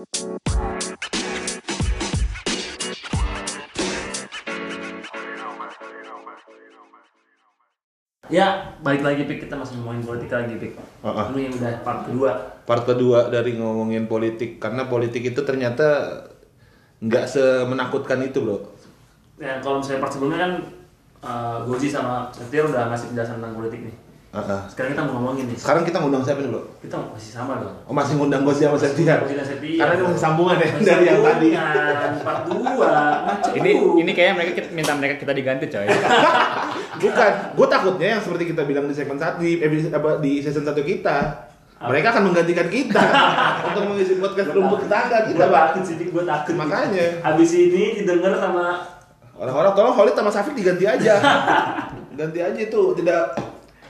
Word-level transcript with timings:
Ya, 0.00 0.06
balik 8.80 9.04
lagi 9.04 9.28
Pik, 9.28 9.44
kita 9.44 9.60
masih 9.60 9.76
ngomongin 9.76 10.00
politik 10.00 10.32
lagi 10.32 10.56
Pik. 10.56 10.80
Heeh. 10.80 11.26
Ini 11.36 11.52
udah 11.52 11.84
part 11.84 12.08
kedua. 12.08 12.32
Part 12.64 12.88
kedua 12.88 13.28
dari 13.28 13.60
ngomongin 13.60 14.08
politik 14.08 14.56
karena 14.56 14.88
politik 14.88 15.36
itu 15.36 15.44
ternyata 15.44 16.16
nggak 17.04 17.28
semenakutkan 17.28 18.24
itu 18.24 18.40
bro. 18.40 18.56
Ya, 19.36 19.60
kalau 19.60 19.84
misalnya 19.84 20.00
part 20.00 20.16
sebelumnya 20.16 20.40
kan 20.48 20.52
uh, 21.20 21.58
Goji 21.68 21.92
sama 21.92 22.32
Setir 22.32 22.64
udah 22.64 22.88
ngasih 22.88 23.12
penjelasan 23.12 23.36
tentang 23.44 23.52
politik 23.52 23.92
nih. 23.92 23.96
Heeh. 24.30 24.60
Sekarang 24.70 24.90
kita 24.94 25.02
mau 25.02 25.12
ngomongin 25.18 25.50
nih. 25.50 25.58
Sekarang 25.58 25.82
kita 25.82 25.98
ngundang 25.98 26.22
siapa 26.22 26.38
nih 26.38 26.54
bro? 26.54 26.62
Kita 26.78 27.02
masih 27.02 27.30
sama 27.34 27.58
dong. 27.58 27.74
Oh 27.82 27.90
masih 27.90 28.14
ngundang 28.14 28.46
Gosi 28.46 28.62
sama 28.62 28.78
Septian. 28.78 29.18
Karena 29.26 29.92
ini 29.98 30.02
masih 30.06 30.22
sambungan 30.22 30.54
ya 30.54 30.66
Masih 30.70 30.86
dari 30.86 31.04
yang 31.04 31.18
tadi. 31.18 31.48
sambungan, 31.50 32.12
Part 32.22 32.42
2. 32.46 33.26
Macet 33.26 33.52
Ini 33.58 33.70
ini 33.98 34.10
kayaknya 34.14 34.34
mereka 34.38 34.52
kita, 34.54 34.68
minta 34.70 34.92
mereka 34.94 35.14
kita 35.18 35.32
diganti 35.34 35.66
coy. 35.66 35.86
Bukan, 37.02 37.32
gue 37.58 37.66
takutnya 37.66 38.08
yang 38.14 38.22
seperti 38.22 38.44
kita 38.54 38.62
bilang 38.62 38.86
di 38.86 38.94
segmen 38.94 39.18
satu 39.18 39.42
di, 39.42 39.58
episode- 39.58 39.98
apa, 39.98 40.22
di 40.22 40.38
season 40.38 40.62
satu 40.62 40.82
kita. 40.84 41.16
Mereka 41.80 42.06
akan 42.12 42.22
menggantikan 42.28 42.68
kita 42.70 43.02
untuk 43.66 43.82
mengisi 43.88 44.20
podcast 44.20 44.52
rumput 44.52 44.84
tetangga 44.84 45.26
kita, 45.26 45.44
Pak. 45.48 45.62
takut 45.74 45.82
sih, 45.82 45.96
gue 45.96 46.22
takut. 46.22 46.54
Makanya. 46.54 47.24
Habis 47.24 47.50
ini 47.56 47.98
didengar 47.98 48.36
sama 48.36 48.84
Orang-orang 49.34 49.72
tolong 49.72 49.96
Holid 49.96 50.12
sama 50.12 50.28
Safik 50.28 50.52
diganti 50.52 50.84
aja. 50.84 51.16
Ganti 52.20 52.38
aja 52.38 52.60
itu, 52.60 52.82
tidak 52.94 53.32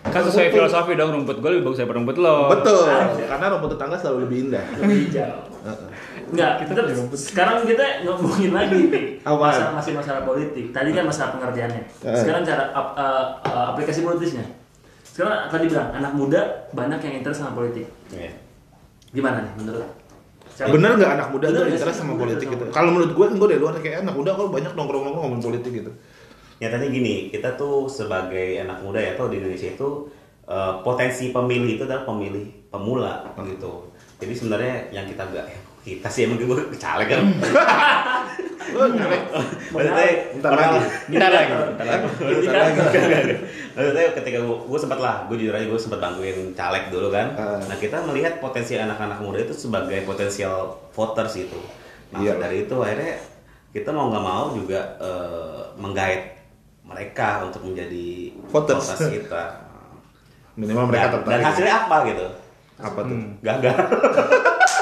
Kan 0.00 0.22
sesuai 0.24 0.48
filosofi 0.48 0.96
dong 0.96 1.12
rumput 1.12 1.36
gue 1.44 1.50
lebih 1.52 1.64
bagus 1.68 1.78
daripada 1.84 1.98
rumput 2.00 2.16
lo. 2.16 2.48
Betul, 2.48 2.88
Aja. 2.88 3.24
karena 3.36 3.46
rumput 3.52 3.70
tetangga 3.76 3.96
selalu 4.00 4.18
lebih 4.24 4.38
indah. 4.48 4.64
lebih 4.80 4.96
hijau. 5.06 5.34
Heeh. 5.60 5.88
Enggak, 6.30 6.52
kita 6.62 6.80
sekarang 7.18 7.56
kita 7.66 7.84
ngomongin 8.06 8.50
lagi 8.54 8.88
nih. 8.88 9.04
Masalah, 9.20 9.76
masih 9.76 9.92
masalah 9.98 10.22
politik. 10.24 10.72
Tadi 10.72 10.90
kan 10.94 11.04
masalah 11.04 11.30
pengertiannya. 11.36 11.82
Eh. 12.06 12.16
Sekarang 12.16 12.42
cara 12.46 12.70
ap- 12.72 12.94
uh, 12.96 13.24
uh, 13.44 13.64
aplikasi 13.76 14.00
politisnya. 14.06 14.46
Sekarang 15.04 15.50
tadi 15.50 15.68
bilang 15.68 15.90
anak 15.92 16.12
muda 16.16 16.40
banyak 16.72 17.00
yang 17.02 17.14
interest 17.20 17.44
sama 17.44 17.52
politik. 17.52 17.84
Iya. 18.14 18.32
Gimana 19.10 19.42
nih 19.42 19.52
menurut? 19.58 19.84
Siapa? 20.54 20.70
Bener 20.70 20.90
nggak 20.96 21.12
anak 21.18 21.28
muda 21.34 21.46
Bener 21.50 21.60
tuh 21.60 21.66
interest 21.76 21.98
sama 21.98 22.14
politik 22.14 22.46
gitu? 22.46 22.64
Kalau 22.70 22.90
menurut 22.94 23.12
gue 23.12 23.24
kan 23.26 23.36
gue 23.36 23.48
dari 23.50 23.60
luar 23.60 23.74
kayak 23.82 24.06
anak 24.06 24.14
muda 24.14 24.30
kok 24.32 24.48
banyak 24.48 24.72
nongkrong-nongkrong 24.72 25.24
ngomongin 25.28 25.44
politik 25.44 25.72
gitu. 25.82 25.90
Nyatanya 26.60 26.88
gini, 26.92 27.14
kita 27.32 27.56
tuh 27.56 27.88
sebagai 27.88 28.60
anak 28.60 28.84
muda 28.84 29.00
ya, 29.00 29.16
atau 29.16 29.32
di 29.32 29.40
Indonesia 29.40 29.72
itu 29.72 29.88
eh, 30.44 30.72
potensi 30.84 31.32
pemilih 31.32 31.80
itu 31.80 31.84
adalah 31.88 32.04
pemilih 32.04 32.68
pemula 32.68 33.26
gitu. 33.48 33.88
Jadi 34.20 34.32
sebenarnya 34.36 34.92
yang 34.92 35.08
kita 35.08 35.24
enggak 35.24 35.48
kita 35.80 36.08
sih 36.12 36.28
emang 36.28 36.36
gue 36.36 36.76
caleg 36.76 37.08
kan. 37.08 37.24
Nyalek. 38.70 39.22
Maksudnya 39.72 40.06
Bentar 40.36 40.52
lagi. 40.54 40.78
Bentar 41.10 41.30
lagi, 41.32 41.52
bentar 41.52 41.86
lagi. 41.88 42.06
Bentar 42.44 42.56
lagi. 42.60 43.34
Maksudnya 43.74 44.06
ketika 44.14 44.38
gue, 44.44 44.56
gue 44.68 44.78
sempat 44.78 44.98
lah, 45.00 45.14
gue 45.26 45.36
jujur 45.40 45.54
aja 45.56 45.66
gue 45.66 45.80
sempat 45.80 45.98
bantuin 45.98 46.52
caleg 46.52 46.84
dulu 46.92 47.08
kan. 47.08 47.34
Ah. 47.34 47.58
Nah 47.64 47.76
kita 47.80 48.04
melihat 48.04 48.38
potensi 48.38 48.76
anak-anak 48.76 49.18
muda 49.24 49.40
itu 49.42 49.56
sebagai 49.56 50.04
potensial 50.04 50.76
voters 50.92 51.34
itu. 51.40 51.60
Nah 52.12 52.20
Iya. 52.20 52.36
dari 52.38 52.68
itu 52.68 52.76
akhirnya 52.76 53.16
kita 53.72 53.90
mau 53.90 54.12
nggak 54.12 54.24
mau 54.24 54.44
juga 54.54 54.80
eh, 55.00 55.60
menggait 55.80 56.39
mereka 56.90 57.46
untuk 57.46 57.62
menjadi 57.62 58.34
Voters. 58.50 58.98
kita. 58.98 59.44
Minimal 60.58 60.90
mereka 60.90 61.06
dan, 61.06 61.14
tertarik. 61.14 61.32
dan 61.38 61.46
hasilnya 61.46 61.74
apa 61.86 61.96
gitu? 62.10 62.26
apa 62.80 63.00
tuh? 63.04 63.18
Gagal. 63.44 63.76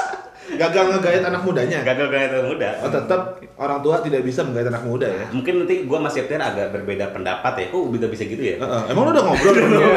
Gagal 0.57 0.83
ngegait 0.95 1.23
anak 1.25 1.41
mudanya. 1.45 1.79
Gagal 1.85 2.07
gait 2.09 2.31
anak 2.31 2.45
muda. 2.49 2.69
Oh 2.81 2.89
tetap 2.89 3.21
orang 3.59 3.79
tua 3.83 4.01
tidak 4.01 4.21
bisa 4.23 4.41
menggait 4.41 4.65
anak 4.65 4.83
muda 4.87 5.05
ya. 5.05 5.25
Mungkin 5.29 5.65
nanti 5.65 5.85
gue 5.85 5.99
masih 5.99 6.17
Septian 6.19 6.43
agak 6.43 6.75
berbeda 6.75 7.15
pendapat 7.15 7.53
ya. 7.55 7.67
Kok 7.71 7.91
bisa 7.91 8.07
bisa 8.09 8.23
gitu 8.25 8.43
ya? 8.43 8.55
Heeh. 8.59 8.81
Emang 8.91 9.07
lu 9.07 9.11
udah 9.15 9.23
ngobrol? 9.23 9.55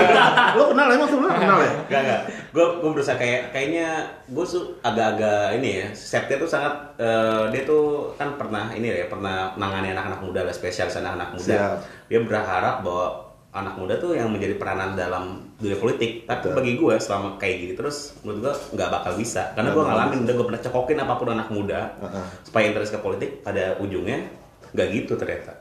Lu 0.58 0.62
kenal 0.70 0.86
emang 0.92 1.08
sebelumnya 1.08 1.38
kenal 1.38 1.58
ya? 1.58 1.72
Enggak, 1.88 2.00
enggak. 2.04 2.20
Gue 2.52 2.66
gue 2.78 2.91
berusaha 2.92 3.16
kayak 3.16 3.50
kayaknya 3.50 3.88
gue 4.28 4.44
tuh 4.44 4.76
agak-agak 4.84 5.58
ini 5.58 5.70
ya. 5.82 5.86
Septia 5.94 6.36
tuh 6.36 6.50
sangat 6.50 6.74
eh, 7.00 7.50
dia 7.50 7.62
tuh 7.64 8.12
kan 8.20 8.36
pernah 8.36 8.70
ini 8.74 8.92
ya, 8.92 9.06
pernah 9.08 9.54
menangani 9.56 9.94
anak-anak 9.96 10.20
muda 10.20 10.41
lah 10.44 10.54
spesialis 10.54 10.98
anak-anak 11.00 11.34
muda. 11.34 11.54
Siap. 11.56 11.76
Dia 12.12 12.20
berharap 12.22 12.84
bahwa 12.84 13.06
anak 13.52 13.76
muda 13.76 14.00
tuh 14.00 14.16
yang 14.16 14.32
menjadi 14.32 14.56
peranan 14.56 14.96
dalam 14.96 15.52
dunia 15.60 15.76
politik. 15.76 16.24
Tapi 16.24 16.48
Betul. 16.48 16.56
bagi 16.56 16.72
gue 16.74 16.94
selama 16.96 17.36
kayak 17.36 17.56
gini 17.60 17.72
terus 17.76 18.16
menurut 18.24 18.48
gue 18.48 18.52
nggak 18.74 18.88
bakal 18.90 19.12
bisa. 19.14 19.52
Karena 19.52 19.70
gue 19.70 19.84
ngalamin 19.84 20.18
udah 20.24 20.34
gue 20.34 20.46
pernah 20.48 20.62
cekokin 20.64 20.98
apa 20.98 21.14
pun 21.14 21.28
anak 21.30 21.48
muda 21.52 21.80
Heeh. 22.00 22.24
supaya 22.42 22.64
interest 22.66 22.96
ke 22.96 23.00
politik 23.00 23.30
pada 23.44 23.76
ujungnya 23.78 24.24
nggak 24.72 24.88
gitu 24.91 25.14
ternyata. 25.14 25.52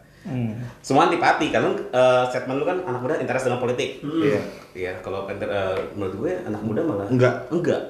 Semua 0.80 1.10
antipati 1.10 1.50
karena 1.50 1.74
eh, 1.74 2.24
statement 2.30 2.58
lu 2.58 2.66
kan 2.66 2.78
anak 2.86 3.02
muda 3.02 3.16
interest 3.20 3.50
dengan 3.50 3.60
politik. 3.60 4.00
Iya. 4.00 4.40
Iya, 4.72 4.92
kalau 5.04 5.28
enter- 5.28 5.52
eh, 5.52 5.78
menurut 5.94 6.16
gue 6.16 6.32
anak 6.48 6.62
muda 6.64 6.82
malah 6.86 7.08
Enggak. 7.12 7.52
enggak 7.52 7.82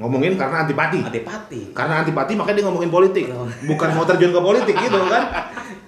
Ngomongin 0.00 0.32
karena 0.40 0.64
antipati. 0.64 0.98
antipati. 1.04 1.60
Karena 1.76 2.00
antipati 2.00 2.32
makanya 2.32 2.56
dia 2.56 2.64
ngomongin 2.72 2.88
politik. 2.88 3.24
Bukan 3.68 3.88
mau 3.92 4.04
terjun 4.08 4.32
ke 4.32 4.40
politik 4.40 4.74
gitu 4.80 4.98
kan. 5.12 5.22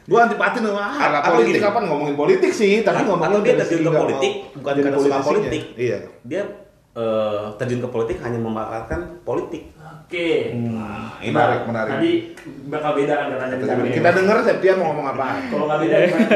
Gua 0.04 0.28
antipati 0.28 0.58
sama 0.60 0.76
ah, 0.76 1.22
Atau 1.24 1.40
politik 1.40 1.62
gini. 1.62 1.64
apa 1.64 1.78
ngomongin 1.88 2.16
politik 2.18 2.50
sih, 2.52 2.84
tapi 2.84 3.08
ngomongin 3.08 3.40
Atau 3.40 3.40
dia 3.40 3.54
terjun 3.56 3.80
ke 3.88 3.92
politik 3.96 4.32
mau 4.52 4.56
bukan 4.60 4.72
karena 4.84 4.98
suka 5.00 5.18
politik. 5.24 5.62
Iya. 5.80 5.98
Dia 6.28 6.42
eh, 6.92 7.44
terjun 7.56 7.80
ke 7.80 7.88
politik 7.88 8.16
hanya 8.20 8.36
memanfaatkan 8.36 9.24
politik. 9.24 9.72
Oke. 10.12 10.52
Nah, 10.52 11.16
ini 11.24 11.32
Menarik, 11.32 11.64
menarik. 11.64 11.92
Tadi 11.96 12.12
bakal 12.68 12.90
beda 12.92 13.12
kan 13.16 13.26
katanya 13.32 13.56
sana. 13.64 13.82
Kita 13.88 14.08
denger 14.12 14.36
Septian 14.44 14.76
mau 14.76 14.92
ngomong 14.92 15.06
apa. 15.16 15.26
Kalau 15.48 15.64
nggak 15.64 15.78
beda 15.80 15.96
gimana? 16.04 16.28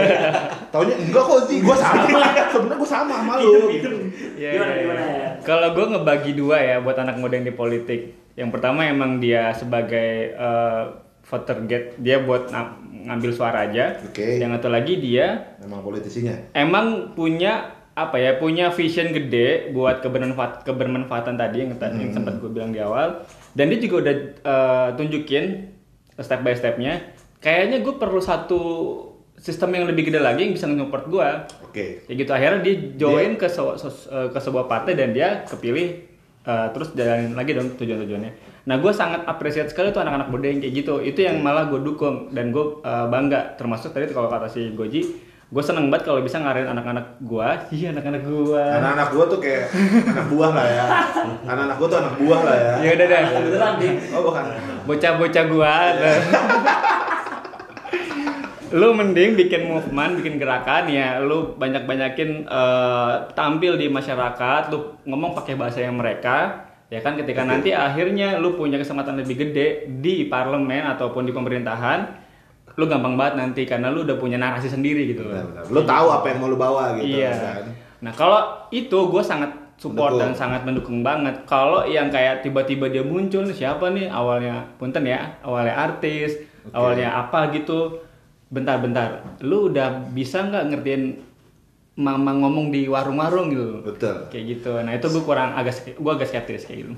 Taunya 0.72 0.94
enggak 0.96 1.24
kok 1.28 1.40
sih, 1.44 1.56
gua 1.60 1.76
sama. 1.76 2.08
Sama 2.96 3.14
sama 3.20 3.34
lu. 3.44 3.68
gitu. 3.76 3.90
Gimana 4.40 4.72
gimana 4.80 5.02
iya. 5.04 5.16
ya? 5.20 5.28
Kalau 5.44 5.68
gue 5.76 5.84
ngebagi 5.92 6.32
dua 6.32 6.56
ya 6.56 6.76
buat 6.80 6.96
anak 6.96 7.20
muda 7.20 7.36
yang 7.36 7.48
di 7.48 7.52
politik. 7.52 8.00
Yang 8.36 8.50
pertama 8.56 8.88
emang 8.88 9.20
dia 9.20 9.52
sebagai 9.52 10.32
eh, 10.32 10.82
voter 11.26 11.58
gate, 11.68 11.88
dia 12.00 12.24
buat 12.24 12.48
ngambil 13.06 13.30
suara 13.36 13.68
aja. 13.68 14.00
Oke. 14.00 14.40
Yang 14.40 14.60
satu 14.60 14.68
lagi 14.72 14.96
dia 14.96 15.56
Memang 15.60 15.84
politisinya. 15.84 16.34
emang 16.56 17.12
punya 17.12 17.76
apa 17.96 18.20
ya 18.20 18.36
punya 18.36 18.68
vision 18.68 19.08
gede 19.08 19.72
buat 19.72 20.04
kebermanfaat 20.04 20.68
kebermanfaatan 20.68 21.40
tadi 21.40 21.64
yang, 21.64 21.80
tadi 21.80 22.04
yang 22.04 22.12
sempat 22.12 22.44
gue 22.44 22.52
bilang 22.52 22.68
di 22.68 22.76
awal 22.76 23.24
dan 23.56 23.72
dia 23.72 23.80
juga 23.80 24.04
udah 24.04 24.14
eh, 24.44 24.88
tunjukin 25.00 25.44
step 26.20 26.44
by 26.44 26.52
stepnya 26.52 27.00
kayaknya 27.40 27.80
gue 27.80 27.96
perlu 27.96 28.20
satu 28.20 28.60
sistem 29.36 29.68
yang 29.70 29.84
lebih 29.84 30.06
gede 30.06 30.18
lagi 30.18 30.40
yang 30.42 30.52
bisa 30.52 30.66
support 30.66 31.04
gue 31.06 31.28
Oke. 31.62 32.02
ya 32.04 32.12
gitu 32.14 32.30
akhirnya 32.30 32.60
dia 32.60 32.74
join 32.96 33.36
ke 33.36 33.46
se- 33.46 33.76
se- 33.76 34.08
eh, 34.08 34.28
ke 34.28 34.38
sebuah 34.38 34.64
partai 34.64 34.92
dan 34.92 35.12
dia 35.12 35.44
kepilih 35.44 35.88
eh, 36.42 36.66
terus 36.70 36.92
jalanin 36.92 37.32
lagi 37.32 37.52
dong 37.52 37.74
tujuan-tujuannya 37.74 38.32
nah 38.64 38.76
gue 38.76 38.90
sangat 38.90 39.22
apresiat 39.24 39.68
sekali 39.68 39.90
tuh 39.90 40.00
anak-anak 40.00 40.26
muda 40.26 40.46
yang 40.46 40.58
kayak 40.58 40.74
gitu 40.74 40.98
itu 40.98 41.20
yang 41.20 41.38
malah 41.38 41.66
gue 41.66 41.78
dukung 41.78 42.32
dan 42.32 42.50
gue 42.50 42.64
eh, 42.80 43.06
bangga 43.06 43.54
termasuk 43.54 43.92
tadi 43.92 44.08
kalau 44.08 44.26
kata 44.26 44.48
si 44.48 44.72
Goji 44.72 45.02
gue 45.46 45.62
seneng 45.62 45.86
banget 45.86 46.10
kalau 46.10 46.18
bisa 46.18 46.42
ngarahin 46.42 46.66
anak-anak 46.66 47.22
gue 47.22 47.48
iya 47.70 47.94
anak-anak 47.94 48.24
gue 48.24 48.58
Anak-anak 48.58 49.08
gua 49.12 49.24
tuh 49.28 49.38
kayak 49.38 49.70
anak 50.02 50.26
buah 50.26 50.50
lah 50.50 50.66
ya. 50.66 50.84
Anak-anak 51.46 51.76
gua 51.78 51.86
tuh 51.86 51.98
anak 52.02 52.14
buah 52.18 52.40
lah 52.42 52.56
ya. 52.56 52.72
ya 52.82 52.90
udah 52.98 53.06
deh 53.06 53.22
Beneran 53.46 53.72
nih. 53.78 53.92
Oh 54.10 54.22
bukan. 54.26 54.44
bocah-bocah 54.90 55.44
gua 55.46 55.74
lu 58.72 58.90
mending 58.90 59.36
bikin 59.36 59.68
movement, 59.68 60.18
bikin 60.18 60.38
gerakan 60.38 60.90
ya, 60.90 61.18
lu 61.18 61.54
banyak-banyakin 61.54 62.30
eh, 62.44 63.14
tampil 63.32 63.76
di 63.76 63.86
masyarakat, 63.86 64.70
lu 64.70 64.98
ngomong 65.04 65.34
pakai 65.34 65.54
bahasa 65.54 65.82
yang 65.82 65.94
mereka, 65.94 66.66
ya 66.88 66.98
kan 66.98 67.14
ketika 67.14 67.42
nanti 67.42 67.70
akhirnya 67.70 68.38
lu 68.38 68.54
punya 68.54 68.74
kesempatan 68.76 69.18
lebih 69.18 69.38
gede 69.38 69.68
di 70.00 70.26
parlemen 70.26 70.82
ataupun 70.88 71.22
di 71.22 71.32
pemerintahan, 71.32 72.26
lu 72.74 72.84
gampang 72.84 73.14
banget 73.14 73.34
nanti 73.38 73.62
karena 73.64 73.88
lu 73.88 74.02
udah 74.02 74.18
punya 74.18 74.36
narasi 74.36 74.66
sendiri 74.66 75.08
gitu. 75.08 75.24
Benar-benar. 75.24 75.64
Lu 75.70 75.80
tahu 75.82 76.06
apa 76.10 76.26
yang 76.28 76.38
mau 76.42 76.48
lu 76.48 76.58
bawa 76.58 76.98
gitu 76.98 77.22
Iya. 77.22 77.32
kan. 77.32 77.62
Nah 78.02 78.12
kalau 78.12 78.40
itu 78.68 78.98
gue 79.08 79.22
sangat 79.24 79.48
support 79.76 80.16
Mendukung. 80.16 80.20
dan 80.20 80.30
sangat 80.36 80.60
mendukung 80.64 80.98
banget. 81.00 81.36
Kalau 81.44 81.84
yang 81.84 82.12
kayak 82.12 82.42
tiba-tiba 82.42 82.88
dia 82.88 83.00
muncul 83.00 83.48
siapa 83.48 83.88
nih 83.92 84.08
awalnya 84.08 84.68
punten 84.76 85.04
ya 85.04 85.36
awalnya 85.40 85.72
artis, 85.72 86.36
Oke. 86.68 86.74
awalnya 86.76 87.12
apa 87.14 87.48
gitu. 87.54 88.04
Bentar-bentar, 88.46 89.38
lu 89.42 89.70
udah 89.72 90.06
bisa 90.14 90.46
nggak 90.46 90.64
ngertiin 90.70 91.04
mama 91.96 92.36
ngomong 92.36 92.68
di 92.68 92.84
warung-warung 92.86 93.48
gitu? 93.50 93.80
Betul. 93.80 94.28
Kayak 94.28 94.44
gitu. 94.60 94.72
Nah 94.84 94.92
itu 94.92 95.06
gue 95.08 95.22
kurang 95.24 95.56
agak 95.56 95.96
gue 95.96 96.12
agak 96.12 96.28
skeptis 96.28 96.68
kayak 96.68 96.86
gitu. 96.86 96.94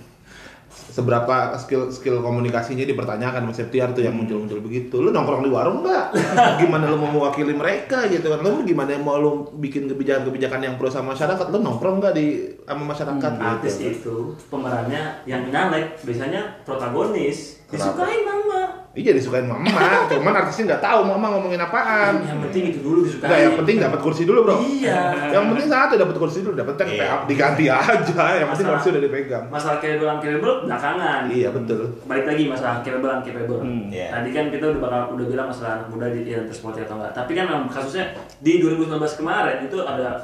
seberapa 0.69 1.55
skill 1.59 1.95
skill 1.95 2.19
komunikasinya 2.23 2.83
dipertanyakan 2.83 3.47
sama 3.47 3.55
Septiar 3.55 3.95
tuh 3.95 4.03
yang 4.03 4.15
muncul-muncul 4.19 4.59
begitu. 4.63 4.99
Lu 4.99 5.15
nongkrong 5.15 5.47
di 5.47 5.51
warung 5.51 5.87
nggak? 5.87 6.07
gimana 6.63 6.91
lu 6.91 6.99
mau 6.99 7.11
mewakili 7.11 7.55
mereka 7.55 8.07
gitu 8.11 8.27
kan? 8.31 8.43
Lu 8.43 8.67
gimana 8.67 8.99
mau 8.99 9.19
lu 9.19 9.47
bikin 9.59 9.87
kebijakan-kebijakan 9.87 10.61
yang 10.63 10.75
pro 10.75 10.91
sama 10.91 11.15
masyarakat? 11.15 11.55
Lu 11.55 11.59
nongkrong 11.63 12.03
nggak 12.03 12.15
di 12.19 12.27
sama 12.67 12.85
masyarakat 12.95 13.33
artis 13.39 13.75
gitu? 13.79 13.91
itu 13.95 14.17
pemerannya 14.51 15.03
yang 15.25 15.47
nyalek 15.49 15.99
biasanya 16.03 16.43
protagonis 16.67 17.63
Kenapa? 17.71 17.95
disukain 17.95 18.23
mama 18.27 18.58
Iya 18.99 19.15
disukain 19.15 19.47
mama, 19.47 19.71
cuman 20.11 20.35
artisnya 20.37 20.65
nggak 20.69 20.83
tahu 20.83 21.07
mama 21.07 21.31
ngomongin 21.31 21.55
apaan. 21.57 22.19
yang 22.21 22.43
penting 22.43 22.65
itu 22.69 22.83
dulu 22.83 23.07
disukain 23.07 23.31
Enggak, 23.31 23.41
yang 23.41 23.55
penting 23.57 23.77
dapat 23.79 24.01
kursi 24.01 24.23
dulu, 24.25 24.39
Bro. 24.43 24.57
iya 24.59 24.99
Yang 25.31 25.45
penting 25.49 25.67
satu 25.69 25.95
dapat 25.95 26.17
kursi 26.19 26.39
dulu, 26.43 26.55
dapat 26.55 26.75
tag 26.75 26.89
Iya. 26.91 27.23
diganti 27.25 27.65
aja. 27.71 27.95
Yang 28.37 28.49
penting 28.53 28.67
kursi 28.69 28.89
udah 28.91 28.99
dipegang. 29.01 29.45
masalah 29.49 29.79
capable 29.79 30.11
capable 30.19 30.55
belakangan 30.65 31.21
Iya, 31.31 31.49
betul. 31.49 31.83
balik 32.05 32.27
lagi 32.27 32.43
masalah 32.45 32.83
capable 32.83 33.15
capable 33.23 33.61
Hmm, 33.61 33.87
iya. 33.87 34.11
tadi 34.11 34.31
kan 34.31 34.45
kita 34.49 34.65
udah 34.69 34.81
bakal 34.81 35.01
udah 35.15 35.27
bilang 35.29 35.47
masalah 35.47 35.71
anak 35.77 35.87
muda 35.89 36.07
di 36.09 36.21
yang 36.27 36.43
terspotty 36.45 36.81
atau 36.81 36.99
enggak 36.99 37.13
tapi 37.13 37.33
kan 37.33 37.45
memang 37.47 37.71
kasusnya 37.71 38.05
di 38.39 38.59
2019 38.59 38.91
kemarin 39.15 39.63
itu 39.63 39.79
ada 39.79 40.19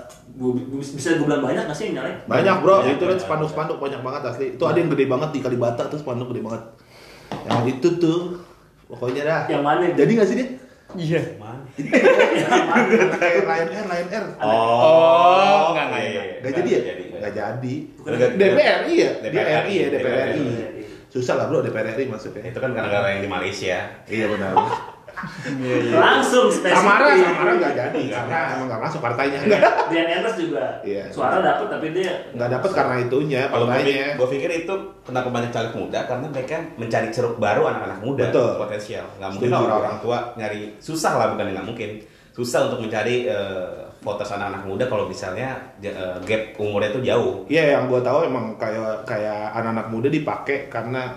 bisa 0.90 1.14
gue 1.14 1.22
bilang 1.22 1.38
banyak 1.40 1.62
nggak 1.62 1.78
sih 1.78 1.86
nyalek 1.90 2.26
Banyak, 2.26 2.56
Bro. 2.58 2.74
Banyak, 2.80 2.90
itu 2.92 3.04
banyak. 3.04 3.20
spanduk-spanduk 3.20 3.78
banyak 3.78 4.00
banget 4.00 4.22
asli. 4.26 4.46
Itu 4.50 4.64
ada 4.64 4.74
yang 4.74 4.90
gede 4.90 5.06
banget 5.06 5.30
di 5.30 5.38
Kalibata 5.38 5.86
tuh 5.86 5.94
spanduk 5.96 6.26
gede 6.28 6.42
banget. 6.42 6.62
Yang 7.44 7.62
itu 7.72 7.88
tuh 7.98 8.18
pokoknya 8.88 9.22
dah. 9.24 9.40
yang 9.50 9.62
mana 9.64 9.90
Jadi 9.92 10.10
nggak 10.14 10.28
sih 10.28 10.36
dia? 10.36 10.48
Iya. 10.94 11.20
Mana? 11.42 11.64
Kayak 13.18 13.42
Lion 13.50 13.68
Air, 13.74 13.86
Lion 13.90 14.08
Air. 14.14 14.24
Oh, 14.38 15.74
enggak, 15.74 15.84
enggak, 15.90 16.00
enggak. 16.00 16.02
iya. 16.06 16.22
Nggak 16.38 16.52
jadi 16.54 16.68
ya? 16.68 16.80
jadi. 16.84 17.04
Nggak 17.10 17.32
jadi. 17.34 17.74
DPR 18.38 18.80
iya, 18.86 19.10
DPR 19.18 19.62
RI 19.66 19.74
ya 19.74 19.88
DPR 19.90 20.28
RI. 20.30 20.44
DPR. 20.46 20.70
Susah 21.10 21.34
lah 21.34 21.46
bro 21.50 21.64
DPR 21.66 21.98
RI 21.98 22.06
masuknya. 22.06 22.46
Itu 22.52 22.60
kan 22.62 22.70
gara-gara 22.76 23.10
yang 23.10 23.22
di 23.26 23.30
Malaysia. 23.30 24.04
Iya 24.06 24.26
benar. 24.30 24.54
Iya, 25.44 25.76
iya. 25.82 25.94
langsung 25.96 26.46
spesifik 26.46 26.78
Samara, 26.78 27.06
Samara 27.12 27.52
nggak 27.54 27.74
jadi 27.74 28.02
karena 28.08 28.38
emang 28.54 28.66
nggak 28.68 28.82
masuk 28.84 29.00
partainya. 29.00 29.40
Dian 29.88 30.08
Enders 30.10 30.36
juga 30.36 30.64
Iya. 30.80 31.04
suara 31.08 31.38
dapet 31.38 31.66
tapi 31.68 31.86
dia 31.90 32.12
Nggak 32.32 32.50
dapat 32.50 32.70
karena 32.72 32.94
itunya 33.00 33.42
Kalau 33.46 33.64
gue 33.64 33.74
partainya. 33.74 34.08
gue 34.14 34.28
pikir 34.30 34.50
itu 34.62 34.74
kenapa 35.02 35.28
banyak 35.28 35.50
caleg 35.50 35.74
muda 35.74 36.00
karena 36.04 36.26
mereka 36.26 36.56
mencari 36.74 37.08
ceruk 37.08 37.36
baru 37.36 37.62
anak-anak 37.66 37.98
muda 38.00 38.24
Betul. 38.28 38.50
potensial. 38.56 39.04
Nggak 39.16 39.30
mungkin 39.32 39.50
orang-orang 39.52 39.98
tua 39.98 40.18
nyari 40.34 40.60
susah 40.78 41.12
lah 41.14 41.26
bukan 41.32 41.46
nggak 41.50 41.66
mungkin 41.66 41.90
susah 42.30 42.66
untuk 42.66 42.82
mencari 42.82 43.24
eh, 43.24 43.70
voters 44.00 44.34
anak-anak 44.34 44.66
muda 44.66 44.84
kalau 44.84 45.06
misalnya 45.06 45.54
eh, 45.78 46.16
gap 46.20 46.42
umurnya 46.56 46.90
itu 46.90 47.00
jauh. 47.02 47.46
Iya 47.46 47.78
yang 47.78 47.84
gue 47.86 48.00
tahu 48.00 48.26
emang 48.26 48.56
kayak 48.56 49.04
kayak 49.04 49.54
anak-anak 49.54 49.86
muda 49.88 50.08
dipakai 50.08 50.66
karena 50.66 51.14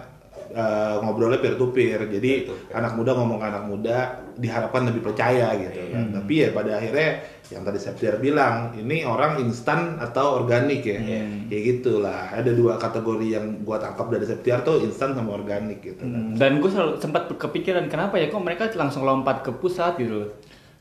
eh, 0.57 0.95
ngobrolnya 1.05 1.37
peer 1.37 1.53
to 1.53 1.69
peer. 1.69 2.01
Jadi 2.09 2.31
Peer 2.41 2.49
to 2.49 2.55
peer. 2.57 2.73
anak 2.73 2.97
muda 2.97 3.11
ngomong 3.13 3.37
ke 3.37 3.45
anak 3.45 3.63
muda 3.69 3.97
diharapkan 4.37 4.89
lebih 4.89 5.01
percaya 5.05 5.53
gitu 5.57 5.81
kan. 5.93 6.09
Hmm. 6.09 6.13
Tapi 6.17 6.33
ya 6.41 6.49
pada 6.49 6.81
akhirnya 6.81 7.09
yang 7.47 7.63
tadi 7.63 7.79
Septiar 7.79 8.19
bilang 8.19 8.75
ini 8.75 9.07
orang 9.07 9.39
instan 9.39 10.01
atau 10.01 10.41
organik 10.41 10.81
ya. 10.83 10.99
Hmm. 10.99 11.45
Ya 11.47 11.59
gitulah. 11.61 12.33
Ada 12.33 12.51
dua 12.57 12.81
kategori 12.81 13.27
yang 13.37 13.45
gua 13.61 13.77
tangkap 13.77 14.09
dari 14.09 14.25
Septiar 14.25 14.65
tuh 14.65 14.81
instan 14.81 15.13
sama 15.13 15.37
organik 15.37 15.79
gitu 15.85 16.01
kan. 16.01 16.33
Hmm, 16.33 16.35
Dan 16.35 16.59
gue 16.59 16.69
selalu 16.73 16.99
sempat 16.99 17.29
kepikiran 17.29 17.85
kenapa 17.87 18.17
ya 18.17 18.27
kok 18.27 18.41
mereka 18.41 18.67
langsung 18.73 19.05
lompat 19.05 19.45
ke 19.45 19.53
pusat 19.53 19.95
gitu 20.01 20.25
loh. 20.25 20.29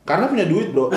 Karena 0.07 0.31
punya 0.31 0.47
duit, 0.47 0.71
Bro. 0.71 0.95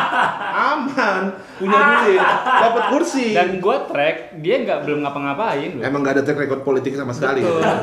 Aman, 0.66 1.22
punya 1.56 1.76
duit, 2.00 2.20
dapat 2.40 2.82
kursi. 2.88 3.36
Dan 3.36 3.60
gue 3.60 3.76
track 3.86 4.16
dia 4.40 4.54
nggak 4.58 4.78
belum 4.82 5.04
ngapa-ngapain. 5.04 5.76
Emang 5.78 6.00
gak 6.00 6.16
ada 6.16 6.24
track 6.24 6.40
record 6.40 6.62
politik 6.64 6.96
sama 6.96 7.12
sekali. 7.12 7.44
Betul. 7.44 7.60
ya? 7.60 7.76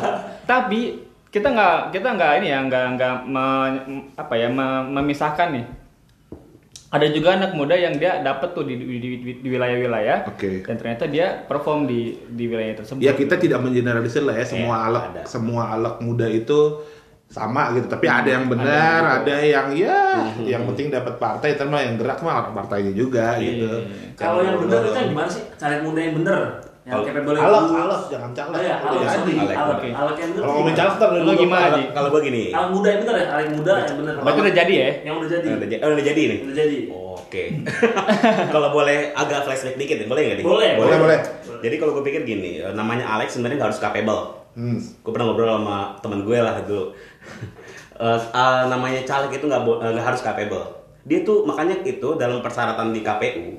Tapi 0.43 0.81
kita 1.29 1.47
nggak 1.47 1.75
kita 1.91 2.07
nggak 2.11 2.31
ini 2.39 2.47
ya 2.47 2.59
nggak 2.63 2.85
nggak 2.91 3.15
me- 3.23 3.79
apa 4.13 4.33
ya 4.33 4.49
me- 4.49 4.85
memisahkan 4.91 5.49
nih. 5.51 5.65
Ada 6.89 7.09
juga 7.09 7.33
anak 7.33 7.53
muda 7.53 7.73
yang 7.73 7.97
dia 7.97 8.21
dapet 8.21 8.53
tuh 8.53 8.61
di 8.63 8.77
di- 8.77 9.01
di- 9.01 9.41
di 9.41 9.47
wilayah-wilayah 9.47 10.29
Oke. 10.29 10.61
dan 10.61 10.77
ternyata 10.77 11.05
dia 11.05 11.41
perform 11.43 11.85
di 11.85 12.21
di 12.27 12.45
wilayah 12.45 12.77
tersebut. 12.77 13.01
Ya 13.01 13.13
kita 13.13 13.37
tidak 13.37 13.61
mengeneralisir 13.61 14.21
lah 14.21 14.33
ya 14.33 14.45
semua 14.45 14.75
Iya, 14.75 14.85
alat 14.87 15.03
ada. 15.09 15.21
semua 15.25 15.69
alat 15.69 15.95
muda 15.99 16.25
itu 16.25 16.85
sama 17.33 17.74
gitu. 17.74 17.89
Tapi 17.89 18.06
ada 18.06 18.30
yang 18.30 18.45
Ada 18.45 18.51
benar, 18.53 18.69
yang 18.94 19.06
ada 19.18 19.35
yang 19.41 19.68
ya 19.74 20.00
yang 20.45 20.63
penting 20.69 20.94
dapat 20.94 21.18
partai, 21.18 21.57
terus 21.57 21.68
mah 21.68 21.81
yang 21.81 21.97
gerak 21.97 22.21
mah 22.21 22.45
orang 22.45 22.53
partainya 22.53 22.94
juga 22.94 23.33
Iya, 23.35 23.45
gitu. 23.50 23.71
iya, 23.74 23.89
iya. 23.89 24.13
kalau 24.13 24.39
yang 24.45 24.62
bener 24.62 24.80
itu 24.85 25.00
gimana 25.09 25.25
sih 25.27 25.44
caleg 25.57 25.81
muda 25.81 26.00
yang 26.00 26.15
bener 26.21 26.39
yang 26.83 27.00
Kalau- 27.00 27.07
capable 27.07 27.38
Alok, 27.39 27.63
alok, 27.74 28.01
jangan 28.12 28.31
caleg. 28.35 28.53
oh 28.53 28.62
ya 28.62 28.75
alok 28.77 29.01
jadi. 29.07 29.33
alok 29.56 29.80
alok 29.95 30.15
yang 30.19 30.30
bener 30.30 30.41
Kalau 30.44 30.53
ngomongin 30.53 30.75
ntar 30.75 31.09
dulu 31.09 31.31
gimana, 31.33 31.63
Kalau 31.63 31.77
Ji? 31.80 31.83
kalau 31.95 32.09
gue 32.12 32.21
gini, 32.21 32.44
muda 32.53 32.88
yang 32.91 33.01
bener 33.01 33.15
ya 33.15 33.25
alek 33.33 33.47
muda 33.56 33.74
yang 33.81 33.97
bener 33.97 34.13
Berarti 34.19 34.39
udah 34.44 34.53
jadi 34.53 34.74
ya? 34.75 34.89
yang 35.01 35.15
udah 35.15 35.29
jadi 35.31 35.47
udah, 35.47 35.68
oh, 35.79 35.89
udah 35.89 36.06
jadi 36.06 36.21
nih. 36.21 36.39
udah 36.44 36.56
jadi 36.56 36.77
Oke. 37.33 37.44
kalau 38.53 38.69
boleh 38.69 39.09
agak 39.09 39.41
flashback 39.41 39.74
dikit, 39.74 40.06
boleh 40.06 40.21
nggak? 40.21 40.38
Dik? 40.38 40.45
Boleh. 40.45 40.71
Boleh, 40.77 40.97
boleh. 41.01 41.19
Jadi 41.65 41.75
kalau 41.81 41.97
gue 41.97 42.03
pikir 42.06 42.21
gini, 42.24 42.62
eh, 42.62 42.74
namanya 42.77 43.09
Alex 43.09 43.33
sebenarnya 43.33 43.57
nggak 43.57 43.69
harus 43.74 43.81
capable. 43.81 44.21
Hmm. 44.53 44.77
Gue 44.77 45.09
pernah 45.09 45.33
ngobrol 45.33 45.50
sama 45.50 45.97
temen 45.97 46.21
gue 46.21 46.38
lah 46.38 46.62
dulu. 46.62 46.94
Eh, 47.93 48.19
eh, 48.19 48.63
namanya 48.67 49.05
caleg 49.05 49.37
itu 49.37 49.45
nggak 49.45 49.63
nggak 49.63 50.01
harus 50.01 50.25
capable. 50.25 50.65
Dia 51.05 51.21
tuh 51.21 51.45
makanya 51.45 51.77
itu 51.85 52.17
dalam 52.17 52.41
persyaratan 52.41 52.89
di 52.89 53.05
KPU 53.05 53.53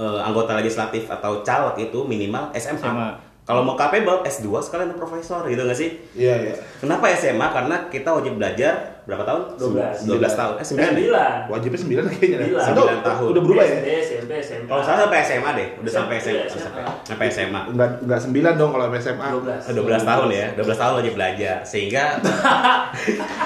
eh, 0.00 0.20
anggota 0.24 0.56
legislatif 0.56 1.04
atau 1.12 1.44
caleg 1.44 1.92
itu 1.92 1.98
minimal 2.08 2.50
SMA. 2.56 2.80
SMA. 2.80 3.08
Kalau 3.46 3.62
mau 3.62 3.78
capable 3.78 4.26
S2 4.26 4.50
sekalian 4.58 4.98
profesor 4.98 5.46
gitu 5.46 5.62
nggak 5.62 5.78
sih? 5.78 6.02
Iya, 6.18 6.34
iya. 6.50 6.54
Kenapa 6.82 7.06
SMA? 7.14 7.46
Karena 7.46 7.86
kita 7.86 8.10
wajib 8.10 8.42
belajar 8.42 8.98
berapa 9.06 9.22
tahun? 9.22 9.54
12. 9.54 10.02
12 10.18 10.34
tahun. 10.34 10.54
Eh 10.58 10.66
9 10.66 10.74
deh. 10.74 10.86
sembilan 10.90 11.32
Wajibnya 11.46 11.78
9 11.78 12.10
kayaknya. 12.10 12.38
Sembilan. 12.42 12.58
Atau 12.66 12.82
Sembilan 12.82 13.00
tahun. 13.06 13.28
Udah 13.30 13.42
berubah 13.46 13.62
ya? 13.62 13.76
SD 13.78 13.88
SMP 14.02 14.32
SMA 14.42 14.66
Kalau 14.66 14.82
salah 14.82 14.98
sampai 15.06 15.18
SMA 15.22 15.50
deh, 15.54 15.68
udah 15.78 15.92
sampai 15.94 16.16
SMA, 16.18 16.34
Iya, 16.34 16.42
sampai, 16.50 16.82
SMA. 16.82 17.06
sampai 17.06 17.26
SMA. 17.30 17.60
Enggak 17.70 17.90
enggak 18.02 18.20
9 18.26 18.58
dong 18.58 18.70
kalau 18.74 18.84
SMA. 18.98 19.26
12 19.30 19.62
Oh, 19.62 19.72
12 19.78 20.02
tahun 20.02 20.28
ya, 20.34 20.46
12 20.58 20.82
tahun 20.82 20.92
wajib 20.98 21.12
belajar 21.14 21.56
sehingga 21.62 22.04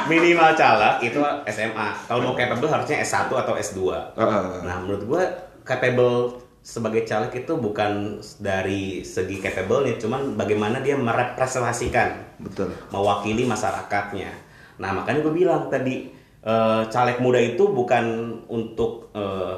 minimal 0.09 0.51
caleg 0.57 0.95
itu 1.05 1.21
SMA. 1.45 1.89
Kalau 2.09 2.21
mau 2.25 2.33
capable 2.33 2.73
harusnya 2.73 2.97
S1 3.05 3.29
atau 3.29 3.53
S2. 3.53 3.81
Heeh. 4.17 4.43
Nah, 4.65 4.77
menurut 4.81 5.03
gua 5.05 5.23
capable 5.61 6.41
sebagai 6.61 7.09
caleg 7.09 7.33
itu 7.45 7.53
bukan 7.57 8.21
dari 8.37 9.01
segi 9.01 9.41
capable-nya, 9.41 9.97
cuman 9.97 10.37
bagaimana 10.37 10.85
dia 10.85 10.95
merepresentasikan, 10.95 12.37
Betul. 12.37 12.73
mewakili 12.93 13.49
masyarakatnya. 13.49 14.31
Nah, 14.77 14.93
makanya 14.93 15.25
gue 15.25 15.35
bilang 15.35 15.73
tadi 15.73 16.13
eh, 16.45 16.83
caleg 16.93 17.19
muda 17.21 17.41
itu 17.41 17.65
bukan 17.73 18.05
untuk 18.49 19.09
eh, 19.17 19.57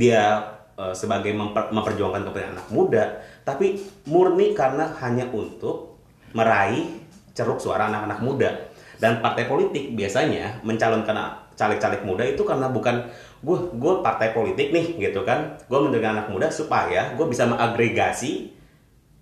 dia 0.00 0.40
eh, 0.80 0.94
sebagai 0.96 1.32
memper- 1.36 1.72
memperjuangkan 1.72 2.24
kepentingan 2.28 2.56
anak 2.56 2.68
muda, 2.72 3.04
tapi 3.44 3.76
murni 4.08 4.56
karena 4.56 4.88
hanya 5.04 5.28
untuk 5.28 6.00
meraih 6.32 6.88
ceruk 7.36 7.60
suara 7.60 7.88
anak-anak 7.92 8.20
muda. 8.24 8.50
Dan 9.00 9.24
partai 9.24 9.48
politik 9.48 9.96
biasanya 9.96 10.60
mencalonkan 10.60 11.16
caleg-caleg 11.60 12.00
muda 12.08 12.24
itu 12.24 12.40
karena 12.40 12.72
bukan 12.72 13.04
gue 13.44 13.58
gue 13.76 13.92
partai 14.00 14.32
politik 14.32 14.72
nih 14.72 14.96
gitu 14.96 15.20
kan, 15.28 15.60
gue 15.68 15.78
mendengar 15.80 16.16
anak 16.16 16.32
muda 16.32 16.48
supaya 16.48 17.12
gue 17.12 17.26
bisa 17.28 17.44
mengagregasi 17.44 18.56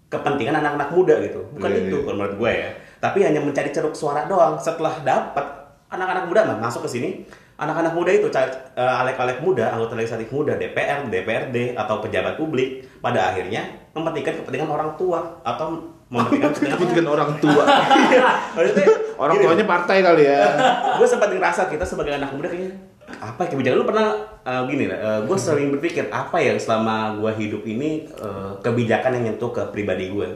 kepentingan 0.06 0.62
anak-anak 0.62 0.94
muda 0.94 1.18
gitu. 1.18 1.42
Bukan 1.58 1.70
Iya, 1.74 1.90
itu 1.90 1.96
iya. 1.98 2.04
kalau 2.06 2.16
menurut 2.16 2.36
gue 2.38 2.52
ya. 2.54 2.70
Tapi 3.02 3.18
hanya 3.26 3.42
mencari 3.42 3.74
ceruk 3.74 3.98
suara 3.98 4.30
doang. 4.30 4.54
Setelah 4.56 5.02
dapat 5.02 5.46
anak-anak 5.90 6.24
muda 6.30 6.40
nah, 6.46 6.56
masuk 6.62 6.86
ke 6.86 6.90
sini 6.94 7.10
anak-anak 7.58 7.92
muda 7.92 8.10
itu 8.14 8.30
eh, 8.30 9.00
alek-alek 9.02 9.42
muda 9.42 9.74
anggota 9.74 9.98
legislatif 9.98 10.30
muda 10.30 10.54
DPR 10.54 11.10
DPRD 11.10 11.74
atau 11.74 11.98
pejabat 11.98 12.38
publik 12.38 12.86
pada 13.02 13.34
akhirnya 13.34 13.66
mementingkan 13.98 14.38
kepentingan 14.42 14.70
orang 14.70 14.94
tua 14.94 15.42
atau 15.42 15.90
mementingkan 16.06 16.50
kepentingan 16.54 16.78
Kepentingan 16.78 17.08
orang 17.10 17.30
tua. 17.42 17.64
Maksudnya, 18.54 18.88
Orang 19.18 19.34
gini, 19.34 19.44
tuanya 19.50 19.66
partai 19.66 19.98
kali 20.00 20.22
ya. 20.24 20.42
gue 20.98 21.06
sempat 21.10 21.28
ngerasa 21.34 21.66
kita 21.66 21.82
sebagai 21.82 22.14
anak 22.14 22.30
muda 22.30 22.48
kayaknya 22.48 22.78
apa 23.18 23.40
ya? 23.44 23.48
Kebijakan 23.50 23.76
lu 23.82 23.86
pernah 23.88 24.08
eh, 24.46 24.62
gini 24.70 24.84
lah 24.86 25.24
gue 25.26 25.38
sering 25.40 25.68
berpikir 25.74 26.06
apa 26.14 26.38
ya 26.38 26.54
selama 26.54 27.18
gue 27.18 27.32
hidup 27.40 27.62
ini 27.66 28.06
eh, 28.06 28.52
kebijakan 28.62 29.18
yang 29.18 29.34
nyentuh 29.34 29.50
ke 29.50 29.62
pribadi 29.74 30.12
gue 30.12 30.28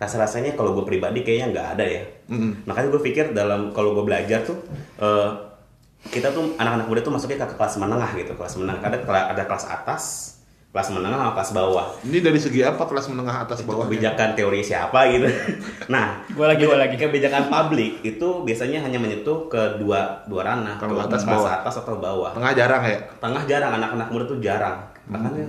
rasa 0.00 0.18
rasanya 0.18 0.58
kalau 0.58 0.74
gue 0.74 0.82
pribadi 0.82 1.22
kayaknya 1.22 1.46
nggak 1.54 1.68
ada 1.78 1.84
ya. 1.86 2.02
Mm-mm. 2.26 2.66
makanya 2.66 2.88
gue 2.90 3.02
pikir 3.06 3.24
dalam 3.36 3.70
kalau 3.70 3.94
gue 3.94 4.02
belajar 4.02 4.42
tuh 4.42 4.58
eh, 4.98 5.30
kita 6.02 6.34
tuh 6.34 6.58
anak-anak 6.58 6.86
muda 6.90 7.00
tuh 7.06 7.14
masuknya 7.14 7.46
ke 7.46 7.54
kelas 7.54 7.78
menengah 7.78 8.10
gitu 8.18 8.34
kelas 8.34 8.58
menengah. 8.58 8.82
Ada 8.82 8.98
ada 9.38 9.42
kelas 9.46 9.64
atas 9.70 10.02
kelas 10.72 10.88
menengah 10.88 11.20
sama 11.20 11.32
kelas 11.36 11.50
bawah 11.52 11.86
Ini 12.00 12.18
dari 12.24 12.40
segi 12.40 12.64
apa 12.64 12.80
kelas 12.88 13.12
menengah 13.12 13.44
atas 13.44 13.60
bawah? 13.62 13.84
kebijakan 13.84 14.32
teori 14.32 14.64
siapa 14.64 15.04
gitu. 15.12 15.28
Nah, 15.92 16.24
Gua 16.32 16.48
lagi, 16.48 16.64
gua 16.64 16.80
lagi. 16.80 16.96
Kebijakan 16.96 17.52
publik 17.52 18.00
itu 18.00 18.28
biasanya 18.40 18.80
hanya 18.80 18.96
menyentuh 18.96 19.52
ke 19.52 19.76
dua 19.76 20.24
dua 20.24 20.42
ranah, 20.48 20.80
Kalau 20.80 20.96
ke 20.96 21.12
atas, 21.12 21.28
kelas 21.28 21.44
bawah. 21.44 21.52
atas 21.60 21.74
atau 21.76 22.00
bawah. 22.00 22.30
Tengah 22.32 22.52
jarang 22.56 22.82
ya? 22.88 22.98
Tengah 23.20 23.42
jarang 23.44 23.72
anak-anak 23.76 24.08
muda 24.08 24.24
tuh 24.24 24.40
jarang. 24.40 24.80
Makanya 25.12 25.44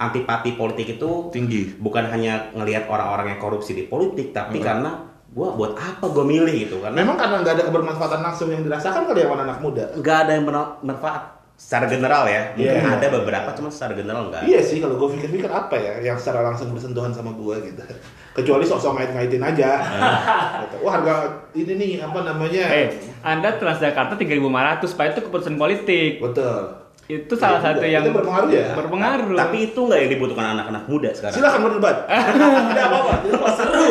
antipati 0.00 0.56
politik 0.56 0.96
itu 0.96 1.10
Tinggi. 1.28 1.76
bukan 1.76 2.08
hanya 2.08 2.48
ngelihat 2.56 2.88
orang-orang 2.88 3.36
yang 3.36 3.40
korupsi 3.40 3.76
di 3.76 3.84
politik, 3.84 4.32
tapi 4.32 4.56
Hmm. 4.56 4.64
karena 4.64 4.90
gua 5.32 5.52
buat 5.52 5.76
apa 5.76 6.08
gua 6.08 6.24
milih 6.24 6.48
gitu 6.48 6.80
karena 6.80 6.96
Memang 6.96 7.20
karena 7.20 7.44
nggak 7.44 7.54
ada 7.60 7.64
kebermanfaatan 7.68 8.20
langsung 8.20 8.48
yang 8.48 8.64
dirasakan 8.64 9.04
kali 9.04 9.20
ya 9.20 9.28
anak 9.28 9.60
muda. 9.60 9.84
nggak 9.96 10.16
ada 10.24 10.32
yang 10.32 10.44
bermanfaat 10.48 11.41
secara 11.62 11.86
general 11.86 12.26
ya 12.26 12.52
mungkin 12.52 12.74
Iya. 12.76 12.90
ada 12.92 13.06
beberapa 13.08 13.48
cuma 13.52 13.70
secara 13.70 13.94
general 13.94 14.28
enggak 14.28 14.42
Iya 14.42 14.60
sih 14.60 14.76
kalau 14.76 14.98
gue 14.98 15.08
pikir-pikir 15.14 15.46
apa 15.46 15.72
ya 15.72 16.02
yang 16.02 16.16
secara 16.16 16.42
langsung 16.42 16.68
bersentuhan 16.68 17.08
sama 17.08 17.30
gue 17.32 17.56
gitu. 17.64 17.82
Kecuali 18.36 18.64
sok-sok 18.64 18.92
ngait-ngaitin 18.94 19.40
aja. 19.40 19.70
gitu. 20.62 20.76
Wah 20.80 20.92
harga 20.94 21.14
ini 21.52 21.72
nih 21.72 21.90
apa 22.00 22.18
namanya? 22.22 22.64
Eh, 22.66 22.88
Anda 23.22 23.54
Transjakarta 23.54 24.16
3.500, 24.16 24.42
Pak 24.90 25.06
itu 25.06 25.20
keputusan 25.22 25.54
politik. 25.54 26.18
Betul. 26.18 26.80
Itu 27.04 27.34
salah 27.34 27.58
Iya 27.58 27.66
satu 27.66 27.78
juga. 27.78 27.88
yang 27.90 28.04
Itu 28.04 28.12
berpengaruh 28.14 28.48
ya? 28.48 28.66
Berpengaruh. 28.72 29.36
tapi 29.36 29.56
itu 29.66 29.80
nggak 29.82 29.98
yang 29.98 30.10
dibutuhkan 30.10 30.46
anak-anak 30.50 30.82
muda 30.86 31.10
sekarang 31.12 31.34
Silakan 31.34 31.60
berdebat. 31.62 31.96
Tidak 32.72 32.84
apa-apa. 32.84 33.12
Tidak 33.20 33.36
apa-apa. 33.36 33.50
seru. 33.52 33.88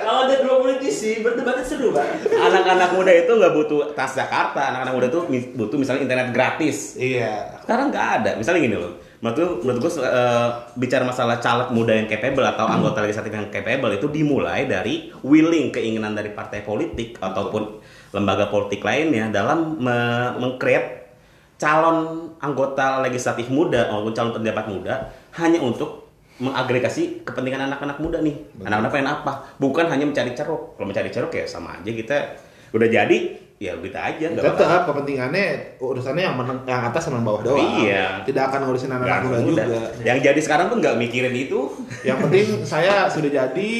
Kalau 0.00 0.20
ada 0.22 0.34
dua 0.38 0.56
politisi 1.00 1.24
berdebatnya 1.24 1.64
seru, 1.64 1.88
Pak. 1.96 2.06
anak-anak 2.28 2.90
muda 2.92 3.12
itu 3.16 3.32
nggak 3.32 3.52
butuh 3.56 3.80
tas 3.96 4.12
Jakarta. 4.12 4.60
Anak-anak 4.68 4.92
muda 4.92 5.06
itu 5.08 5.20
butuh 5.56 5.76
misalnya 5.80 6.04
internet 6.04 6.28
gratis. 6.36 7.00
Iya. 7.00 7.64
sekarang 7.64 7.88
nggak 7.88 8.06
ada. 8.20 8.30
Misalnya 8.36 8.60
gini 8.60 8.76
loh. 8.76 8.92
Menurut 9.20 9.60
menurut 9.64 9.80
gue 9.84 9.92
eh, 10.00 10.48
bicara 10.80 11.04
masalah 11.04 11.36
caleg 11.44 11.68
muda 11.76 11.92
yang 11.92 12.08
capable 12.08 12.44
atau 12.44 12.64
anggota 12.64 13.04
legislatif 13.04 13.32
yang 13.32 13.52
capable 13.52 13.92
itu 13.92 14.08
dimulai 14.08 14.64
dari 14.64 15.12
willing 15.20 15.68
keinginan 15.68 16.16
dari 16.16 16.32
partai 16.32 16.64
politik 16.64 17.20
ataupun 17.20 17.80
lembaga 18.16 18.48
politik 18.48 18.80
lainnya 18.80 19.28
dalam 19.28 19.76
me- 19.76 20.32
meng-create 20.40 21.12
calon 21.60 22.32
anggota 22.40 23.04
legislatif 23.04 23.52
muda 23.52 23.92
maupun 23.92 24.16
calon 24.16 24.32
penjabat 24.32 24.64
muda 24.72 25.12
hanya 25.36 25.60
untuk 25.60 25.99
mengagregasi 26.40 27.22
kepentingan 27.22 27.68
anak-anak 27.68 28.00
muda 28.00 28.18
nih. 28.24 28.36
Anak-anak 28.64 28.90
pengen 28.90 29.08
apa? 29.12 29.32
Bukan 29.60 29.86
hanya 29.92 30.08
mencari 30.08 30.32
ceruk. 30.32 30.74
Kalau 30.74 30.86
mencari 30.88 31.12
ceruk 31.12 31.32
ya 31.36 31.44
sama 31.44 31.76
aja 31.76 31.90
kita 31.92 32.16
udah 32.72 32.88
jadi 32.88 33.18
ya 33.60 33.76
kita 33.76 34.00
aja 34.00 34.24
nggak 34.32 34.56
Tetap 34.56 34.88
kepentingannya 34.88 35.76
urusannya 35.84 36.24
yang, 36.24 36.36
meneng, 36.40 36.64
yang 36.64 36.80
atas 36.80 37.04
sama 37.04 37.20
yang 37.20 37.28
bawah 37.28 37.40
doang. 37.44 37.84
Iya. 37.84 38.24
Tidak 38.24 38.42
akan 38.48 38.60
ngurusin 38.64 38.88
anak-anak 38.88 39.44
muda 39.44 39.68
juga. 39.68 39.80
Yang 40.00 40.18
jadi 40.32 40.40
sekarang 40.40 40.66
tuh 40.72 40.76
nggak 40.80 40.96
mikirin 40.96 41.34
itu. 41.36 41.60
Yang 42.00 42.18
penting 42.24 42.44
saya 42.64 43.04
sudah 43.12 43.30
jadi 43.30 43.72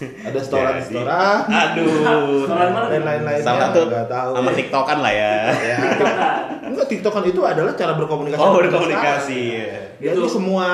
ada 0.00 0.40
setoran-setoran 0.42 1.40
Aduh. 1.46 2.48
Setoran 2.48 2.68
mana? 2.72 2.86
dan 2.90 3.02
lain-lainnya. 3.04 3.44
Salah 3.44 3.60
satu 3.70 3.80
nggak 3.86 4.06
tahu. 4.10 4.30
sama 4.40 4.50
tiktokan 4.56 4.98
lah 5.04 5.12
ya. 5.12 5.34
Ya. 5.52 5.78
Enggak 6.64 6.86
TikTokan 6.90 7.24
itu 7.28 7.40
adalah 7.44 7.72
cara 7.76 7.92
berkomunikasi. 7.94 8.40
Oh, 8.40 8.56
berkomunikasi. 8.58 9.42
masyarakat. 9.52 10.00
Jadi 10.02 10.18
Itu- 10.18 10.32
semua 10.32 10.66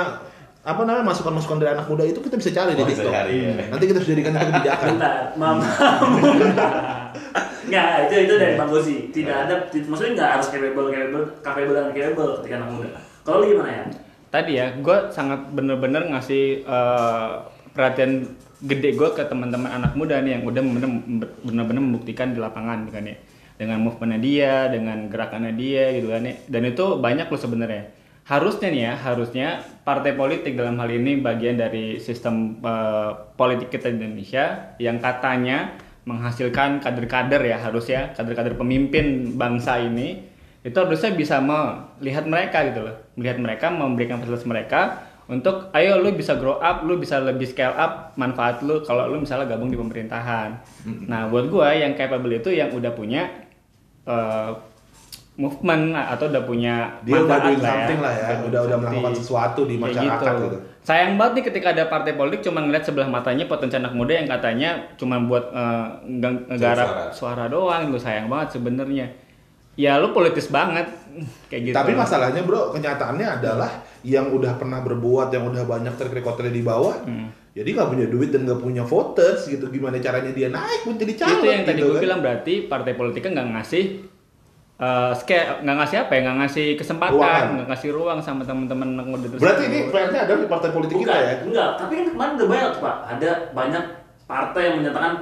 apa 0.60 0.80
namanya 0.84 1.04
masukan-masukan 1.08 1.56
dari 1.56 1.70
anak 1.72 1.86
muda 1.86 2.04
itu 2.04 2.18
kita 2.18 2.36
bisa 2.36 2.50
cari 2.52 2.72
di 2.72 2.80
Oh, 2.80 2.84
TikTok. 2.84 3.08
cari, 3.08 3.34
ya. 3.40 3.52
Nanti 3.72 3.84
kita 3.86 3.98
bisa 3.98 4.10
jadikan 4.12 4.32
itu 4.32 4.44
kebijakan. 4.46 4.86
Bentar, 4.92 5.14
mama. 5.34 5.64
Nggak, 7.64 7.86
itu 8.02 8.14
itu 8.26 8.34
dari 8.36 8.54
Bang 8.56 8.68
Gozi. 8.68 8.96
Tidak 9.08 9.36
ada, 9.46 9.54
maksudnya 9.70 10.10
nggak 10.14 10.30
harus 10.36 10.46
capable, 10.50 10.86
capable, 10.90 11.24
capable 11.40 11.72
dan 11.72 11.86
capable 11.90 12.30
ketika 12.40 12.54
anak 12.56 12.68
muda. 12.70 12.88
Kalau 13.22 13.36
lu 13.40 13.46
gimana 13.48 13.70
ya? 13.70 13.84
tadi 14.30 14.54
ya 14.54 14.70
gue 14.78 14.98
sangat 15.10 15.50
bener-bener 15.50 16.06
ngasih 16.06 16.62
eh, 16.62 17.28
perhatian 17.70 18.30
gede 18.62 18.94
gue 18.94 19.08
ke 19.10 19.26
teman-teman 19.26 19.66
anak 19.66 19.98
muda 19.98 20.22
nih 20.22 20.38
yang 20.38 20.42
udah 20.46 20.62
bener- 20.62 21.02
bener-bener 21.42 21.82
membuktikan 21.82 22.30
di 22.30 22.38
lapangan 22.38 22.86
gitu 22.86 22.94
kan 22.94 23.06
ya 23.06 23.16
dengan 23.58 23.82
movementnya 23.82 24.20
dia 24.22 24.54
dengan 24.70 25.10
gerakannya 25.10 25.52
dia 25.58 25.90
gitu 25.98 26.14
kan 26.14 26.22
ya 26.22 26.34
dan 26.46 26.62
itu 26.62 26.84
banyak 26.96 27.26
loh 27.26 27.40
sebenarnya 27.42 27.82
harusnya 28.30 28.70
nih 28.70 28.82
ya 28.86 28.94
harusnya 28.94 29.48
partai 29.82 30.14
politik 30.14 30.54
dalam 30.54 30.78
hal 30.78 30.86
ini 30.86 31.18
bagian 31.18 31.58
dari 31.58 31.98
sistem 31.98 32.62
eh, 32.62 33.10
politik 33.34 33.74
kita 33.74 33.90
di 33.90 34.06
Indonesia 34.06 34.78
yang 34.78 35.02
katanya 35.02 35.74
menghasilkan 36.06 36.78
kader-kader 36.78 37.42
ya 37.42 37.58
harusnya 37.58 38.14
kader-kader 38.14 38.54
pemimpin 38.54 39.34
bangsa 39.34 39.82
ini 39.82 40.30
itu 40.62 40.76
harusnya 40.76 41.10
bisa 41.16 41.40
melihat 41.40 42.24
mereka 42.28 42.68
gitu 42.68 42.84
loh. 42.84 42.96
Melihat 43.16 43.38
mereka 43.40 43.66
memberikan 43.72 44.20
fasilitas 44.20 44.46
mereka 44.46 44.80
untuk 45.30 45.72
ayo 45.74 45.98
lu 45.98 46.14
bisa 46.14 46.36
grow 46.36 46.58
up 46.58 46.84
lu 46.84 46.98
bisa 47.00 47.18
lebih 47.22 47.48
scale 47.48 47.74
up 47.74 48.12
manfaat 48.14 48.62
lu 48.62 48.82
kalau 48.86 49.08
lu 49.10 49.24
misalnya 49.24 49.56
gabung 49.56 49.72
di 49.72 49.78
pemerintahan. 49.80 50.60
Nah 51.10 51.26
buat 51.26 51.50
gua 51.50 51.74
yang 51.74 51.98
capable 51.98 52.30
itu 52.38 52.54
yang 52.54 52.70
udah 52.70 52.92
punya 52.94 53.26
eh, 54.06 54.50
movement 55.40 55.82
atau 55.96 56.28
udah 56.28 56.42
punya 56.42 57.00
Dia 57.00 57.16
udah 57.18 57.38
doing 57.40 57.56
something 57.58 57.98
lah 57.98 58.12
ya, 58.12 58.26
udah 58.38 58.60
udah 58.60 58.60
something. 58.68 58.80
melakukan 58.92 59.12
sesuatu 59.14 59.60
di 59.64 59.74
masyarakat 59.74 60.32
gitu. 60.38 60.58
sayang 60.80 61.12
banget 61.14 61.32
nih 61.34 61.44
ketika 61.46 61.66
ada 61.70 61.84
partai 61.86 62.12
politik 62.12 62.40
cuma 62.42 62.60
ngeliat 62.60 62.82
sebelah 62.82 63.08
matanya 63.08 63.44
potensi 63.44 63.74
anak 63.74 63.90
muda 63.90 64.12
yang 64.12 64.28
katanya 64.28 64.70
cuma 64.94 65.16
buat 65.18 65.48
eh, 65.50 65.86
nge- 66.06 66.44
ngegarap 66.46 67.08
suara. 67.10 67.44
doang 67.46 67.88
lu 67.88 67.96
sayang 67.96 68.26
banget 68.26 68.54
sebenarnya 68.54 69.06
ya 69.74 69.96
lu 69.96 70.10
politis 70.10 70.48
banget 70.48 70.84
kayak 71.48 71.62
gitu 71.64 71.74
Tapi 71.74 71.92
masalahnya 71.94 72.42
bro, 72.42 72.70
kenyataannya 72.70 73.26
adalah 73.34 73.70
yang 74.00 74.28
udah 74.28 74.54
pernah 74.54 74.80
berbuat, 74.80 75.28
yang 75.28 75.44
udah 75.46 75.64
banyak 75.64 75.92
track 75.92 76.12
recordnya 76.14 76.48
di 76.48 76.62
bawah, 76.62 76.96
Hmm. 77.00 77.28
jadi 77.50 77.68
nggak 77.70 77.88
punya 77.90 78.06
duit 78.06 78.28
dan 78.28 78.44
nggak 78.44 78.56
punya 78.58 78.80
voters 78.82 79.44
gitu. 79.44 79.68
Gimana 79.68 79.98
caranya 79.98 80.30
dia 80.30 80.48
naik 80.48 80.80
buat 80.82 80.96
jadi 80.96 81.12
calon? 81.14 81.32
itu 81.34 81.46
yang 81.46 81.62
tadi 81.62 81.76
gitu 81.76 81.86
gue 81.86 81.94
kan. 81.94 82.02
bilang 82.02 82.20
berarti 82.20 82.54
partai 82.64 82.92
politiknya 82.94 83.30
nggak 83.36 83.48
ngasih 83.52 83.84
eh 84.80 85.12
scale 85.12 85.60
nggak 85.60 85.76
ngasih 85.76 85.96
apa 86.08 86.12
ya 86.16 86.20
nggak 86.24 86.38
ngasih 86.40 86.66
kesempatan 86.80 87.44
nggak 87.60 87.68
ngasih 87.68 87.90
ruang 87.92 88.18
sama 88.24 88.40
teman-teman 88.48 88.96
muda 89.04 89.28
tersebut. 89.28 89.44
Berarti 89.44 89.62
ini 89.68 89.78
PR-nya 89.92 90.20
ada 90.24 90.32
di 90.40 90.48
partai 90.48 90.70
politik 90.72 90.96
Bukan, 90.96 91.04
kita 91.04 91.16
ya? 91.20 91.34
enggak. 91.44 91.70
Tapi 91.76 91.92
kan 92.00 92.06
kemarin 92.16 92.32
udah 92.40 92.48
banyak 92.48 92.68
tuh, 92.72 92.80
Pak. 92.80 92.96
Ada 93.04 93.30
banyak 93.52 93.84
partai 94.24 94.62
yang 94.64 94.76
menyatakan 94.80 95.12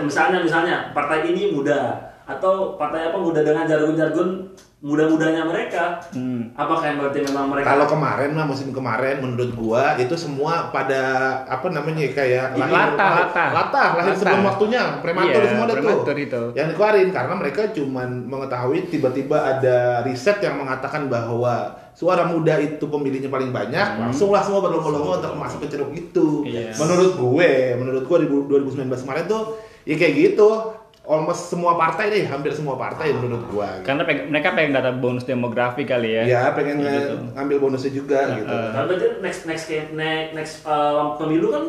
misalnya 0.00 0.38
misalnya 0.40 0.76
partai 0.96 1.28
ini 1.28 1.52
muda 1.52 2.00
atau 2.24 2.80
partai 2.80 3.12
apa 3.12 3.18
muda 3.20 3.44
dengan 3.44 3.68
jargon-jargon 3.68 4.48
muda-mudanya 4.84 5.48
mereka. 5.48 5.96
Hmm. 6.12 6.52
Apakah 6.52 6.84
yang 6.84 7.00
berarti 7.00 7.24
memang 7.24 7.48
mereka 7.48 7.66
Kalau 7.66 7.88
kemarin 7.88 8.30
mah 8.30 8.44
musim 8.44 8.68
kemarin 8.68 9.16
menurut 9.16 9.50
gua 9.50 9.96
itu 9.96 10.12
semua 10.14 10.68
pada 10.68 11.00
apa 11.42 11.72
namanya 11.72 12.04
kayak 12.06 12.52
Latah, 12.54 12.92
latah. 13.24 13.48
latah 13.50 13.88
lahir 13.96 14.12
Latah. 14.12 14.20
sebelum 14.20 14.42
waktunya 14.44 14.80
prematur 15.00 15.40
Iya, 15.40 15.48
semua 15.48 15.64
ada 15.64 15.74
prematur 15.74 16.04
tuh 16.06 16.20
itu. 16.20 16.42
yang 16.52 16.66
dikeluarin 16.68 17.08
karena 17.10 17.34
mereka 17.34 17.60
cuman 17.72 18.08
mengetahui 18.28 18.78
tiba-tiba 18.86 19.36
ada 19.56 19.76
riset 20.04 20.36
yang 20.38 20.60
mengatakan 20.60 21.08
bahwa 21.08 21.54
suara 21.90 22.28
muda 22.28 22.60
itu 22.60 22.84
pemilihnya 22.84 23.32
paling 23.32 23.48
banyak 23.50 23.88
langsunglah 23.96 24.44
semua 24.44 24.60
berlomba-lomba 24.60 25.16
untuk 25.18 25.32
masuk 25.34 25.64
ke 25.64 25.68
ceruk 25.70 25.90
itu 25.90 26.44
Iya. 26.44 26.76
menurut 26.76 27.16
gue 27.16 27.50
menurut 27.74 28.04
gue 28.04 28.18
di 28.20 28.28
2019 28.28 28.84
kemarin 29.00 29.24
tuh 29.24 29.56
ya 29.82 29.96
kayak 29.96 30.12
gitu 30.12 30.48
almost 31.04 31.46
semua 31.46 31.74
partai 31.74 32.08
deh 32.08 32.24
hampir 32.24 32.48
semua 32.50 32.74
partai 32.74 33.12
menurut 33.12 33.44
gua. 33.46 33.68
Gitu. 33.76 33.84
karena 33.84 34.02
peg- 34.02 34.24
mereka 34.26 34.48
pengen 34.50 34.72
data 34.72 34.90
bonus 34.90 35.22
demografi 35.22 35.84
kali 35.84 36.10
ya. 36.14 36.22
Ya 36.24 36.42
pengen 36.50 36.80
Gitu. 36.80 37.14
ngambil 37.32 37.56
bonusnya 37.60 37.92
juga 37.92 38.20
gitu. 38.34 38.48
Kan 38.48 38.84
berarti 38.86 39.06
next 39.20 39.40
next 39.44 39.66
next 39.92 40.28
next 40.32 40.54
uh, 40.64 41.12
pemilu 41.14 41.48
kan 41.50 41.64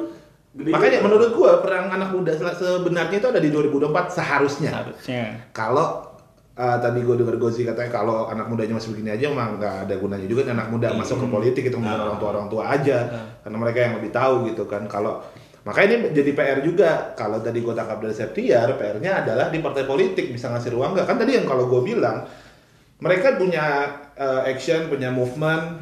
gede 0.54 0.72
Makanya 0.72 0.98
juga. 0.98 1.06
menurut 1.06 1.30
gua 1.32 1.52
perang 1.60 1.86
anak 1.90 2.10
muda 2.10 2.32
se- 2.32 2.56
sebenarnya 2.56 3.18
itu 3.18 3.28
ada 3.28 3.38
di 3.38 3.50
2024 3.50 3.92
seharusnya. 4.10 4.72
harusnya 4.74 5.24
Kalau 5.52 6.16
uh, 6.56 6.78
tadi 6.80 7.00
gue 7.02 7.16
dengar 7.16 7.36
Gozi 7.36 7.64
katanya 7.64 7.92
kalau 7.94 8.26
anak 8.26 8.48
mudanya 8.48 8.72
masih 8.74 8.96
begini 8.96 9.12
aja 9.12 9.28
emang 9.28 9.60
nggak 9.60 9.76
ada 9.84 9.96
gunanya 9.98 10.24
juga 10.24 10.48
anak 10.48 10.68
muda 10.70 10.96
masuk 10.96 11.20
ke 11.20 11.28
politik 11.28 11.64
itu 11.66 11.76
ngomongin 11.76 12.00
orang 12.02 12.18
tua 12.18 12.30
orang 12.32 12.48
tua 12.48 12.64
aja. 12.70 12.98
Karena 13.44 13.58
mereka 13.60 13.80
yang 13.82 13.94
lebih 14.00 14.10
tahu 14.10 14.48
gitu 14.48 14.64
kan. 14.64 14.88
Kalau 14.88 15.20
makanya 15.66 15.90
ini 15.98 16.08
jadi 16.14 16.32
PR 16.32 16.60
juga. 16.62 17.12
Kalau 17.18 17.42
tadi 17.42 17.60
gue 17.60 17.74
tangkap 17.74 17.98
dari 17.98 18.14
Septiar 18.14 18.78
PR-nya 18.78 19.26
adalah 19.26 19.50
di 19.50 19.60
partai 19.60 19.84
politik. 19.84 20.30
Bisa 20.30 20.54
ngasih 20.54 20.72
ruang 20.72 20.94
nggak? 20.94 21.10
Kan 21.10 21.18
tadi 21.18 21.36
yang 21.36 21.50
kalau 21.50 21.66
gue 21.66 21.82
bilang 21.82 22.24
mereka 23.02 23.36
punya 23.36 23.90
uh, 24.16 24.46
action 24.46 24.88
punya 24.88 25.10
movement. 25.10 25.82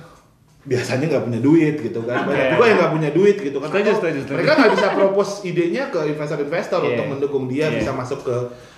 Biasanya 0.63 1.12
nggak 1.12 1.24
punya 1.28 1.40
duit 1.44 1.75
gitu 1.84 2.00
kan. 2.08 2.24
Banyak 2.24 2.56
juga 2.56 2.66
yang 2.72 2.78
nggak 2.80 2.94
punya 2.96 3.10
duit 3.12 3.36
gitu 3.36 3.58
kan. 3.60 3.68
Setuju, 3.68 3.92
setuju, 4.00 4.20
setuju. 4.24 4.36
mereka 4.40 4.52
nggak 4.56 4.72
bisa 4.80 4.88
propose 4.96 5.34
idenya 5.44 5.84
ke 5.92 6.00
investor-investor 6.08 6.80
Iya. 6.80 6.88
untuk 6.96 7.06
mendukung 7.12 7.44
dia. 7.52 7.68
Iya. 7.68 7.84
bisa 7.84 7.92
masuk 7.92 8.24
ke 8.24 8.36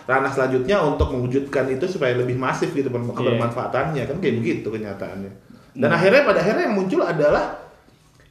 ranah 0.09 0.33
selanjutnya 0.33 0.81
untuk 0.81 1.13
mewujudkan 1.13 1.69
itu 1.69 1.85
supaya 1.85 2.17
lebih 2.17 2.33
masif 2.41 2.73
gitu 2.73 2.89
Iya. 2.89 3.13
kebermanfaatannya. 3.13 4.03
Kan 4.09 4.17
kayak 4.17 4.35
begitu 4.41 4.67
kenyataannya. 4.73 5.31
Dan 5.77 5.89
akhirnya 5.93 6.25
pada 6.25 6.39
akhirnya 6.41 6.63
yang 6.65 6.75
muncul 6.81 7.05
adalah 7.05 7.64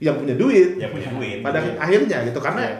yang 0.02 0.18
punya 0.18 0.34
duit 0.34 0.78
yang 0.78 0.90
punya 0.90 1.08
duit 1.10 1.38
pada 1.40 1.58
Iya. 1.62 1.78
akhirnya 1.78 2.18
gitu 2.26 2.38
karena 2.38 2.62
Iya. 2.62 2.76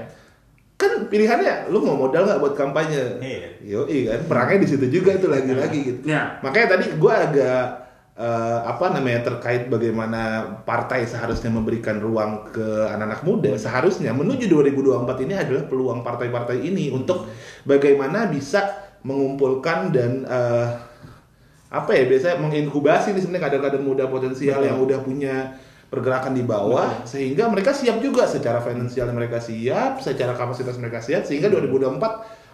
kan 0.75 0.93
pilihannya 1.07 1.71
lu 1.71 1.79
mau 1.81 1.95
modal 1.97 2.27
nggak 2.27 2.41
buat 2.43 2.55
kampanye 2.55 3.23
Iya. 3.23 3.49
yo 3.63 3.87
kan 3.87 4.21
perangnya 4.27 4.59
di 4.63 4.69
situ 4.69 4.87
juga 4.91 5.15
itu 5.15 5.31
lagi-lagi 5.31 5.79
gitu 5.85 6.01
Ya. 6.05 6.39
makanya 6.43 6.79
tadi 6.79 6.95
gua 6.99 7.15
agak 7.25 7.87
eh, 8.15 8.59
apa 8.63 8.95
namanya 8.95 9.27
terkait 9.27 9.67
bagaimana 9.67 10.43
partai 10.63 11.03
seharusnya 11.03 11.51
memberikan 11.51 11.99
ruang 11.99 12.47
ke 12.47 12.63
anak-anak 12.87 13.27
muda 13.27 13.51
seharusnya 13.59 14.15
menuju 14.15 14.47
2024 14.47 15.27
ini 15.27 15.35
adalah 15.35 15.67
peluang 15.67 16.07
partai-partai 16.07 16.63
ini 16.63 16.95
untuk 16.95 17.27
bagaimana 17.67 18.31
bisa 18.31 18.71
mengumpulkan 19.03 19.91
dan 19.91 20.23
eh, 20.25 20.69
apa 21.71 21.91
ya 21.91 22.07
biasanya 22.07 22.39
menginkubasi 22.39 23.11
nih 23.11 23.19
sebenarnya 23.19 23.51
kader-kader 23.51 23.83
muda 23.83 24.07
potensial 24.07 24.63
yang 24.63 24.79
udah 24.79 25.03
punya 25.03 25.59
pergerakan 25.95 26.35
di 26.35 26.43
bawah 26.43 27.07
sehingga 27.07 27.47
mereka 27.47 27.71
siap 27.71 28.03
juga 28.03 28.27
secara 28.27 28.59
finansial 28.59 29.07
mereka 29.11 29.39
siap, 29.39 30.03
secara 30.03 30.35
kapasitas 30.35 30.75
mereka 30.77 30.99
siap 30.99 31.23
sehingga 31.23 31.47
2024 31.47 32.03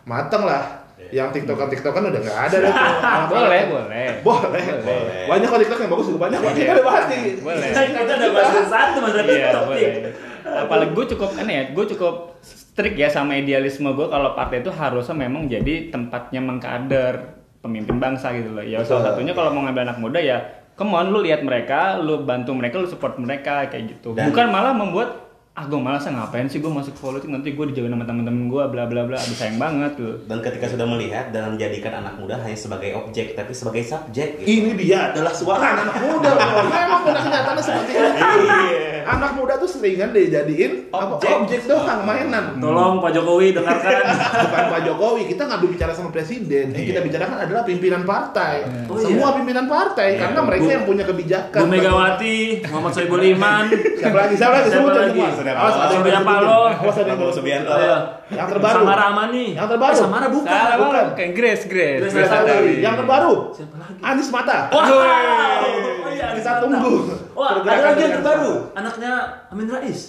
mateng 0.04 0.44
lah. 0.44 0.84
Yang 1.10 1.42
tiktokan 1.42 1.72
tiktokan 1.72 2.12
udah 2.12 2.20
nggak 2.20 2.38
ada 2.38 2.56
deh. 2.60 2.74
Boleh, 3.32 3.62
boleh. 3.66 4.06
Boleh. 4.20 4.64
Boleh. 4.84 5.24
Banyak 5.26 5.48
kok 5.48 5.58
tiktok 5.64 5.78
yang 5.80 5.90
bagus 5.90 6.06
juga 6.06 6.20
banyak. 6.28 6.38
kok. 6.38 6.52
Kita 6.52 6.72
udah 6.76 6.86
bahas 6.86 7.04
nih. 7.08 7.22
Boleh. 7.40 7.68
Kita 7.72 8.12
udah 8.14 8.30
bahas 8.30 8.52
satu 8.68 8.98
masalah 9.00 9.24
Iya, 9.24 9.32
TikTok 9.48 9.64
nih. 9.64 9.66
boleh. 9.66 10.12
Apalagi 10.44 10.90
gue 10.92 11.06
cukup 11.16 11.30
aneh 11.40 11.54
ya, 11.56 11.64
gue 11.72 11.84
cukup 11.96 12.14
strict 12.44 12.96
ya 12.96 13.08
sama 13.08 13.32
idealisme 13.34 13.88
gue 13.90 14.06
kalau 14.06 14.36
partai 14.36 14.60
itu 14.60 14.70
harusnya 14.70 15.16
memang 15.16 15.48
jadi 15.48 15.88
tempatnya 15.88 16.40
mengkader 16.44 17.14
pemimpin 17.60 17.96
bangsa 17.96 18.30
gitu 18.36 18.52
loh. 18.52 18.62
Ya 18.62 18.84
salah 18.84 19.10
satunya 19.10 19.32
kalau 19.32 19.50
mau 19.50 19.64
ngambil 19.64 19.88
anak 19.88 19.98
muda 19.98 20.20
ya, 20.20 20.38
come 20.80 20.96
on 20.96 21.12
lu 21.12 21.20
lihat 21.20 21.44
mereka, 21.44 22.00
lu 22.00 22.24
bantu 22.24 22.56
mereka, 22.56 22.80
lu 22.80 22.88
support 22.88 23.20
mereka 23.20 23.68
kayak 23.68 23.92
gitu. 23.92 24.16
Dan- 24.16 24.32
Bukan 24.32 24.48
malah 24.48 24.72
membuat 24.72 25.28
ah 25.50 25.66
gue 25.66 25.76
malas 25.76 26.06
ah, 26.06 26.14
ngapain 26.14 26.46
sih 26.46 26.56
gue 26.56 26.72
masuk 26.72 26.94
politik 26.96 27.28
nanti 27.28 27.52
gue 27.52 27.66
dijauhin 27.68 27.90
sama 27.90 28.06
temen-temen 28.06 28.48
gue 28.48 28.62
bla 28.64 28.86
bla 28.86 29.02
bla 29.02 29.18
aduh 29.18 29.34
sayang 29.34 29.58
banget 29.58 29.92
gitu 29.92 30.14
Dan 30.24 30.40
ketika 30.40 30.64
sudah 30.64 30.86
melihat 30.88 31.34
dan 31.34 31.52
menjadikan 31.52 32.00
anak 32.00 32.16
muda 32.16 32.38
hanya 32.38 32.54
sebagai 32.54 32.96
objek 32.96 33.34
tapi 33.34 33.52
sebagai 33.52 33.82
subjek 33.82 34.40
gitu. 34.40 34.46
Ini 34.46 34.70
dia 34.72 35.12
adalah 35.12 35.34
suara 35.34 35.76
anak 35.76 36.00
muda. 36.00 36.32
Memang 36.70 37.02
pada 37.02 37.20
kenyataannya 37.20 37.60
seperti 37.60 37.92
itu. 37.92 38.99
Anak 39.02 39.30
muda 39.32 39.54
tuh 39.56 39.66
seringan 39.66 40.10
dijadiin 40.10 40.90
apa, 40.90 41.16
Objek. 41.16 41.30
objek 41.40 41.60
doang 41.64 42.02
mainan. 42.02 42.56
Tolong 42.56 42.98
Pak 42.98 43.10
Jokowi 43.10 43.52
dengarkan. 43.52 44.02
Bukan 44.42 44.64
Pak 44.68 44.80
Jokowi, 44.82 45.22
kita 45.26 45.42
nggak 45.44 45.60
bicara 45.62 45.92
sama 45.92 46.08
presiden. 46.08 46.70
Yang 46.70 46.86
kita 46.88 47.00
bicarakan 47.00 47.36
adalah 47.40 47.62
pimpinan 47.62 48.02
partai. 48.02 48.66
Oh, 48.86 48.96
Semua 48.96 49.30
iya. 49.30 49.36
pimpinan 49.36 49.66
partai 49.66 50.08
Iya. 50.10 50.20
karena 50.20 50.40
mereka 50.40 50.64
Bu- 50.64 50.72
yang 50.72 50.84
punya 50.84 51.04
kebijakan. 51.04 51.60
Bu 51.60 51.66
Megawati, 51.66 52.36
Muhammad 52.66 52.92
Soebul 52.92 53.22
Iman, 53.22 53.64
Siapa 54.00 54.16
lagi? 54.18 54.34
Siapa 54.34 54.54
lagi? 54.54 54.68
Siapa 54.68 54.90
lagi? 54.90 55.20
semua. 55.20 55.54
Awas 55.54 55.74
ada 55.76 56.08
yang. 56.08 56.24
Paloh. 56.24 56.68
Awas 56.72 56.96
ada 56.96 57.10
yang. 57.10 57.20
Subianto. 57.30 57.70
Iya. 57.70 57.98
Yang 58.30 58.48
terbaru. 58.48 58.76
Samara 58.80 59.04
Amani. 59.08 59.46
Yang 59.54 59.68
terbaru. 59.68 59.92
Eh, 59.92 59.98
Samara 59.98 60.26
bukan. 60.28 60.50
salah 60.50 60.76
bukan. 60.78 61.06
kayak 61.14 61.32
Grace 61.34 61.64
Grace. 61.66 62.02
Yang 62.78 62.94
terbaru. 62.96 63.34
Siapa 63.54 63.74
lagi? 63.76 64.00
Anies 64.00 64.28
Mata. 64.30 64.58
Woi. 64.70 64.80
Oh, 64.80 66.10
iya, 66.10 66.26
Kita 66.34 66.52
tunggu. 66.58 66.94
Wah, 67.40 67.56
ada 67.56 67.64
Pergerakan 67.64 67.88
lagi 67.88 68.02
yang 68.04 68.14
terbaru. 68.20 68.52
Anaknya 68.76 69.12
Amin 69.48 69.68
Rais. 69.72 70.00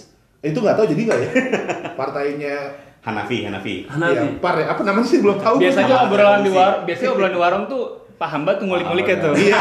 Itu 0.44 0.58
nggak 0.60 0.76
tahu 0.76 0.86
jadi 0.92 1.02
nggak 1.08 1.18
ya? 1.24 1.28
Partainya 2.00 2.54
Hanafi, 3.00 3.38
Hanafi. 3.48 3.74
Hanafi. 3.88 4.36
Iya, 4.36 4.42
par 4.44 4.60
ya. 4.60 4.66
Apa 4.76 4.84
namanya 4.84 5.08
sih 5.08 5.24
belum 5.24 5.40
tahu. 5.40 5.56
biasanya 5.56 5.96
obrolan 6.04 6.44
di 6.44 6.52
warung 6.52 6.84
biasanya 6.84 7.10
obrolan 7.16 7.32
di 7.32 7.40
warung 7.40 7.64
tuh 7.72 7.82
paham 8.20 8.44
banget 8.44 8.58
tuh 8.62 8.66
ngulik-nguliknya 8.68 9.16
tuh 9.18 9.32
Iya. 9.34 9.60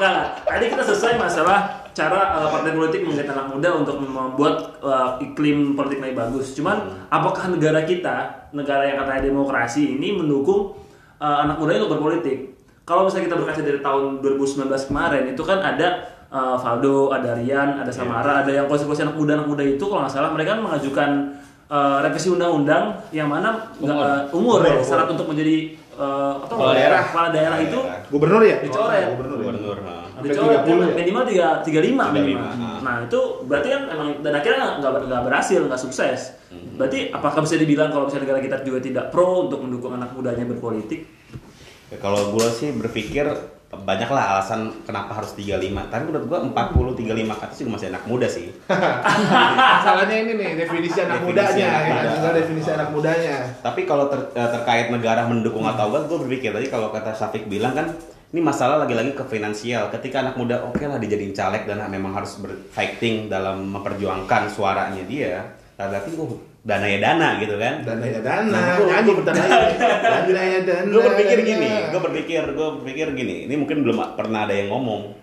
Nah, 0.00 0.14
tadi 0.46 0.64
kita 0.70 0.82
selesai 0.86 1.18
masalah 1.18 1.82
cara 1.90 2.20
uh, 2.38 2.48
partai 2.48 2.72
politik 2.78 3.02
menggait 3.02 3.26
anak 3.26 3.50
muda 3.50 3.68
untuk 3.74 3.98
membuat 3.98 4.78
uh, 4.78 5.18
iklim 5.18 5.74
politik 5.74 5.98
lebih 5.98 6.14
bagus. 6.14 6.54
Cuman 6.54 7.10
apakah 7.10 7.50
negara 7.50 7.82
kita, 7.82 8.48
negara 8.54 8.86
yang 8.86 9.02
katanya 9.02 9.34
demokrasi 9.34 9.98
ini 9.98 10.14
mendukung 10.14 10.78
uh, 11.18 11.38
anak 11.42 11.58
muda 11.58 11.82
untuk 11.82 11.98
berpolitik? 11.98 12.54
Kalau 12.86 13.10
misalnya 13.10 13.34
kita 13.34 13.36
berkaca 13.36 13.60
dari 13.66 13.80
tahun 13.82 14.22
2019 14.22 14.88
kemarin, 14.88 15.22
itu 15.34 15.42
kan 15.42 15.58
ada 15.58 16.19
uh, 16.30 16.56
Valdo, 16.56 17.10
ada 17.10 17.34
Rian, 17.34 17.76
ada 17.76 17.90
Samara, 17.90 18.42
ada 18.42 18.50
yang 18.50 18.66
konstitusi 18.66 19.02
anak 19.02 19.14
muda 19.14 19.34
anak 19.34 19.46
muda 19.46 19.62
itu 19.62 19.82
kalau 19.82 20.02
nggak 20.02 20.12
salah 20.12 20.30
mereka 20.30 20.56
kan 20.56 20.62
mengajukan 20.62 21.10
uh, 21.66 21.98
revisi 22.00 22.28
undang-undang 22.28 22.98
yang 23.10 23.26
mana 23.26 23.70
nggak, 23.76 23.90
Umur. 23.90 24.06
uh, 24.06 24.22
umur, 24.32 24.58
ya, 24.62 24.74
Umur. 24.74 24.84
syarat 24.84 25.08
untuk 25.08 25.26
menjadi 25.26 25.56
uh, 25.94 26.38
apa, 26.38 26.50
Kepala 26.50 26.72
daerah. 26.72 27.02
kepala 27.04 27.28
daerah 27.30 27.58
itu 27.58 27.78
Gubernur 28.08 28.42
ya? 28.42 28.56
Dicoret. 28.58 29.04
Oh, 29.04 29.10
Gubernur. 29.14 29.36
ya? 29.36 29.44
Gubernur. 29.44 29.76
nah. 29.80 29.98
Dicoret 30.20 30.60
30 30.62 30.68
ya? 30.68 30.86
minimal 30.94 31.22
tiga 31.24 31.46
tiga 31.64 31.80
lima 31.80 32.04
35, 32.10 32.14
minimal. 32.14 32.44
ah. 32.44 32.78
Nah 32.80 32.96
itu 33.02 33.20
berarti 33.42 33.68
kan 33.68 33.82
emang 33.88 34.08
dan 34.20 34.32
akhirnya 34.34 34.58
nggak- 34.60 34.76
nggak 34.80 34.92
nggak 35.08 35.22
berhasil 35.24 35.60
nggak 35.64 35.80
sukses. 35.80 36.20
Berarti 36.50 37.08
apakah 37.08 37.40
bisa 37.40 37.54
dibilang 37.54 37.88
kalau 37.88 38.04
misalnya 38.04 38.26
negara 38.26 38.40
kita 38.40 38.56
juga 38.60 38.78
tidak 38.78 39.04
pro 39.08 39.46
untuk 39.46 39.62
mendukung 39.62 39.94
anak 39.94 40.10
mudanya 40.10 40.44
berpolitik? 40.44 41.06
Ya, 41.88 41.96
kalau 41.96 42.30
gue 42.30 42.46
sih 42.50 42.70
berpikir 42.70 43.26
banyaklah 43.70 44.34
alasan 44.34 44.82
kenapa 44.82 45.14
harus 45.14 45.30
35 45.32 45.62
tapi 45.86 46.02
menurut 46.04 46.26
gue 46.26 46.38
40 46.42 47.06
35 47.06 47.06
ke 47.30 47.44
atas 47.46 47.56
juga 47.56 47.70
masih 47.70 47.88
anak 47.88 48.04
muda 48.04 48.26
sih 48.26 48.50
Masalahnya 49.78 50.16
ini 50.20 50.32
nih 50.34 50.50
definisi 50.58 50.98
anak 50.98 51.22
Definisi 51.22 51.30
mudanya, 51.30 51.66
anak 51.68 51.86
ya 51.86 52.10
muda. 52.10 52.30
Definisi 52.34 52.70
anak 52.70 52.88
mudanya. 52.90 53.36
tapi 53.60 53.80
kalau 53.84 54.10
ter- 54.10 54.30
eh, 54.32 54.50
terkait 54.50 54.86
negara 54.90 55.22
mendukung 55.24 55.62
atau 55.64 55.86
enggak 55.88 56.02
gue 56.04 56.18
berpikir 56.20 56.50
tadi 56.50 56.66
kalau 56.66 56.90
kata 56.90 57.14
Syafiq 57.14 57.46
bilang 57.46 57.72
kan 57.72 57.86
ini 58.30 58.40
masalah 58.40 58.78
lagi-lagi 58.80 59.10
ke 59.12 59.22
finansial 59.24 59.90
ketika 59.90 60.18
anak 60.20 60.34
muda 60.34 60.62
oke 60.62 60.78
lah 60.80 60.98
dijadiin 60.98 61.30
caleg 61.30 61.62
dan 61.62 61.82
memang 61.86 62.10
harus 62.12 62.38
berfighting 62.38 63.26
dalam 63.26 63.70
memperjuangkan 63.70 64.46
suaranya 64.48 65.02
dia 65.04 65.46
berarti 65.76 66.10
gue 66.10 66.26
dana 66.60 66.84
ya 66.84 66.98
dana 66.98 67.28
gitu 67.36 67.56
kan 67.56 67.80
Dana 67.80 68.04
ya 68.04 68.20
dana, 68.20 68.44
Nah, 68.46 68.76
gua- 68.76 68.88
nyanyi 68.90 69.10
bentar 69.16 69.32
lagi. 69.38 69.74
Dana 70.28 70.42
ya 70.42 70.60
dana. 70.60 70.86
gue 70.86 71.02
berpikir 71.02 71.38
gini, 71.40 71.68
gue 71.88 72.00
berpikir, 72.02 72.42
gue 72.46 72.68
berpikir 72.76 73.06
gini, 73.12 73.36
ini 73.48 73.54
mungkin 73.56 73.80
belum 73.80 73.96
pernah 74.12 74.44
ada 74.44 74.52
yang 74.52 74.68
ngomong, 74.68 75.16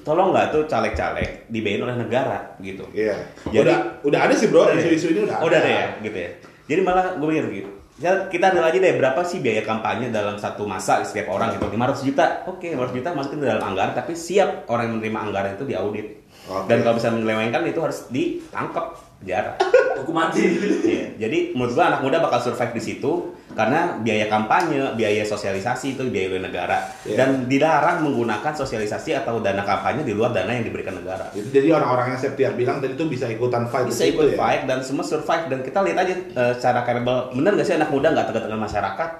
tolong 0.00 0.32
nggak 0.32 0.46
tuh 0.50 0.62
caleg-caleg 0.64 1.44
dibayar 1.46 1.84
oleh 1.84 1.96
negara 1.98 2.56
gitu. 2.58 2.88
Iya. 2.90 3.12
Jadi- 3.44 3.60
udah 3.60 3.76
udah 4.02 4.20
ada 4.22 4.34
sih 4.34 4.48
bro, 4.48 4.64
ada. 4.66 4.76
isu-isu 4.76 5.06
ini 5.10 5.20
udah 5.22 5.36
Oh, 5.38 5.46
udah 5.46 5.58
ada 5.58 5.70
ya, 5.70 5.86
gitu 6.00 6.16
ya. 6.16 6.30
Jadi 6.66 6.80
malah 6.80 7.06
gue 7.14 7.28
pikir 7.28 7.46
gitu. 7.54 7.70
Ya, 8.00 8.16
kita 8.24 8.48
ambil 8.48 8.64
aja 8.64 8.78
deh 8.80 8.96
berapa 8.96 9.20
sih 9.20 9.38
biaya 9.38 9.60
kampanye 9.60 10.08
dalam 10.08 10.34
satu 10.34 10.64
masa 10.64 11.04
setiap 11.04 11.28
orang 11.28 11.52
gitu 11.52 11.68
500 11.68 12.00
juta 12.02 12.24
oke 12.46 12.64
500 12.64 12.96
juta 12.96 13.08
masukin 13.12 13.38
ke 13.38 13.46
dalam 13.46 13.60
anggaran 13.62 13.92
tapi 13.92 14.16
siap 14.16 14.64
orang 14.64 14.88
yang 14.88 14.94
menerima 14.96 15.20
anggaran 15.20 15.50
itu 15.52 15.64
diaudit 15.66 16.06
Oke. 16.48 16.64
dan 16.64 16.80
kalau 16.80 16.96
bisa 16.96 17.12
menyelewengkan 17.12 17.60
itu 17.60 17.76
harus 17.76 18.08
ditangkap 18.08 18.96
penjara 19.20 19.52
Hukum 20.00 20.16
mati. 20.16 20.40
Iya, 20.80 21.12
Jadi 21.20 21.52
menurut 21.52 21.76
gua 21.76 21.92
anak 21.92 22.00
muda 22.00 22.24
bakal 22.24 22.40
survive 22.40 22.72
di 22.72 22.82
situ 22.82 23.12
karena 23.52 24.00
biaya 24.00 24.24
kampanye, 24.26 24.96
biaya 24.96 25.20
sosialisasi 25.20 25.92
itu 25.92 26.08
biaya 26.08 26.32
oleh 26.32 26.42
negara 26.42 26.80
Iya. 27.04 27.20
dan 27.20 27.28
dilarang 27.44 28.00
menggunakan 28.00 28.48
sosialisasi 28.48 29.12
atau 29.14 29.44
dana 29.44 29.60
kampanye 29.60 30.00
di 30.00 30.16
luar 30.16 30.32
dana 30.32 30.48
yang 30.48 30.64
diberikan 30.64 30.96
negara. 30.96 31.28
Jadi 31.34 31.68
orang-orang 31.68 32.16
yang 32.16 32.20
Septiar 32.20 32.56
bilang 32.56 32.80
tadi 32.80 32.96
tuh 32.96 33.12
bisa 33.12 33.28
ikutan 33.28 33.68
fight 33.68 33.92
Bisa 33.92 34.08
ikut 34.08 34.32
ya. 34.32 34.36
fight 34.36 34.64
dan 34.64 34.80
semua 34.80 35.04
survive 35.04 35.52
dan 35.52 35.60
kita 35.60 35.78
lihat 35.84 35.98
aja 36.00 36.14
eh, 36.16 36.52
secara 36.56 36.80
capable. 36.80 37.36
Bener 37.36 37.52
gak 37.54 37.66
sih 37.66 37.76
anak 37.76 37.92
muda 37.92 38.08
nggak 38.08 38.26
tegas 38.26 38.42
dengan 38.48 38.64
masyarakat? 38.64 39.10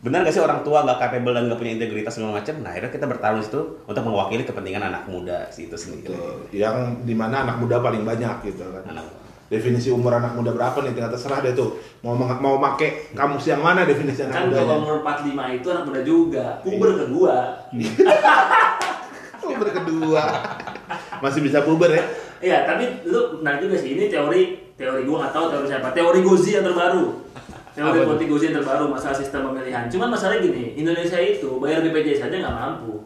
Benar 0.00 0.18
gak 0.22 0.32
sih 0.32 0.40
orang 0.40 0.62
tua 0.62 0.86
nggak 0.86 0.98
capable 1.00 1.34
dan 1.34 1.42
nggak 1.44 1.58
punya 1.58 1.72
integritas 1.74 2.12
segala 2.14 2.38
macam? 2.38 2.54
Nah 2.62 2.70
akhirnya 2.70 2.92
kita 2.94 3.04
bertarung 3.04 3.42
di 3.42 3.46
situ 3.50 3.60
untuk 3.82 4.02
mewakili 4.06 4.46
kepentingan 4.46 4.84
anak 4.84 5.10
muda 5.10 5.50
sih 5.50 5.66
itu 5.66 5.74
sendiri. 5.74 6.14
Tuh, 6.14 6.46
yang 6.54 7.02
di 7.02 7.12
mana 7.12 7.42
anak 7.42 7.58
muda 7.58 7.82
paling 7.82 8.06
banyak 8.06 8.46
gitu 8.46 8.62
kan. 8.70 8.86
Anak- 8.86 9.19
Definisi 9.50 9.90
umur 9.90 10.14
anak 10.14 10.38
muda 10.38 10.54
berapa 10.54 10.78
nih? 10.78 10.94
Tinggal 10.94 11.10
terserah 11.10 11.42
deh 11.42 11.58
tuh. 11.58 11.74
Mau 12.06 12.14
mau 12.14 12.54
make 12.54 13.10
kamus 13.18 13.50
yang 13.50 13.58
mana 13.58 13.82
definisi 13.82 14.22
anak 14.22 14.34
Kan 14.38 14.44
muda? 14.46 14.62
kalau 14.62 14.74
umur 14.78 14.96
45 15.02 15.58
itu 15.58 15.66
anak 15.74 15.84
muda 15.90 16.00
juga. 16.06 16.46
Puber 16.62 16.90
kedua. 16.94 17.34
Puber 19.42 19.68
kedua. 19.74 20.22
Masih 21.18 21.40
bisa 21.42 21.66
puber 21.66 21.90
ya? 21.90 22.04
Iya, 22.40 22.58
tapi 22.62 23.02
lu 23.10 23.42
benar 23.42 23.58
juga 23.58 23.74
sih. 23.74 23.98
Ini 23.98 24.06
teori 24.06 24.70
teori 24.78 25.02
gua 25.02 25.26
nggak 25.26 25.34
tahu 25.34 25.44
teori 25.50 25.66
siapa. 25.66 25.88
Teori 25.92 26.20
Gozi 26.22 26.50
yang 26.54 26.64
terbaru. 26.64 27.04
Teori 27.74 27.98
politik 28.06 28.28
Gozi 28.30 28.44
yang 28.54 28.62
terbaru 28.62 28.86
masalah 28.86 29.18
sistem 29.18 29.50
pemilihan. 29.50 29.90
Cuman 29.90 30.14
masalahnya 30.14 30.46
gini, 30.46 30.78
Indonesia 30.78 31.18
itu 31.18 31.58
bayar 31.58 31.82
BPJS 31.82 32.22
saja 32.22 32.38
nggak 32.38 32.54
mampu. 32.54 33.02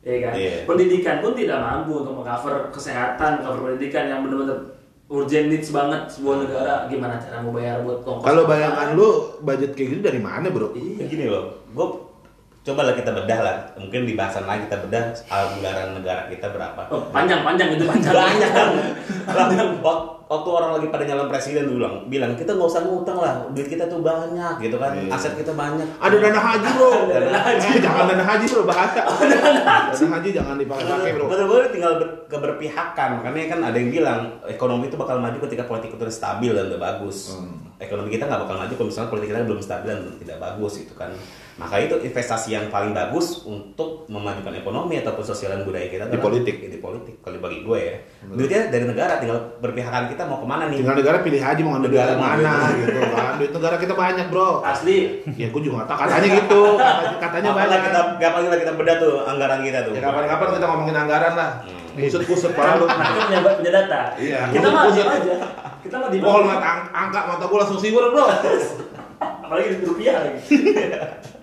Ya 0.00 0.16
kan? 0.24 0.32
Iya. 0.32 0.54
Pendidikan 0.64 1.20
pun 1.20 1.36
tidak 1.36 1.60
mampu 1.60 1.92
untuk 2.00 2.16
mengcover 2.16 2.72
kesehatan, 2.72 3.44
cover 3.44 3.60
pendidikan 3.68 4.08
yang 4.08 4.24
benar-benar 4.24 4.77
urgent 5.08 5.48
needs 5.48 5.72
banget 5.72 6.02
sebuah 6.12 6.36
negara. 6.44 6.74
Gimana 6.88 7.16
cara 7.16 7.40
mau 7.40 7.52
bayar 7.52 7.80
buat 7.84 8.04
ongkos? 8.04 8.24
Kalau 8.24 8.42
bayangan 8.44 8.88
lu 8.92 9.08
budget 9.40 9.72
kayak 9.72 9.88
gitu 9.96 10.02
dari 10.04 10.20
mana 10.20 10.52
bro? 10.52 10.76
Iya. 10.76 11.04
Gini 11.08 11.24
loh, 11.28 11.64
gue 11.72 11.86
coba 12.60 12.80
lah 12.82 12.94
kita 12.94 13.10
bedah 13.12 13.38
lah. 13.38 13.56
Mungkin 13.74 14.04
di 14.04 14.12
bahasan 14.12 14.44
lain 14.44 14.64
kita 14.64 14.76
bedah 14.80 15.04
anggaran 15.26 15.88
negara 15.94 16.26
kita 16.26 16.46
berapa. 16.48 16.82
Oh, 16.88 17.00
panjang 17.08 17.40
panjang 17.40 17.72
itu 17.72 17.84
panjang. 17.84 18.12
banyak 18.12 19.68
Wak- 19.78 20.20
waktu 20.26 20.48
orang 20.50 20.70
lagi 20.76 20.86
pada 20.88 21.04
nyalon 21.04 21.24
presiden 21.26 21.64
tuh 21.64 21.76
bilang 21.76 21.94
bilang 22.06 22.32
kita 22.34 22.52
nggak 22.52 22.68
usah 22.68 22.84
ngutang 22.84 23.16
lah 23.16 23.48
duit 23.48 23.64
kita 23.66 23.88
tuh 23.88 24.04
banyak 24.04 24.60
gitu 24.60 24.76
kan 24.76 24.92
Iya. 24.92 25.08
aset 25.10 25.32
kita 25.34 25.52
banyak 25.54 25.88
Ada 25.96 26.16
dana 26.18 26.36
haji 26.38 26.68
bro. 26.70 26.90
Dana 27.08 27.40
haji. 27.40 27.68
jangan 27.78 28.04
dana 28.06 28.24
haji 28.26 28.44
bro 28.46 28.62
bahaya. 28.62 29.02
dana 29.88 30.08
haji 30.10 30.28
jangan 30.30 30.54
dipakai-pakai 30.58 31.10
bro. 31.14 31.24
Betul-betul 31.26 31.64
tinggal 31.72 31.92
ber- 31.96 32.14
keberpihakan 32.28 33.08
makanya 33.16 33.48
kan 33.48 33.60
ada 33.64 33.76
yang 33.76 33.88
bilang 33.90 34.20
ekonomi 34.44 34.84
itu 34.86 34.96
bakal 34.96 35.16
maju 35.16 35.38
ketika 35.40 35.64
politik 35.64 35.90
itu 35.90 36.04
stabil 36.06 36.52
dan 36.52 36.68
udah 36.68 36.80
bagus 36.82 37.32
Hmm. 37.32 37.64
ekonomi 37.78 38.08
kita 38.10 38.24
nggak 38.24 38.44
bakal 38.44 38.56
maju 38.58 38.72
kalau 38.74 38.86
misalnya 38.86 39.08
politik 39.08 39.28
kita 39.30 39.40
belum 39.44 39.60
stabil 39.62 39.88
dan 39.88 40.00
tidak 40.18 40.36
bagus 40.38 40.72
gitu 40.78 40.92
kan 40.92 41.08
maka 41.58 41.74
itu 41.82 41.98
investasi 41.98 42.54
yang 42.54 42.70
paling 42.70 42.94
bagus 42.94 43.42
untuk 43.42 44.06
memajukan 44.06 44.54
ekonomi 44.54 45.02
ataupun 45.02 45.26
sosial 45.26 45.58
dan 45.58 45.66
budaya 45.66 45.90
kita 45.90 46.06
Di 46.06 46.22
politik. 46.22 46.70
di 46.70 46.78
politik 46.78 47.18
kalau 47.18 47.42
bagi 47.42 47.66
gue 47.66 47.78
ya 47.82 47.96
duitnya 48.30 48.70
dari 48.70 48.86
negara 48.86 49.18
tinggal 49.18 49.58
berpihakan 49.58 50.06
kita 50.06 50.22
mau 50.22 50.38
ke 50.38 50.46
mana 50.46 50.70
nih. 50.70 50.78
Tinggal 50.78 51.02
negara 51.02 51.18
pilih 51.18 51.42
aja 51.42 51.58
mau 51.66 51.74
ngambil 51.74 51.90
Negara 51.90 52.12
mau 52.14 52.30
mana 52.30 52.54
gitu 52.78 52.98
kan. 53.10 53.32
Duit 53.42 53.50
negara 53.50 53.76
kita 53.82 53.94
banyak, 53.98 54.26
Bro. 54.30 54.62
Asli. 54.62 55.26
Ya 55.34 55.50
gue 55.50 55.62
juga 55.62 55.82
tahu 55.82 55.98
katanya 55.98 56.28
gitu. 56.38 56.62
Katanya, 57.18 57.50
lah 57.50 57.56
banyak. 57.58 57.80
kita 57.82 58.00
kapan 58.22 58.40
lah 58.46 58.58
kita 58.62 58.72
bedah 58.78 58.96
tuh 59.02 59.12
anggaran 59.26 59.58
kita 59.66 59.78
tuh. 59.82 59.92
Ya 59.98 60.00
kapan-kapan 60.06 60.46
kita 60.54 60.66
ngomongin 60.70 60.94
anggaran 60.94 61.32
lah. 61.34 61.50
Hmm. 61.66 61.98
Kusut-kusut 61.98 62.54
pala 62.54 62.78
lu. 62.78 62.86
Nah, 62.86 62.94
itu 62.94 63.20
punya, 63.26 63.38
punya 63.42 63.72
data. 63.74 64.00
Iya. 64.14 64.40
Kita 64.54 64.66
mah 64.70 64.82
aja. 64.86 65.36
Kita 65.82 65.94
mah 65.98 66.08
di 66.14 66.18
ang- 66.22 66.90
angka 66.94 67.20
mata 67.26 67.44
gue 67.50 67.58
langsung 67.58 67.82
siwur, 67.82 68.14
Bro. 68.14 68.26
apalagi 69.18 69.80
di 69.80 69.86
rupiah 69.88 70.14
lagi. 70.22 70.38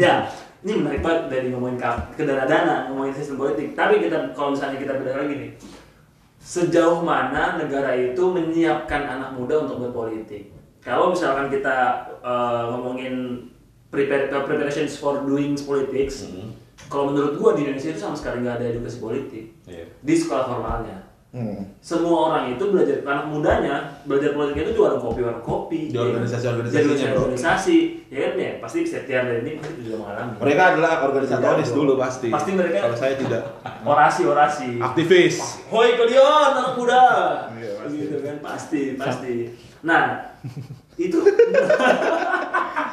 ya, 0.04 0.14
ini 0.64 0.72
menarik 0.80 1.00
banget 1.04 1.24
dari 1.28 1.46
ngomongin 1.52 1.78
ke 2.16 2.22
dana-dana, 2.24 2.88
ngomongin 2.88 3.14
sistem 3.16 3.36
politik. 3.36 3.76
Tapi 3.76 4.00
kita 4.00 4.32
kalau 4.32 4.56
misalnya 4.56 4.80
kita 4.80 4.92
beda 4.96 5.12
lagi 5.20 5.34
nih, 5.36 5.50
sejauh 6.40 7.04
mana 7.04 7.60
negara 7.60 7.92
itu 7.92 8.20
menyiapkan 8.20 9.04
anak 9.04 9.36
muda 9.36 9.68
untuk 9.68 9.84
berpolitik? 9.84 10.52
Kalau 10.80 11.12
misalkan 11.12 11.52
kita 11.52 12.08
eh, 12.24 12.62
ngomongin 12.72 13.44
prepare, 13.90 14.30
uh, 14.30 14.46
preparations 14.46 14.96
for 14.96 15.26
doing 15.26 15.58
politics, 15.58 16.30
Hmm. 16.30 16.54
kalau 16.86 17.10
menurut 17.10 17.36
gua 17.36 17.50
di 17.58 17.66
Indonesia 17.66 17.90
itu 17.90 18.00
sama 18.00 18.14
sekali 18.14 18.46
nggak 18.46 18.62
ada 18.62 18.66
edukasi 18.70 19.02
politik 19.02 19.44
Iya. 19.66 19.84
di 20.00 20.14
sekolah 20.14 20.46
formalnya. 20.46 21.09
Hmm. 21.30 21.62
Semua 21.78 22.26
orang 22.26 22.44
itu 22.50 22.64
belajar 22.66 23.00
anak 23.00 23.26
mudanya 23.26 23.74
belajar 24.02 24.34
politik 24.34 24.66
itu 24.66 24.74
di 24.74 24.80
warung 24.80 24.98
kopi 24.98 25.22
warung 25.22 25.38
kopi 25.40 25.86
Di 25.86 25.94
organisasi-organisasinya, 25.94 26.74
Di 26.74 26.82
organisasi, 26.82 27.06
bro. 27.08 27.22
organisasi 27.22 27.76
ya 28.10 28.18
kan 28.20 28.32
ya 28.34 28.50
pasti 28.58 28.78
setiap 28.82 29.22
dari 29.22 29.38
ini 29.40 29.52
pasti 29.54 29.78
juga 29.78 29.96
mengalami 30.00 30.30
Mereka 30.36 30.62
adalah 30.68 30.92
organisatoris 31.04 31.70
dulu 31.70 31.92
pasti. 31.94 32.28
Pasti 32.28 32.50
mereka- 32.50 32.82
Kalau 32.82 32.98
saya 32.98 33.14
tidak. 33.14 33.42
orasi 33.80 34.22
orasi 34.24 34.68
Aktivis. 34.76 35.36
Hoi 35.66 35.94
kalian 35.94 36.18
anak 36.52 36.74
muda 36.74 37.02
Iya, 37.52 37.70
pasti. 37.78 37.94
gitu 37.96 38.16
kan 38.18 38.36
pasti 38.40 38.80
pasti 38.96 39.34
nah 39.80 40.34
itu 40.94 41.16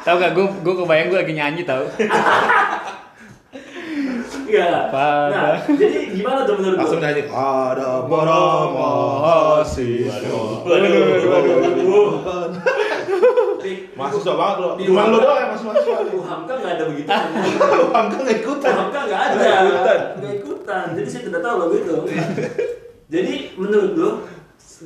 Tahu 0.00 0.16
gak 0.16 0.32
gue 0.32 0.46
gue 0.62 0.74
kebayang 0.78 1.10
gue 1.10 1.18
lagi 1.18 1.34
nyanyi 1.34 1.62
tahu. 1.62 1.84
Enggak. 4.48 4.88
Pada- 4.88 5.28
Nah, 5.28 5.54
jadi 5.68 5.98
gimana 6.16 6.40
tuh 6.42 6.54
menurut 6.56 6.76
Langsung 6.80 7.00
nyanyi 7.04 7.22
ada 7.28 7.90
para 8.08 8.40
mahasiswa. 8.72 10.16
Waduh, 10.64 10.88
waduh, 11.28 11.56
waduh. 11.60 12.48
Mahasiswa 13.92 14.32
banget 14.34 14.56
lo. 14.58 14.68
Di 14.78 14.82
Cuma 14.88 15.00
Hamka- 15.04 15.12
lo 15.12 15.18
doang 15.20 15.38
yang 15.38 15.50
masih 15.52 15.64
mahasiswa. 15.66 15.96
Hamka 16.24 16.52
nggak 16.56 16.72
ada 16.74 16.84
begitu. 16.88 17.08
Hamka 17.96 18.16
nggak 18.16 18.36
ikutan. 18.40 18.72
Hamka 18.72 19.00
nggak 19.04 19.20
ada. 19.20 19.34
Nggak 19.36 19.52
ikutan. 19.60 19.98
Nggak 20.16 20.34
ikutan. 20.40 20.86
Jadi 20.96 21.08
saya 21.08 21.22
tidak 21.28 21.40
tahu 21.42 21.54
loh 21.56 21.68
gitu. 21.74 21.94
Jadi 23.08 23.34
menurut 23.56 23.92
lu 23.94 24.10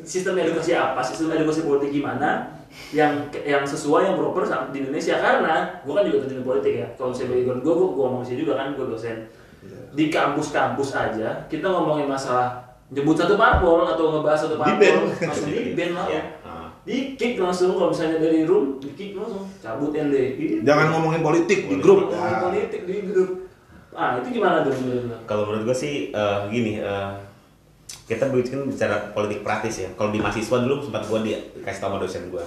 sistem 0.02 0.34
edukasi 0.38 0.72
apa? 0.72 1.00
Sistem 1.02 1.30
edukasi 1.30 1.62
politik 1.62 1.90
gimana? 1.92 2.58
yang 2.88 3.28
yang 3.44 3.68
sesuai 3.68 4.08
yang 4.08 4.16
proper 4.16 4.48
di 4.72 4.80
Indonesia 4.80 5.20
karena 5.20 5.76
gue 5.84 5.92
kan 5.92 6.08
juga 6.08 6.24
terjun 6.24 6.40
politik 6.40 6.72
ya 6.80 6.88
kalau 6.96 7.12
saya 7.12 7.28
background 7.28 7.60
gue 7.60 7.68
gue 7.68 7.88
gue 7.92 8.00
ngomong 8.00 8.24
sih 8.24 8.32
juga 8.32 8.56
kan 8.56 8.72
gue 8.72 8.86
dosen 8.88 9.28
di 9.92 10.08
kampus-kampus 10.08 10.90
aja 10.96 11.28
kita 11.46 11.66
ngomongin 11.68 12.08
masalah 12.08 12.62
nyebut 12.92 13.16
satu 13.16 13.40
parpol 13.40 13.84
atau 13.88 14.18
ngebahas 14.18 14.40
satu 14.48 14.56
parpol 14.60 14.76
Di-ban. 14.80 14.96
langsung 15.28 15.48
di 15.48 15.72
ban 15.72 15.90
lah 15.96 16.06
Iya. 16.08 16.22
Ah. 16.44 16.68
di 16.82 17.14
kick 17.16 17.40
langsung 17.40 17.78
kalau 17.78 17.88
misalnya 17.94 18.18
dari 18.20 18.44
room 18.44 18.76
di 18.82 18.90
kick 18.92 19.14
langsung 19.14 19.46
cabut 19.62 19.94
ND. 19.94 20.16
Jangan 20.66 20.86
ngomongin 20.92 21.22
politik 21.22 21.70
di 21.70 21.76
grup. 21.78 22.10
Ngomongin 22.10 22.38
politik 22.42 22.82
di 22.84 22.96
grup 23.06 23.30
ah 23.92 24.16
itu 24.16 24.40
gimana 24.40 24.64
tuh? 24.64 24.72
Kalau 25.28 25.44
menurut 25.44 25.68
gue 25.68 25.76
sih 25.76 26.08
eh, 26.10 26.38
gini, 26.48 26.80
eh, 26.80 27.10
kita 28.08 28.32
bikin 28.32 28.64
bicara 28.68 29.12
politik 29.12 29.44
praktis 29.44 29.84
ya. 29.84 29.88
Kalau 29.96 30.08
di 30.08 30.20
mahasiswa 30.20 30.56
dulu 30.64 30.80
sempat 30.80 31.04
gue 31.04 31.18
dikasih 31.28 31.80
tau 31.80 31.92
sama 31.92 32.00
dosen 32.00 32.32
gue. 32.32 32.44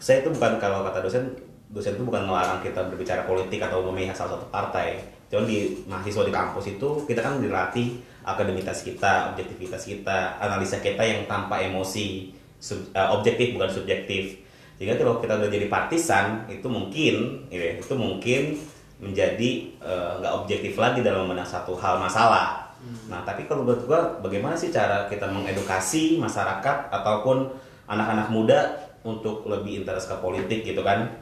Saya 0.00 0.24
itu 0.24 0.32
bukan 0.32 0.56
kalau 0.56 0.80
kata 0.88 1.04
dosen, 1.04 1.36
dosen 1.68 2.00
itu 2.00 2.04
bukan 2.04 2.24
melarang 2.24 2.64
kita 2.64 2.88
berbicara 2.88 3.28
politik 3.28 3.60
atau 3.60 3.84
memihak 3.92 4.16
salah 4.16 4.40
satu 4.40 4.48
partai. 4.48 5.19
Cuman 5.30 5.46
di 5.46 5.78
mahasiswa 5.86 6.26
di 6.26 6.34
kampus 6.34 6.64
itu 6.74 6.88
kita 7.06 7.22
kan 7.22 7.38
dilatih 7.38 8.02
akademitas 8.26 8.82
kita, 8.82 9.30
objektivitas 9.32 9.86
kita, 9.86 10.42
analisa 10.42 10.82
kita 10.82 11.00
yang 11.06 11.24
tanpa 11.30 11.62
emosi, 11.62 12.34
sub- 12.58 12.90
eh, 12.90 13.08
objektif 13.14 13.54
bukan 13.54 13.70
subjektif. 13.70 14.42
Sehingga 14.74 14.98
kalau 14.98 15.22
kita 15.22 15.38
udah 15.38 15.46
jadi 15.46 15.70
partisan 15.70 16.50
itu 16.50 16.66
mungkin, 16.66 17.46
ya, 17.46 17.78
itu 17.78 17.94
mungkin 17.94 18.58
menjadi 18.98 19.50
eh, 19.78 20.10
nggak 20.18 20.34
objektif 20.34 20.74
lagi 20.76 21.00
dalam 21.00 21.24
memandang 21.24 21.46
satu 21.46 21.78
hal 21.78 22.02
masalah. 22.02 22.74
Nah, 23.12 23.20
tapi 23.28 23.44
kalau 23.44 23.62
menurut 23.62 23.84
gua 23.84 24.00
bagaimana 24.24 24.56
sih 24.56 24.72
cara 24.72 25.04
kita 25.04 25.28
mengedukasi 25.28 26.16
masyarakat 26.16 26.88
ataupun 26.88 27.52
anak-anak 27.84 28.32
muda 28.32 28.60
untuk 29.04 29.44
lebih 29.44 29.84
interest 29.84 30.08
ke 30.08 30.16
politik 30.16 30.64
gitu 30.64 30.80
kan? 30.80 31.12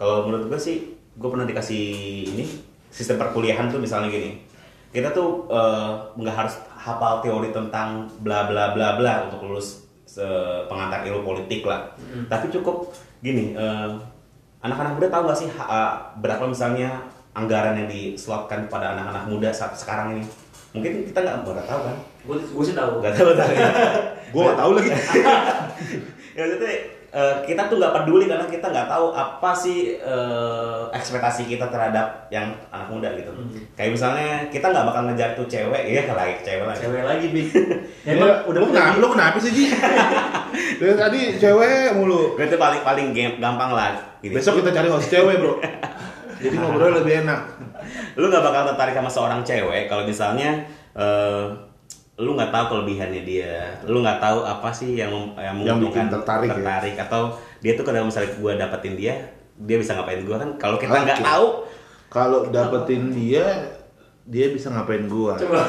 Kalau 0.00 0.24
menurut 0.24 0.48
gua 0.48 0.56
sih, 0.56 0.96
gua 1.20 1.36
pernah 1.36 1.44
dikasih 1.44 1.84
ini 2.32 2.71
sistem 2.92 3.16
perkuliahan 3.16 3.66
tuh 3.66 3.80
misalnya 3.80 4.06
gini. 4.06 4.36
Kita 4.92 5.08
tuh 5.10 5.48
eh, 5.48 5.90
nggak 6.14 6.36
harus 6.36 6.54
hafal 6.76 7.18
teori 7.18 7.48
tentang 7.48 8.04
bla 8.20 8.44
bla 8.44 8.70
bla 8.70 8.94
bla 8.94 9.26
untuk 9.26 9.48
lulus 9.48 9.88
pengantar 10.68 11.00
ilmu 11.02 11.24
politik 11.24 11.64
lah. 11.64 11.88
Tapi 12.28 12.52
cukup 12.52 12.92
gini, 13.18 13.56
eh, 13.56 13.88
anak-anak 14.60 14.92
muda 14.94 15.08
tahu 15.08 15.22
nggak 15.24 15.38
sih 15.38 15.48
ha- 15.50 15.66
eh, 15.66 15.92
berapa 16.20 16.44
misalnya 16.44 17.00
anggaran 17.32 17.74
yang 17.74 17.88
dislotkan 17.88 18.68
pada 18.68 18.92
anak-anak 18.92 19.24
muda 19.26 19.48
saat 19.48 19.72
sekarang 19.72 20.12
ini? 20.14 20.24
Mungkin 20.72 21.04
kita 21.04 21.18
nggak 21.18 21.36
nggak 21.42 21.66
tahu 21.66 21.80
kan? 21.82 21.96
gue 22.22 22.36
gue 22.38 22.64
sih 22.64 22.72
tahu 22.72 23.00
Nggak 23.00 23.12
tahu 23.16 23.32
tahu. 23.40 23.50
Gue 24.30 24.42
nggak 24.42 24.58
tahu 24.60 24.70
lagi. 24.76 24.90
ya 26.36 26.42
maksudnya 26.44 26.74
eh, 27.12 27.34
kita 27.44 27.68
tuh 27.68 27.76
nggak 27.76 27.92
peduli 27.92 28.24
karena 28.24 28.48
kita 28.48 28.72
nggak 28.72 28.88
tahu 28.88 29.12
apa 29.12 29.50
sih 29.52 30.00
eh, 30.00 30.82
ekspektasi 30.96 31.44
kita 31.44 31.68
terhadap 31.68 32.26
yang 32.32 32.48
anak 32.72 32.88
muda 32.88 33.12
gitu. 33.14 33.28
Kayak 33.76 33.92
misalnya 33.92 34.28
kita 34.48 34.72
nggak 34.72 34.86
bakal 34.88 35.02
ngejar 35.06 35.36
tuh 35.36 35.44
cewek, 35.44 35.92
ya 35.92 36.02
kalau 36.08 36.24
cewek 36.40 36.64
lah. 36.64 36.74
cewek 36.76 37.02
lagi 37.04 37.26
bi 37.28 37.42
Ya, 38.02 38.12
emang 38.16 38.48
udah 38.48 38.58
lu 38.64 38.66
kenapa, 38.72 38.96
lu 38.96 39.08
kenapa 39.12 39.36
sih 39.38 39.52
Ji? 39.52 39.64
Dari 40.80 40.94
tadi 40.96 41.20
cewek 41.36 41.94
mulu. 41.94 42.34
Itu 42.40 42.56
paling 42.56 42.80
paling 42.80 43.06
game- 43.12 43.38
gampang 43.38 43.76
lah. 43.76 43.92
Gini. 44.24 44.32
Besok 44.34 44.64
kita 44.64 44.72
cari 44.72 44.88
host 44.88 45.12
cewek 45.12 45.36
bro. 45.38 45.60
Jadi 46.42 46.56
ngobrol 46.58 46.96
lebih 47.04 47.22
enak. 47.22 47.40
lu 48.16 48.30
nggak 48.30 48.44
bakal 48.44 48.62
tertarik 48.72 48.94
sama 48.94 49.10
seorang 49.10 49.40
cewek 49.42 49.90
kalau 49.90 50.06
misalnya 50.06 50.64
eh, 50.96 51.44
lu 52.22 52.38
nggak 52.38 52.54
tahu 52.54 52.64
kelebihannya 52.70 53.22
dia, 53.26 53.82
lu 53.90 53.98
nggak 53.98 54.22
tahu 54.22 54.46
apa 54.46 54.70
sih 54.70 54.94
yang 54.94 55.10
yang 55.34 55.58
Yang 55.58 55.78
bikin 55.90 56.06
tertarik 56.06 56.48
ya. 56.48 56.54
tertarik 56.54 56.96
atau 56.96 57.22
dia 57.58 57.72
tuh 57.74 57.82
kalau 57.82 58.06
misalnya 58.06 58.30
gua 58.38 58.52
dapetin 58.54 58.94
dia, 58.94 59.14
dia 59.58 59.76
bisa 59.82 59.98
ngapain 59.98 60.22
gua 60.22 60.38
kan? 60.38 60.50
Kalau 60.56 60.76
kita 60.78 60.94
nggak 61.02 61.18
Oke. 61.18 61.26
tahu, 61.26 61.46
Kalau 62.06 62.40
dapetin 62.46 63.10
dia, 63.10 63.46
dia 64.22 64.46
bisa 64.48 64.70
ngapain 64.70 65.06
gua? 65.06 65.34
coba 65.34 65.66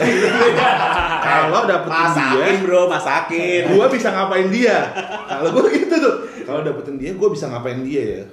Kalau 1.24 1.66
dapetin 1.66 1.90
masakin 1.96 2.38
dia, 2.54 2.62
bro, 2.62 2.82
masakin. 2.86 3.62
gua 3.74 3.86
bisa 3.88 4.10
ngapain 4.12 4.48
dia? 4.48 4.78
Kalau 5.26 5.50
gua 5.50 5.66
gitu 5.68 5.96
tuh. 5.96 6.16
Kalau 6.44 6.60
dapetin 6.62 6.96
dia, 7.00 7.12
gua 7.16 7.32
bisa 7.32 7.48
ngapain 7.48 7.80
dia 7.82 8.04
ya? 8.04 8.24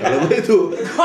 Kalau 0.00 0.16
gua 0.24 0.32
itu. 0.34 0.58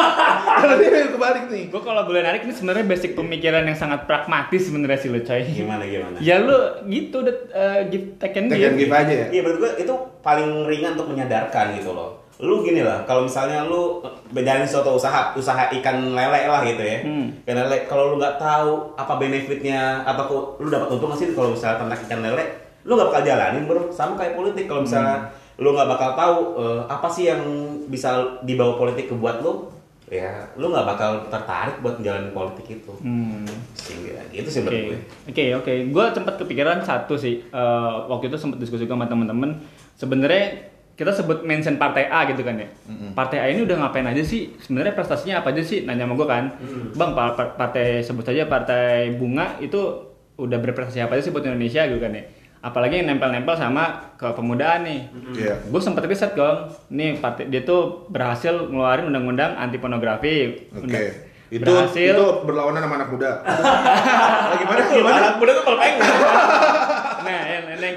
Kalau 0.63 0.75
dia 0.79 1.11
kebalik 1.11 1.45
nih. 1.51 1.63
Gue 1.67 1.81
kalau 1.81 2.07
boleh 2.07 2.23
narik 2.23 2.47
ini 2.47 2.53
sebenarnya 2.53 2.85
basic 2.87 3.11
pemikiran 3.13 3.67
yang 3.67 3.75
sangat 3.75 4.07
pragmatis 4.07 4.63
sebenarnya 4.63 4.95
sih 4.97 5.09
lo 5.11 5.19
coy. 5.19 5.43
Gimana 5.43 5.83
gimana? 5.83 6.15
Ya 6.17 6.39
lu 6.39 6.55
gitu 6.87 7.19
udah 7.19 7.35
uh, 7.51 7.81
give 7.91 8.15
take 8.15 8.39
and 8.39 8.47
Take 8.47 8.63
and 8.63 8.79
give. 8.79 8.87
give 8.87 8.93
aja 8.95 9.13
ya. 9.13 9.27
Iya 9.29 9.41
menurut 9.43 9.59
gue 9.59 9.71
itu 9.83 9.93
paling 10.21 10.49
ringan 10.65 10.95
untuk 10.95 11.11
menyadarkan 11.11 11.75
gitu 11.75 11.91
loh. 11.91 12.22
Lu 12.41 12.65
gini 12.65 12.81
lah, 12.81 13.05
kalau 13.05 13.29
misalnya 13.29 13.69
lu 13.69 14.01
bedain 14.33 14.65
suatu 14.65 14.97
usaha, 14.97 15.37
usaha 15.37 15.69
ikan 15.69 16.17
lele 16.17 16.49
lah 16.49 16.65
gitu 16.65 16.81
ya. 16.81 17.05
Hmm. 17.05 17.29
Ikan 17.45 17.57
lele, 17.61 17.85
kalau 17.85 18.13
lu 18.13 18.15
nggak 18.17 18.41
tahu 18.41 18.97
apa 18.97 19.13
benefitnya 19.21 20.01
atau 20.01 20.23
kok 20.25 20.43
lu 20.65 20.73
dapat 20.73 20.89
untung 20.89 21.13
nggak 21.13 21.19
sih 21.21 21.29
kalau 21.37 21.53
misalnya 21.53 21.77
ternak 21.85 21.99
ikan 22.09 22.21
lele, 22.25 22.43
lu 22.89 22.97
nggak 22.97 23.09
bakal 23.13 23.21
jalanin 23.21 23.63
bro. 23.69 23.81
Sama 23.93 24.17
kayak 24.17 24.33
politik 24.33 24.65
kalau 24.65 24.81
misalnya 24.81 25.29
lu 25.61 25.69
nggak 25.77 25.89
bakal 25.93 26.09
tahu 26.17 26.37
eh, 26.57 26.81
apa 26.89 27.07
sih 27.13 27.29
yang 27.29 27.41
bisa 27.85 28.41
dibawa 28.41 28.81
politik 28.81 29.13
ke 29.13 29.15
buat 29.15 29.45
lu, 29.45 29.69
ya 30.09 30.49
lu 30.57 30.73
nggak 30.73 30.89
bakal 30.89 31.11
tertarik 31.29 31.77
buat 31.85 32.01
menjalani 32.01 32.33
politik 32.33 32.81
itu. 32.81 32.93
Hmm. 33.05 33.45
Sehingga 33.77 34.25
gitu 34.33 34.49
sih 34.49 34.65
menurut 34.65 34.97
gue. 34.97 34.99
oke, 35.29 35.45
oke. 35.61 35.73
Gue 35.93 36.05
sempat 36.17 36.41
kepikiran 36.41 36.81
satu 36.81 37.13
sih. 37.13 37.45
Eh, 37.45 37.95
waktu 38.09 38.33
itu 38.33 38.41
sempat 38.41 38.57
diskusi 38.57 38.89
sama 38.89 39.05
temen-temen. 39.05 39.61
Sebenarnya 39.93 40.72
kita 40.93 41.09
sebut 41.09 41.41
mention 41.41 41.75
partai 41.75 42.05
A 42.05 42.25
gitu 42.25 42.41
kan 42.41 42.53
ya. 42.55 42.69
Partai 43.11 43.37
A 43.39 43.45
ini 43.47 43.61
udah 43.61 43.77
ngapain 43.79 44.05
aja 44.05 44.21
sih? 44.21 44.53
Sebenarnya 44.57 44.91
prestasinya 44.91 45.39
apa 45.39 45.49
aja 45.49 45.59
sih? 45.59 45.81
Nanya 45.81 46.03
sama 46.03 46.13
gue 46.13 46.27
kan. 46.27 46.53
Bang, 46.93 47.11
pa- 47.11 47.33
pa- 47.33 47.53
partai 47.55 47.99
sebut 47.99 48.21
saja 48.21 48.45
partai 48.45 49.09
bunga 49.11 49.57
itu 49.57 49.79
udah 50.35 50.57
berprestasi 50.59 50.99
apa 50.99 51.13
aja 51.13 51.23
sih 51.23 51.31
buat 51.31 51.41
Indonesia 51.41 51.83
gitu 51.83 51.97
kan 51.97 52.11
ya. 52.11 52.23
Apalagi 52.59 52.95
yang 52.95 53.09
nempel-nempel 53.09 53.53
sama 53.53 53.83
kepemudaan 54.15 54.81
nih. 54.83 55.01
Iya. 55.35 55.53
Gue 55.65 55.77
sempat 55.77 56.05
riset 56.05 56.31
dong, 56.31 56.69
nih 56.87 57.17
partai 57.17 57.45
dia 57.45 57.61
tuh 57.61 58.07
berhasil 58.07 58.53
ngeluarin 58.63 59.05
undang-undang 59.05 59.53
anti 59.53 59.77
pornografi. 59.77 60.69
Oke. 60.69 60.79
Undang- 60.79 61.31
Itu 61.51 61.69
berhasil 61.69 62.13
itu 62.13 62.27
berlawanan 62.43 62.81
sama 62.81 62.95
anak 62.97 63.09
muda. 63.09 63.31
Nah, 63.43 64.55
gimana 64.55 64.79
gimana? 64.87 65.17
Anak 65.19 65.35
muda 65.37 65.51
tuh 65.51 65.63
kalau 65.63 65.77
pengen. 65.77 65.99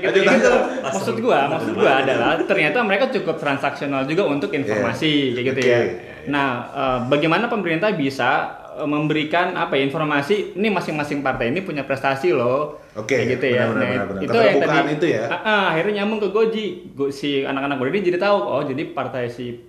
gitu. 0.00 0.20
lanjut. 0.24 0.52
Maksud 0.82 1.16
gua, 1.20 1.40
maksud 1.48 1.72
gua 1.74 1.92
adalah 2.02 2.38
ternyata 2.42 2.78
mereka 2.82 3.08
cukup 3.10 3.36
transaksional 3.36 4.04
juga 4.04 4.26
untuk 4.26 4.50
informasi 4.50 5.34
kayak 5.34 5.46
gitu 5.54 5.60
Oke. 5.60 5.70
ya. 5.70 5.80
Nah, 6.26 6.48
eh, 6.70 6.98
bagaimana 7.06 7.46
pemerintah 7.46 7.94
bisa 7.94 8.30
eh, 8.76 8.88
memberikan 8.88 9.54
apa 9.54 9.78
ya 9.78 9.86
informasi 9.86 10.58
ini 10.58 10.68
masing-masing 10.68 11.22
partai 11.22 11.54
ini 11.54 11.62
punya 11.62 11.86
prestasi 11.86 12.34
loh. 12.34 12.82
Oke, 12.96 13.16
kayak 13.16 13.40
gitu 13.40 13.46
ya. 13.52 13.68
benar, 13.68 13.76
benar, 13.76 13.86
Nah, 13.86 14.04
benar. 14.08 14.22
itu 14.24 14.36
yang 14.36 14.56
tadi 14.60 14.78
itu 14.96 15.06
ya. 15.12 15.22
Ah, 15.28 15.36
ah, 15.44 15.62
akhirnya 15.76 16.02
nyambung 16.02 16.20
ke 16.24 16.28
Goji. 16.32 16.66
Go- 16.96 17.12
si 17.12 17.44
anak-anak 17.44 17.76
muda 17.76 17.90
ini 17.92 18.02
jadi 18.02 18.18
tahu 18.20 18.36
oh 18.40 18.62
jadi 18.64 18.82
partai 18.96 19.28
si 19.28 19.60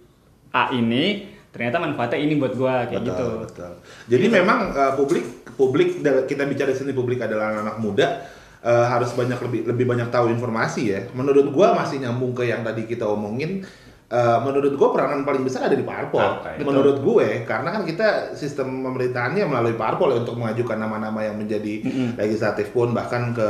A 0.55 0.71
ini 0.71 1.35
ternyata 1.51 1.81
manfaatnya 1.81 2.21
ini 2.21 2.37
buat 2.37 2.53
gua 2.53 2.85
kayak 2.85 3.01
betul, 3.01 3.11
gitu. 3.11 3.27
betul. 3.49 3.71
Jadi 4.07 4.25
memang 4.29 4.59
uh, 4.71 4.93
publik 4.93 5.25
publik 5.57 5.99
kita 6.29 6.43
bicara 6.45 6.69
di 6.69 6.77
sini 6.77 6.93
publik 6.93 7.17
adalah 7.17 7.65
anak 7.65 7.81
muda 7.81 8.23
uh, 8.63 8.85
harus 8.87 9.13
banyak 9.13 9.37
lebih 9.43 9.61
lebih 9.69 9.85
banyak 9.85 10.09
tahu 10.09 10.31
informasi 10.31 10.81
ya. 10.89 10.99
Menurut 11.13 11.51
gua 11.51 11.75
masih 11.77 12.01
nyambung 12.01 12.33
ke 12.33 12.47
yang 12.47 12.61
tadi 12.65 12.85
kita 12.87 13.05
omongin. 13.05 13.65
uh, 14.07 14.39
menurut 14.39 14.71
gua 14.79 14.95
peranan 14.95 15.27
paling 15.27 15.43
besar 15.43 15.67
ada 15.67 15.75
di 15.75 15.83
parpol. 15.83 16.23
Partai. 16.23 16.63
Menurut 16.63 17.03
gue 17.03 17.43
karena 17.43 17.69
kan 17.75 17.83
kita 17.83 18.39
sistem 18.39 18.87
pemerintahannya 18.87 19.43
melalui 19.43 19.75
parpol 19.75 20.15
ya 20.15 20.23
untuk 20.23 20.39
mengajukan 20.39 20.79
nama-nama 20.79 21.27
yang 21.27 21.35
menjadi 21.35 21.83
legislatif 22.15 22.71
pun 22.71 22.95
bahkan 22.95 23.35
ke 23.35 23.49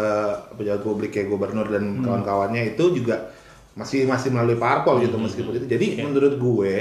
pejabat 0.57 0.81
publik 0.81 1.13
kayak 1.13 1.29
gubernur 1.29 1.69
dan 1.69 2.01
kawan-kawannya 2.01 2.73
itu 2.73 2.89
juga 2.89 3.29
masih 3.77 4.09
masih 4.09 4.33
melalui 4.33 4.57
parpol 4.57 4.97
gitu 4.97 5.21
meskipun 5.21 5.61
itu. 5.61 5.65
Jadi 5.69 6.01
menurut 6.01 6.33
gue 6.41 6.75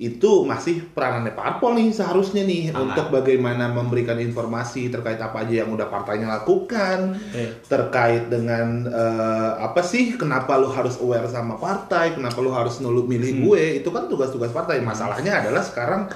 itu 0.00 0.48
masih 0.48 0.80
peranannya 0.96 1.36
parpol 1.36 1.76
nih 1.76 1.92
seharusnya 1.92 2.40
nih 2.40 2.72
Sangat. 2.72 2.80
untuk 2.80 3.06
bagaimana 3.12 3.68
memberikan 3.68 4.16
informasi 4.16 4.88
terkait 4.88 5.20
apa 5.20 5.44
aja 5.44 5.60
yang 5.60 5.68
udah 5.68 5.92
partainya 5.92 6.24
lakukan 6.24 7.20
Iya. 7.36 7.52
terkait 7.68 8.32
dengan 8.32 8.88
eh, 8.88 9.52
apa 9.60 9.84
sih 9.84 10.16
kenapa 10.16 10.56
lu 10.56 10.72
harus 10.72 10.96
aware 10.96 11.28
sama 11.28 11.60
partai 11.60 12.16
kenapa 12.16 12.40
lu 12.40 12.48
harus 12.48 12.80
nulu 12.80 13.04
milih 13.04 13.44
gue 13.44 13.84
itu 13.84 13.92
kan 13.92 14.08
tugas-tugas 14.08 14.48
partai 14.50 14.80
masalahnya 14.80 15.44
adalah 15.44 15.60
sekarang 15.60 16.08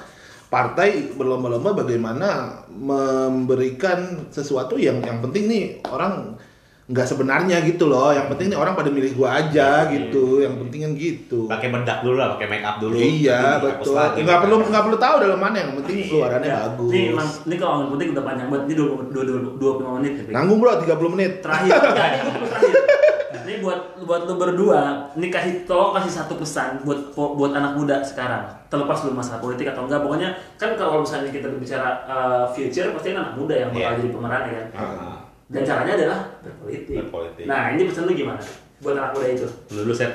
partai 0.49 1.13
berlomba-lomba 1.13 1.77
bagaimana 1.77 2.61
memberikan 2.73 4.29
sesuatu 4.29 4.81
yang 4.81 5.01
yang 5.05 5.21
penting 5.21 5.45
nih 5.45 5.63
orang 5.85 6.37
nggak 6.85 7.01
sebenarnya 7.03 7.65
gitu 7.65 7.89
loh 7.89 8.13
yang 8.13 8.29
penting 8.29 8.53
nih 8.53 8.59
orang 8.59 8.77
pada 8.77 8.87
milih 8.87 9.17
gua 9.17 9.41
aja 9.41 9.89
gitu 9.89 10.37
yang 10.37 10.53
penting 10.55 10.85
kan 10.85 10.91
gitu 10.93 11.49
pakai 11.49 11.73
bedak 11.73 11.99
dulu 11.99 12.13
lah 12.15 12.37
pakai 12.37 12.45
make 12.45 12.61
up 12.61 12.77
dulu 12.77 12.93
Iya 12.93 13.57
betul. 13.57 13.97
Nggak 13.97 14.39
perlu 14.39 14.55
nggak 14.61 14.83
perlu 14.85 14.97
tahu 14.97 15.15
dalam 15.17 15.39
mana 15.39 15.55
yang 15.57 15.71
penting 15.75 15.97
keluarannya 16.05 16.45
Ya, 16.45 16.59
bagus. 16.69 16.89
Ini, 16.93 17.01
emang, 17.09 17.27
ini 17.41 17.55
kalau 17.57 17.71
ngomongin 17.73 17.91
penting 17.91 18.09
udah 18.13 18.23
panjang 18.23 18.47
banget. 18.47 18.63
Ini 18.65 18.73
20, 18.77 19.57
25 19.57 19.97
menit. 19.97 20.11
ya, 20.13 20.21
Pik. 20.21 20.31
Nanggung 20.31 20.57
bro 20.61 20.71
30 20.77 21.13
menit. 21.17 21.31
Terakhir, 21.41 21.69
ya, 21.73 22.05
ini 22.05 22.21
gue 22.21 22.45
terakhir. 22.45 22.73
Ini 23.45 23.53
buat 23.61 23.79
buat 24.01 24.21
lu 24.25 24.33
berdua, 24.35 24.81
ini 25.13 25.27
kasih 25.29 25.53
tolong 25.65 25.93
kasih 25.93 26.11
satu 26.11 26.33
pesan 26.33 26.81
buat 26.81 26.97
buat 27.13 27.51
anak 27.51 27.77
muda 27.77 28.01
sekarang. 28.01 28.45
Terlepas 28.69 29.05
lu 29.05 29.13
masalah 29.13 29.37
politik 29.37 29.65
atau 29.65 29.85
enggak, 29.85 30.01
pokoknya 30.01 30.29
kan 30.55 30.73
kalau 30.73 31.01
misalnya 31.01 31.29
kita 31.29 31.49
berbicara 31.49 32.05
uh, 32.05 32.45
future 32.47 32.89
pasti 32.91 33.09
kan 33.09 33.21
anak 33.21 33.35
muda 33.35 33.53
yang 33.55 33.69
bakal 33.69 33.81
Iya. 33.87 33.97
jadi 33.99 34.09
pemeran 34.11 34.41
ya 34.41 34.53
kan. 34.53 34.67
Ah, 34.73 35.15
Dan 35.45 35.61
caranya 35.61 35.93
adalah 35.93 36.19
berpolitik. 36.41 36.95
Berpolitik. 37.05 37.45
Nah, 37.45 37.69
ini 37.73 37.85
pesan 37.85 38.09
lu 38.09 38.13
gimana 38.13 38.41
buat 38.75 38.91
anak 38.91 39.15
muda 39.15 39.27
itu? 39.31 39.47
dulu 39.71 39.93
set 39.95 40.11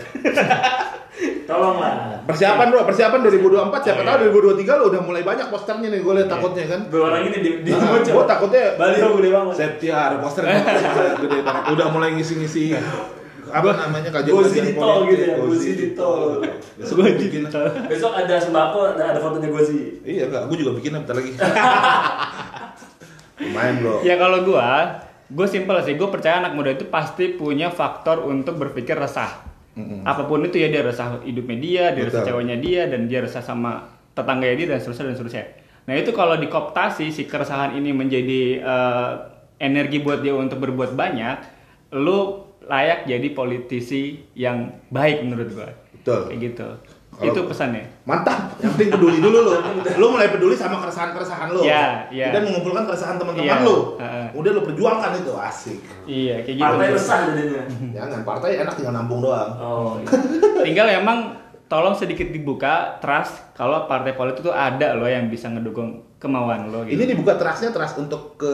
Tolonglah. 1.49 2.23
Persiapan 2.23 2.67
bro, 2.71 2.87
persiapan 2.87 3.19
2024 3.27 3.83
siapa 3.83 4.01
Oh, 4.01 4.07
tahu 4.07 4.17
iya. 4.23 4.63
2023 4.63 4.79
lo 4.79 4.85
udah 4.95 5.03
mulai 5.03 5.23
banyak 5.27 5.47
posternya 5.51 5.89
nih 5.91 6.01
gue 6.01 6.13
lihat 6.15 6.29
takutnya 6.31 6.65
kan. 6.71 6.81
Dua 6.87 7.03
orang 7.11 7.23
ini 7.27 7.39
di 7.43 7.51
di 7.67 7.71
Nah, 7.75 7.99
gue 7.99 8.25
takutnya 8.25 8.63
Baliho 8.79 9.09
gede 9.19 9.31
banget. 9.35 9.55
Septiar 9.59 10.11
poster 10.23 10.43
gede 11.27 11.39
banget. 11.43 11.63
Udah 11.75 11.87
mulai 11.91 12.15
ngisi-ngisi 12.15 12.75
apa 13.51 13.71
namanya 13.75 14.15
kajian 14.15 14.31
kajian 14.31 14.63
di 14.63 14.75
tol 14.79 15.03
gitu 15.11 15.23
ya, 15.27 15.35
Gosi 15.35 15.51
gosi 15.51 15.71
di 15.75 15.89
tol. 15.99 16.39
Besok 16.79 16.95
gue 17.03 17.11
bikin. 17.19 17.43
Besok 17.91 18.13
ada 18.15 18.35
sembako, 18.39 18.79
ada, 18.95 19.03
ada 19.11 19.19
fotonya 19.19 19.49
gue 19.51 19.63
sih. 19.67 19.81
Iya 20.07 20.31
enggak, 20.31 20.43
gue 20.47 20.57
juga 20.63 20.73
bikin 20.79 20.95
bentar 21.03 21.19
lagi. 21.19 21.35
Lumayan 23.43 23.75
bro. 23.83 23.95
Ya 24.07 24.15
kalau 24.15 24.45
gua, 24.47 24.71
gue 25.31 25.47
simpel 25.47 25.79
sih. 25.87 25.95
Gue 25.95 26.11
percaya 26.11 26.43
anak 26.43 26.53
muda 26.59 26.75
itu 26.75 26.91
pasti 26.91 27.33
punya 27.39 27.71
faktor 27.71 28.27
untuk 28.27 28.59
berpikir 28.59 28.99
resah. 28.99 29.47
Apa 30.05 30.29
pun 30.29 30.45
itu 30.45 30.61
ya 30.61 30.69
dia 30.69 30.85
resah 30.85 31.23
hidupnya 31.25 31.57
dia, 31.57 31.85
dia 31.97 32.05
resah 32.05 32.21
Betul. 32.21 32.37
ceweknya 32.37 32.57
dia, 32.61 32.83
dan 32.91 33.09
dia 33.09 33.25
resah 33.25 33.41
sama 33.41 33.89
tetangganya 34.13 34.57
dia 34.59 34.67
dan 34.75 34.79
seterusnya 34.83 35.07
dan 35.09 35.15
seterusnya. 35.17 35.45
Nah 35.89 35.95
itu 35.97 36.11
kalau 36.13 36.37
dikooptasi 36.37 37.09
si 37.09 37.25
keresahan 37.25 37.79
ini 37.79 37.91
menjadi 37.95 38.61
eh, 38.61 39.13
energi 39.63 40.03
buat 40.05 40.21
dia 40.21 40.37
untuk 40.37 40.61
berbuat 40.61 40.93
banyak, 40.93 41.37
lu 41.97 42.45
layak 42.69 43.09
jadi 43.09 43.29
politisi 43.33 44.21
yang 44.37 44.85
baik 44.93 45.25
menurut 45.25 45.49
gua. 45.55 45.71
Betul. 45.97 46.29
Kayak 46.29 46.41
gitu. 46.45 46.69
Kalau- 47.21 47.37
itu 47.37 47.41
pesannya. 47.45 47.85
Mantap, 48.03 48.57
yang 48.59 48.73
penting 48.73 48.91
peduli 48.91 49.19
dulu 49.21 49.39
lo. 49.45 49.55
Lo 50.01 50.07
mulai 50.11 50.33
peduli 50.33 50.57
sama 50.57 50.81
keresahan-keresahan 50.81 51.53
lo. 51.53 51.61
Iya, 51.61 52.09
iya. 52.09 52.33
Dan 52.33 52.49
mengumpulkan 52.49 52.89
keresahan 52.89 53.21
teman-teman 53.21 53.45
Iya, 53.45 53.61
lo. 53.61 53.77
Udah 54.33 54.51
lo 54.51 54.61
perjuangkan 54.65 55.11
itu 55.17 55.33
asik. 55.37 55.79
Iya, 56.09 56.37
kayak 56.41 56.57
gitu. 56.57 56.65
Partai 56.67 56.89
resah 56.91 57.19
jadinya. 57.29 57.63
Jangan 57.93 58.21
partai 58.25 58.51
enak 58.59 58.73
tinggal 58.73 58.95
nampung 58.97 59.21
doang. 59.21 59.51
Oh, 59.55 59.93
iya. 60.01 60.09
Tinggal 60.67 60.87
emang 60.97 61.19
tolong 61.67 61.95
sedikit 61.95 62.29
dibuka 62.29 62.99
trust 62.99 63.55
kalau 63.55 63.87
partai 63.87 64.13
politik 64.13 64.43
itu 64.43 64.51
ada 64.51 64.99
loh 64.99 65.07
yang 65.07 65.31
bisa 65.31 65.47
ngedukung 65.47 66.03
kemauan 66.17 66.69
lo 66.69 66.83
gitu. 66.83 66.99
Ini 66.99 67.05
dibuka 67.07 67.37
trustnya 67.37 67.71
trust 67.71 67.97
untuk 67.97 68.35
ke 68.35 68.53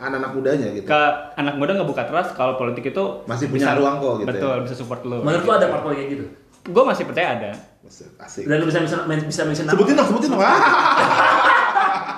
anak-anak 0.00 0.32
mudanya 0.32 0.68
gitu. 0.72 0.88
ke 0.88 1.00
anak 1.36 1.60
muda 1.60 1.76
ngebuka 1.76 2.08
trust 2.08 2.32
kalau 2.32 2.56
politik 2.56 2.88
itu 2.88 3.04
Masih 3.28 3.52
punya 3.52 3.76
ruang 3.76 4.00
kok 4.00 4.12
gitu 4.24 4.28
Betul, 4.32 4.56
ya. 4.56 4.62
bisa 4.64 4.74
support 4.74 5.02
lo. 5.04 5.20
Menurut 5.20 5.44
lu 5.44 5.52
ada 5.52 5.66
parpol 5.68 5.92
kayak 5.92 6.08
gitu? 6.08 6.24
Gue 6.70 6.84
masih 6.88 7.04
percaya 7.04 7.28
ada. 7.36 7.50
Asik. 7.82 8.44
Dan 8.44 8.60
lu 8.60 8.68
bisa 8.68 8.78
bisa 8.80 8.96
bisa 9.08 9.42
mention 9.42 9.64
nama? 9.64 9.72
Sebutin 9.72 9.94
dong, 9.96 10.06
sebutin 10.06 10.28
dong. 10.30 10.42
Ah, 10.42 10.60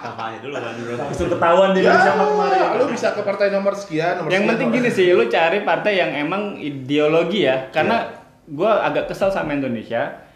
kampanye 0.03 0.39
dulu 0.43 0.55
kan 0.55 0.75
bro 0.75 0.95
Langsung 1.07 1.29
ketahuan 1.31 1.71
di 1.71 1.81
ya, 1.81 1.95
siapa 1.95 2.23
kemarin. 2.25 2.61
lu 2.75 2.85
bisa 2.91 3.09
ke 3.15 3.23
partai 3.23 3.47
nomor 3.49 3.73
sekian, 3.73 4.13
nomor 4.19 4.29
Yang 4.29 4.35
sekian, 4.37 4.51
penting 4.51 4.69
nomor- 4.69 4.79
gini 4.83 4.91
sih, 4.91 5.07
lu 5.13 5.25
cari 5.27 5.59
partai 5.63 5.93
yang 5.95 6.11
emang 6.13 6.43
ideologi 6.57 7.47
ya. 7.47 7.71
Karena 7.71 8.11
gue 8.45 8.67
agak 8.69 9.07
kesel 9.07 9.31
sama 9.31 9.55
Indonesia. 9.55 10.27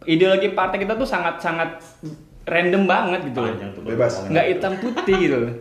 Ideologi 0.00 0.48
partai 0.48 0.78
kita 0.78 0.94
tuh 0.94 1.04
sangat-sangat 1.04 1.82
random 2.46 2.86
banget 2.86 3.20
gitu 3.26 3.42
loh. 3.42 3.52
Bebas. 3.84 4.24
Nggak 4.24 4.46
hitam 4.48 4.72
putih 4.78 5.16
gitu 5.18 5.36
loh. 5.36 5.52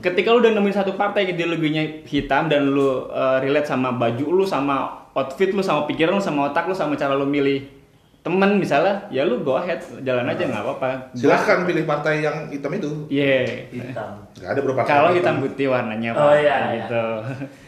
Ketika 0.00 0.30
lu 0.30 0.38
udah 0.38 0.54
nemuin 0.54 0.76
satu 0.76 0.94
partai 0.94 1.28
ideologinya 1.28 1.82
hitam 2.06 2.46
dan 2.46 2.70
lu 2.70 2.80
uh, 3.04 3.36
relate 3.36 3.66
sama 3.66 3.90
baju 3.92 4.26
lu, 4.32 4.44
sama 4.46 5.02
outfit 5.12 5.50
lu, 5.50 5.60
sama 5.60 5.84
pikiran 5.84 6.14
lu, 6.14 6.22
sama 6.22 6.48
otak 6.48 6.64
lu, 6.64 6.72
sama 6.72 6.94
cara 6.94 7.12
lu 7.12 7.26
milih 7.26 7.81
temen 8.22 8.54
misalnya, 8.54 9.02
ya 9.08 9.22
lu 9.22 9.42
go 9.42 9.58
ahead, 9.58 9.82
jalan 9.98 10.22
aja 10.24 10.46
nggak 10.46 10.62
apa-apa. 10.62 11.10
Silahkan 11.10 11.66
pilih 11.66 11.82
partai 11.82 12.22
yang 12.22 12.46
hitam 12.46 12.70
itu. 12.70 12.86
Iya. 13.10 13.66
Hitam. 13.66 14.14
Gak 14.32 14.48
ada 14.48 14.60
partai 14.62 14.86
Kalau 14.86 15.10
hitam 15.10 15.34
putih 15.38 15.66
warnanya 15.66 16.14
Oh, 16.14 16.30
iya, 16.30 16.38
iya. 16.70 16.86
gitu. 16.86 17.02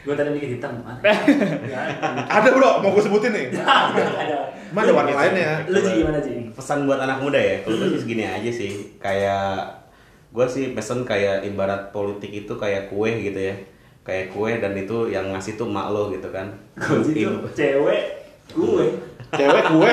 Gue 0.03 0.15
tadi 0.15 0.31
mikir 0.31 0.55
hitam 0.55 0.79
mana? 0.79 1.03
Ada 2.39 2.49
bro, 2.51 2.79
mau 2.79 2.95
gue 2.95 3.03
sebutin 3.03 3.35
nih. 3.35 3.47
Ada. 4.23 4.39
Mana 4.71 4.91
warna 4.91 5.11
lainnya? 5.13 5.67
Lu 5.67 5.79
sih 5.79 5.95
gimana 6.01 6.19
sih? 6.19 6.47
pesan 6.55 6.87
buat 6.87 6.99
anak 6.99 7.19
muda 7.19 7.35
ya 7.35 7.67
kalau 7.67 7.75
gue 7.77 7.89
sih 7.91 8.01
segini 8.07 8.23
aja 8.23 8.47
sih 8.47 8.71
kayak 8.97 9.59
gue 10.31 10.47
sih 10.47 10.71
pesen 10.71 11.03
kayak 11.03 11.43
ibarat 11.43 11.91
politik 11.91 12.31
itu 12.31 12.55
kayak 12.55 12.87
kue 12.87 13.11
gitu 13.21 13.51
ya 13.51 13.55
kayak 14.03 14.31
kue 14.31 14.55
dan 14.55 14.71
itu 14.73 15.11
yang 15.11 15.35
ngasih 15.35 15.55
tuh 15.55 15.67
mak 15.67 15.91
lo 15.91 16.11
gitu 16.11 16.31
kan 16.31 16.47
Ibu- 16.79 17.51
cewek 17.51 18.03
gue. 18.51 18.87
Cewek, 19.35 19.65
gue, 19.67 19.93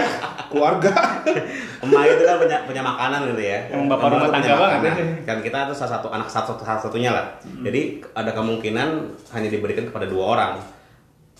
keluarga. 0.51 0.91
emak 1.83 2.03
itu 2.13 2.23
kan 2.27 2.35
punya 2.37 2.57
punya 2.67 2.81
makanan 2.83 3.19
gitu 3.33 3.41
ya 3.41 3.59
Emang 3.71 3.87
bapak 3.89 4.05
Emak 4.05 4.13
rumah 4.13 4.29
tangga 4.29 4.53
banget 4.53 4.79
makanan. 4.83 4.93
ya. 4.93 5.05
kan 5.25 5.37
kita 5.41 5.57
tuh 5.71 5.75
salah 5.75 5.91
satu 5.97 6.07
anak 6.11 6.29
satu 6.29 6.51
salah 6.59 6.81
satunya 6.83 7.09
lah 7.15 7.25
jadi 7.63 7.81
ada 8.13 8.31
kemungkinan 8.35 8.89
hanya 9.33 9.49
diberikan 9.49 9.89
kepada 9.89 10.05
dua 10.05 10.37
orang 10.37 10.51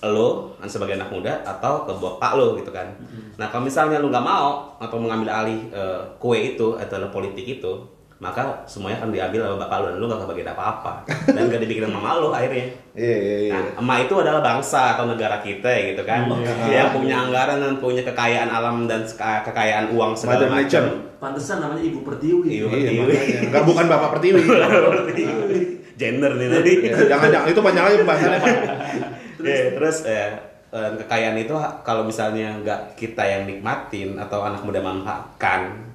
lo 0.02 0.58
kan 0.58 0.66
sebagai 0.66 0.98
anak 0.98 1.14
muda 1.14 1.46
atau 1.46 1.86
ke 1.86 1.94
bapak 1.94 2.32
lo 2.34 2.58
gitu 2.58 2.74
kan 2.74 2.90
nah 3.38 3.54
kalau 3.54 3.70
misalnya 3.70 4.02
lo 4.02 4.10
nggak 4.10 4.26
mau 4.26 4.74
atau 4.82 4.98
mengambil 4.98 5.30
alih 5.30 5.62
eh, 5.70 6.02
kue 6.18 6.58
itu 6.58 6.74
atau 6.74 7.06
politik 7.14 7.62
itu 7.62 7.74
maka 8.22 8.62
semuanya 8.70 9.02
akan 9.02 9.10
diambil 9.10 9.40
sama 9.42 9.58
bapak 9.66 9.78
lo 9.82 9.86
dan 9.90 9.98
lo 9.98 10.06
gak 10.06 10.22
kebagian 10.30 10.50
apa-apa 10.54 10.94
dan 11.26 11.50
gak 11.50 11.58
dibikin 11.58 11.90
sama 11.90 11.98
mama 11.98 12.22
lo 12.22 12.30
akhirnya 12.30 12.70
Iya, 12.92 13.18
iya, 13.18 13.36
iya. 13.48 13.52
Nah, 13.56 13.64
emak 13.80 13.98
itu 14.04 14.14
adalah 14.20 14.44
bangsa 14.44 15.00
atau 15.00 15.08
negara 15.08 15.40
kita 15.40 15.64
gitu 15.96 16.04
kan. 16.04 16.28
Yang 16.68 16.92
punya 16.92 17.24
anggaran 17.24 17.64
dan 17.64 17.80
punya 17.80 18.04
kekayaan 18.04 18.52
alam 18.52 18.84
dan 18.84 19.08
kekayaan 19.08 19.96
uang 19.96 20.12
segala 20.12 20.44
Mother 20.44 20.50
macam. 20.52 20.84
Nature. 20.92 21.16
Pantesan 21.24 21.58
namanya 21.64 21.84
Ibu 21.88 22.00
Pertiwi. 22.04 22.46
Ibu 22.52 22.52
Iya, 22.52 22.68
Pertiwi. 22.68 23.00
makanya. 23.00 23.40
Nggak 23.48 23.64
bukan 23.64 23.86
bapak 23.88 24.10
pertiwi. 24.12 24.42
Gender 26.00 26.32
nih 26.36 26.48
tadi. 26.52 26.72
Iya, 26.84 26.96
Jangan-jangan 27.08 27.48
itu 27.48 27.62
panjang 27.64 27.86
aja 27.88 27.98
pembahasannya 27.98 28.40
Pak. 28.40 28.56
Ya, 29.42 29.74
terus 29.74 29.98
eh, 30.06 30.38
kekayaan 30.70 31.34
itu 31.40 31.56
kalau 31.82 32.06
misalnya 32.06 32.54
nggak 32.62 32.94
kita 32.94 33.26
yang 33.26 33.50
nikmatin 33.50 34.14
atau 34.20 34.46
anak 34.46 34.62
muda 34.62 34.78
manfaatkan, 34.78 35.90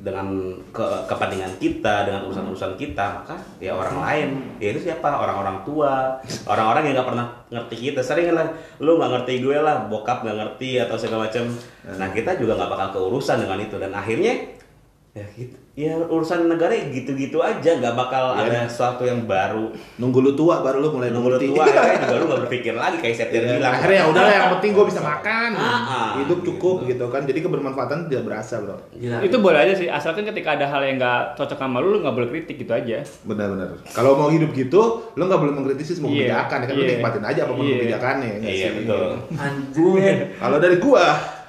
dengan 0.00 0.56
ke 0.72 0.86
kepentingan 1.08 1.56
kita 1.60 2.08
dengan 2.08 2.24
urusan-urusan 2.28 2.78
kita 2.78 3.22
maka 3.22 3.36
ya 3.60 3.74
orang 3.76 3.96
lain. 4.00 4.28
Ya 4.62 4.72
itu 4.72 4.88
siapa? 4.88 5.08
Orang-orang 5.08 5.60
tua. 5.66 6.16
Orang-orang 6.48 6.88
yang 6.88 6.94
nggak 7.00 7.08
pernah 7.12 7.26
ngerti 7.52 7.76
kita. 7.90 8.00
Sering 8.00 8.32
lah 8.32 8.46
lu 8.80 8.96
nggak 8.96 9.10
ngerti 9.20 9.44
gue 9.44 9.58
lah 9.58 9.90
bokap 9.90 10.22
nggak 10.22 10.38
ngerti 10.38 10.78
atau 10.80 10.96
segala 10.96 11.26
macam. 11.28 11.44
Nah 11.96 12.08
kita 12.14 12.38
juga 12.38 12.56
nggak 12.56 12.70
bakal 12.70 12.88
keurusan 12.96 13.42
dengan 13.42 13.58
itu. 13.60 13.76
Dan 13.76 13.92
akhirnya 13.92 14.32
ya 15.16 15.26
gitu 15.34 15.65
ya 15.76 15.92
urusan 16.00 16.48
negara 16.48 16.72
ya 16.72 16.88
gitu-gitu 16.88 17.36
aja 17.38 17.76
nggak 17.76 17.92
bakal 17.94 18.32
Iya. 18.32 18.48
ada 18.48 18.58
sesuatu 18.64 19.04
yang 19.04 19.28
baru 19.28 19.68
Nunggu 19.94 20.18
lu 20.18 20.32
tua 20.32 20.64
baru 20.64 20.80
lu 20.80 20.88
mulai 20.90 21.12
nunggu 21.12 21.28
lu 21.28 21.40
tua 21.44 21.68
akhirnya 21.68 22.00
juga 22.00 22.16
lu 22.16 22.24
nggak 22.26 22.40
berpikir 22.48 22.72
lagi 22.74 22.96
kayak 22.96 23.12
Septian 23.14 23.42
Iya, 23.44 23.52
bilang 23.54 23.72
akhirnya 23.76 23.92
ya 23.94 24.06
udah 24.08 24.22
lah, 24.24 24.32
yang 24.32 24.48
penting 24.56 24.70
gue 24.72 24.86
bisa 24.88 25.00
makan 25.04 25.50
Ah, 25.52 25.68
ah, 25.84 26.10
hidup 26.16 26.40
cukup 26.42 26.76
gitu. 26.82 26.96
gitu 26.96 27.04
kan 27.06 27.22
jadi 27.22 27.38
kebermanfaatan 27.38 28.08
tidak 28.08 28.24
berasa 28.24 28.54
bro 28.58 28.80
Gila. 28.90 29.20
Itu 29.20 29.36
boleh 29.38 29.58
aja 29.60 29.74
sih, 29.74 29.84
asalkan 29.86 30.24
ketika 30.24 30.56
ada 30.56 30.64
hal 30.64 30.80
yang 30.80 30.96
nggak 30.96 31.36
cocok 31.36 31.58
sama 31.58 31.76
lu, 31.78 31.88
lu 31.90 31.98
nggak 32.00 32.16
boleh 32.16 32.28
kritik 32.30 32.56
gitu 32.56 32.72
aja. 32.72 33.04
benar-benar 33.22 33.76
kalau 33.86 34.16
mau 34.16 34.32
hidup 34.32 34.50
gitu 34.50 34.80
lu 35.12 35.22
nggak 35.22 35.38
boleh 35.38 35.52
mengkritisi 35.52 35.92
semua 35.92 36.08
Iya, 36.08 36.24
kebijakan 36.32 36.56
ya 36.56 36.66
kan 36.66 36.72
lu 36.72 36.80
iya. 36.80 36.90
nikmatin 36.90 37.24
aja 37.26 37.40
apa 37.42 37.52
pun 37.52 37.60
Iya. 37.62 37.76
kebijakannya 37.76 38.26
ya 38.26 38.38
iya 38.40 38.48
sih? 38.64 38.70
betul 38.80 39.08
Anjir. 39.36 40.16
kalau 40.34 40.56
dari 40.56 40.76
gua 40.78 41.04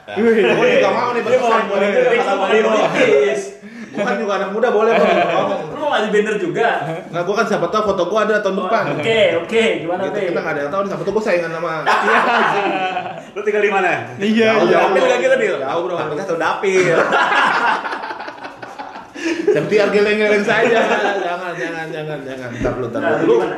gua 0.05 0.31
juga 0.67 0.89
mau 0.89 1.09
nih 1.09 1.21
boleh 1.21 1.39
mau 1.39 1.51
politis. 1.65 3.56
Gua 3.97 4.05
kan 4.05 4.15
juga 4.15 4.33
anak 4.35 4.49
muda 4.51 4.67
boleh 4.69 4.91
bro 4.93 5.05
ngomong 5.09 5.61
Lu 5.73 5.77
mau 5.79 5.89
ngasih 5.89 6.09
banner 6.09 6.35
juga. 6.37 6.67
nggak 7.09 7.23
gua 7.23 7.35
kan 7.35 7.45
siapa 7.45 7.67
tahu 7.67 7.83
foto 7.87 8.03
gua 8.05 8.19
ada 8.23 8.35
tahun 8.37 8.55
depan 8.59 8.83
Oke, 8.95 9.21
oke. 9.39 9.63
Gimana, 9.81 10.01
gitu, 10.05 10.17
kita 10.27 10.39
nggak 10.39 10.53
ada 10.53 10.61
yang 10.61 10.71
tahu 10.71 10.81
nih 10.81 10.89
siapa 10.89 11.03
tahu 11.03 11.13
gua 11.13 11.23
saingan 11.23 11.51
sama 11.51 11.73
lu 13.33 13.41
tinggal 13.41 13.61
di 13.61 13.71
mana 13.71 13.91
Iya, 14.17 14.49
jauh, 14.55 14.69
dapil 14.87 14.97
bro. 14.99 15.09
gak 15.09 15.19
kita 15.19 15.35
nih 15.35 15.47
Jauh, 15.57 15.81
bro. 15.83 15.95
Takutnya 15.95 16.25
tuh 16.25 16.37
dapil 16.37 16.95
Biar 19.67 19.89
geleng-geleng 19.89 20.45
saja. 20.45 20.79
jangan, 21.17 21.51
jangan, 21.57 21.85
jangan, 21.89 22.19
jangan. 22.23 22.49
Ntar 22.55 22.73
lu, 22.77 22.85
ntar 22.87 23.01
Nah, 23.01 23.19
lu. 23.19 23.25
lu 23.25 23.35
gimana? 23.35 23.57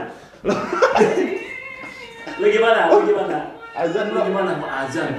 Lu 2.40 2.48
gimana? 2.50 2.82
Lu 2.90 2.98
gimana? 3.04 3.38
Azan, 3.70 4.06
Lu 4.10 4.18
bro. 4.18 4.22
gimana? 4.28 4.52
Mau 4.58 4.68
azan. 4.68 5.14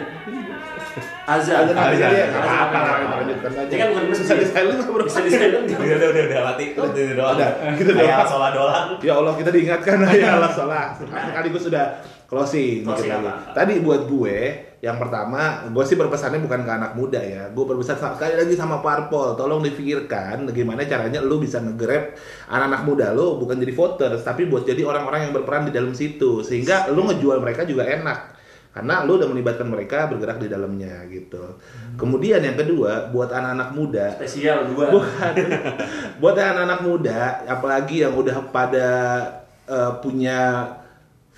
Azan. 1.24 1.56
Azan 1.70 1.76
aja 1.78 2.06
Azan. 2.06 2.28
lah, 2.34 2.96
kita 2.98 3.14
lanjutkan 3.14 3.50
aja. 3.54 3.70
Ini 3.70 3.76
kan 3.78 3.88
bukan 3.90 4.04
Bisa 4.10 4.34
di 4.34 4.46
silent 4.46 4.80
bro? 4.84 5.02
Bisa 5.06 5.20
di 5.22 5.30
silent 5.30 5.64
nggak? 5.64 5.78
udah 5.80 5.96
udah 5.96 6.08
udah 6.10 6.22
udah 6.26 6.40
mati 6.44 6.64
itu 6.66 6.80
doang 7.14 7.36
Udah, 7.38 7.50
kayak 7.94 8.10
doang. 8.10 8.28
sholat 8.28 8.52
doang 8.52 8.86
Ya 9.00 9.12
Allah, 9.14 9.32
kita 9.38 9.50
diingatkan 9.50 9.96
ya 10.18 10.28
Allah 10.36 10.50
salah. 10.50 10.86
Sekaligus 10.98 11.62
sudah 11.64 11.84
closing. 12.30 12.86
Closing 12.86 13.10
lagi. 13.10 13.26
apa? 13.26 13.32
Tadi 13.52 13.82
buat 13.82 14.06
gue, 14.06 14.36
yang 14.80 14.96
pertama, 14.96 15.66
gue 15.68 15.84
sih 15.84 15.98
berpesannya 15.98 16.40
bukan 16.40 16.62
ke 16.62 16.70
anak 16.70 16.92
muda 16.94 17.18
ya. 17.18 17.50
Gue 17.50 17.66
berpesan 17.66 17.98
sa- 17.98 18.14
sekali 18.14 18.38
lagi 18.38 18.54
sama 18.54 18.78
parpol, 18.80 19.34
tolong 19.34 19.60
dipikirkan 19.60 20.46
bagaimana 20.46 20.86
caranya 20.86 21.20
lu 21.20 21.36
bisa 21.36 21.58
nge-grab 21.58 22.14
anak-anak 22.48 22.82
muda 22.86 23.06
lu 23.12 23.36
bukan 23.36 23.58
jadi 23.58 23.74
voters, 23.74 24.22
tapi 24.22 24.46
buat 24.46 24.62
jadi 24.62 24.86
orang-orang 24.86 25.28
yang 25.28 25.32
berperan 25.34 25.66
di 25.66 25.74
dalam 25.74 25.90
situ. 25.92 26.40
Sehingga 26.40 26.88
lu 26.88 27.04
ngejual 27.10 27.42
mereka 27.42 27.66
juga 27.66 27.84
enak. 27.84 28.40
Karena 28.70 29.02
lu 29.02 29.18
udah 29.18 29.26
melibatkan 29.26 29.66
mereka 29.66 30.06
bergerak 30.06 30.38
di 30.38 30.46
dalamnya 30.46 31.02
gitu. 31.10 31.58
Kemudian 31.98 32.38
yang 32.38 32.54
kedua, 32.54 33.10
buat 33.10 33.26
anak-anak 33.26 33.74
muda, 33.74 34.14
Spesial 34.14 34.62
dua. 34.70 34.86
Bukan. 34.94 35.34
Buat 36.22 36.38
anak-anak 36.38 36.80
muda, 36.86 37.42
apalagi 37.50 38.06
yang 38.06 38.14
udah 38.14 38.38
pada 38.54 38.88
eh, 39.66 39.92
punya 39.98 40.70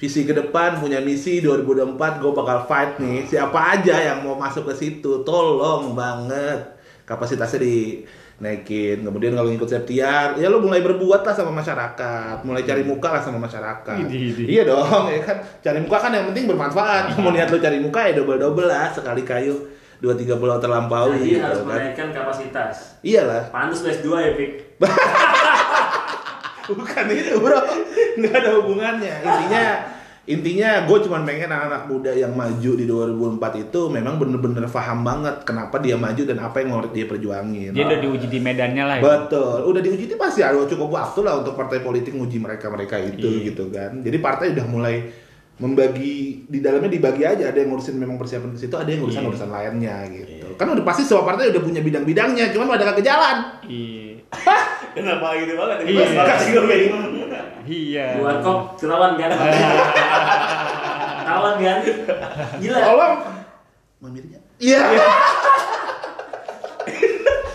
visi 0.02 0.26
ke 0.26 0.34
depan, 0.34 0.82
punya 0.82 0.98
misi 0.98 1.38
2024, 1.38 2.18
gue 2.18 2.32
bakal 2.34 2.58
fight 2.66 2.98
nih. 2.98 3.22
Siapa 3.22 3.78
aja 3.78 3.94
yang 4.02 4.26
mau 4.26 4.34
masuk 4.34 4.66
ke 4.66 4.74
situ, 4.74 5.22
tolong 5.22 5.94
banget 5.94 6.58
kapasitasnya 7.06 7.62
dinaikin. 7.62 9.06
Kemudian 9.06 9.38
kalau 9.38 9.46
ngikut 9.54 9.70
Septian, 9.70 10.34
ya 10.42 10.50
lo 10.50 10.58
mulai 10.58 10.82
berbuat 10.82 11.22
lah 11.22 11.30
sama 11.30 11.54
masyarakat, 11.54 12.42
mulai 12.42 12.66
cari 12.66 12.82
muka 12.82 13.14
lah 13.14 13.22
sama 13.22 13.38
masyarakat. 13.38 14.02
Idih, 14.10 14.34
idih. 14.34 14.46
Iya 14.50 14.62
dong, 14.74 15.06
ya 15.06 15.22
kan. 15.22 15.38
Cari 15.62 15.78
muka 15.78 15.96
kan 16.02 16.10
yang 16.10 16.26
penting 16.34 16.50
bermanfaat. 16.50 17.14
Mau 17.22 17.30
niat 17.30 17.54
lo 17.54 17.62
cari 17.62 17.78
muka 17.78 18.02
ya 18.02 18.18
double 18.18 18.42
double 18.42 18.66
lah, 18.66 18.90
sekali 18.90 19.22
kayu 19.22 19.54
dua 20.02 20.18
tiga 20.18 20.34
pulau 20.34 20.58
terlampaui. 20.58 21.14
Jadi 21.14 21.38
gitu 21.38 21.46
harus 21.46 21.62
kan. 21.62 21.78
menaikkan 21.78 22.08
kapasitas. 22.10 22.98
Iyalah. 23.06 23.54
Pantes 23.54 23.86
plus 23.86 24.02
2 24.02 24.18
ya, 24.18 24.30
Pik. 24.34 24.52
Bukan 26.78 27.06
itu 27.10 27.38
bro, 27.42 27.58
nggak 28.18 28.34
ada 28.38 28.50
hubungannya. 28.58 29.14
Intinya, 29.22 29.82
intinya 30.22 30.86
gue 30.86 30.98
cuma 31.02 31.18
pengen 31.26 31.50
anak-anak 31.50 31.90
muda 31.90 32.14
yang 32.14 32.30
maju 32.30 32.70
di 32.78 32.86
2004 32.86 33.42
itu 33.58 33.80
memang 33.90 34.22
bener-bener 34.22 34.70
paham 34.70 35.02
banget 35.02 35.42
kenapa 35.42 35.82
dia 35.82 35.98
maju 35.98 36.22
dan 36.22 36.38
apa 36.38 36.62
yang 36.62 36.68
mau 36.70 36.80
dia 36.86 37.10
perjuangin. 37.10 37.74
Dia 37.74 37.82
udah 37.82 37.98
diuji 37.98 38.26
di 38.30 38.38
medannya 38.38 38.84
lah. 38.86 38.96
ya. 38.98 39.02
Betul, 39.02 39.66
udah 39.66 39.82
diuji 39.82 40.06
itu 40.06 40.14
pasti 40.14 40.46
ada 40.46 40.62
cukup 40.62 40.94
waktu 40.94 41.26
lah 41.26 41.42
untuk 41.42 41.58
partai 41.58 41.82
politik 41.82 42.14
nguji 42.14 42.38
mereka-mereka 42.38 43.02
itu 43.02 43.26
Iya. 43.26 43.46
gitu 43.50 43.64
kan. 43.68 43.98
Jadi 43.98 44.16
partai 44.22 44.54
udah 44.54 44.66
mulai 44.70 44.96
membagi 45.58 46.46
di 46.46 46.58
dalamnya 46.58 46.90
dibagi 46.90 47.22
aja 47.22 47.50
ada 47.50 47.58
yang 47.58 47.70
ngurusin 47.70 47.94
memang 47.94 48.14
persiapan 48.14 48.54
ke 48.54 48.58
situ, 48.58 48.74
ada 48.74 48.88
yang 48.88 49.02
urusan 49.02 49.22
Iya. 49.22 49.30
urusan 49.30 49.50
lainnya 49.50 49.96
gitu. 50.06 50.54
Kan 50.54 50.70
udah 50.70 50.86
pasti 50.86 51.02
semua 51.02 51.26
partai 51.26 51.50
udah 51.50 51.62
punya 51.62 51.82
bidang-bidangnya, 51.82 52.50
cuman 52.50 52.70
pada 52.70 52.94
kagak 52.94 53.04
jalan. 53.04 53.36
Iya. 53.66 54.22
kenapa 54.96 55.34
gitu 55.34 55.58
banget 55.58 55.76
Iya. 55.82 56.04
Makasih 56.14 56.48
gue 56.54 56.64
bingung 56.64 57.04
Iya. 57.66 58.06
Buat 58.18 58.36
kok 58.42 58.58
ketahuan 58.80 59.12
kan? 59.18 59.30
Ketahuan 61.22 61.54
kan? 61.62 61.78
Gila. 62.58 62.78
Tolong 62.82 63.14
mamirnya. 64.02 64.40
Iya. 64.58 64.82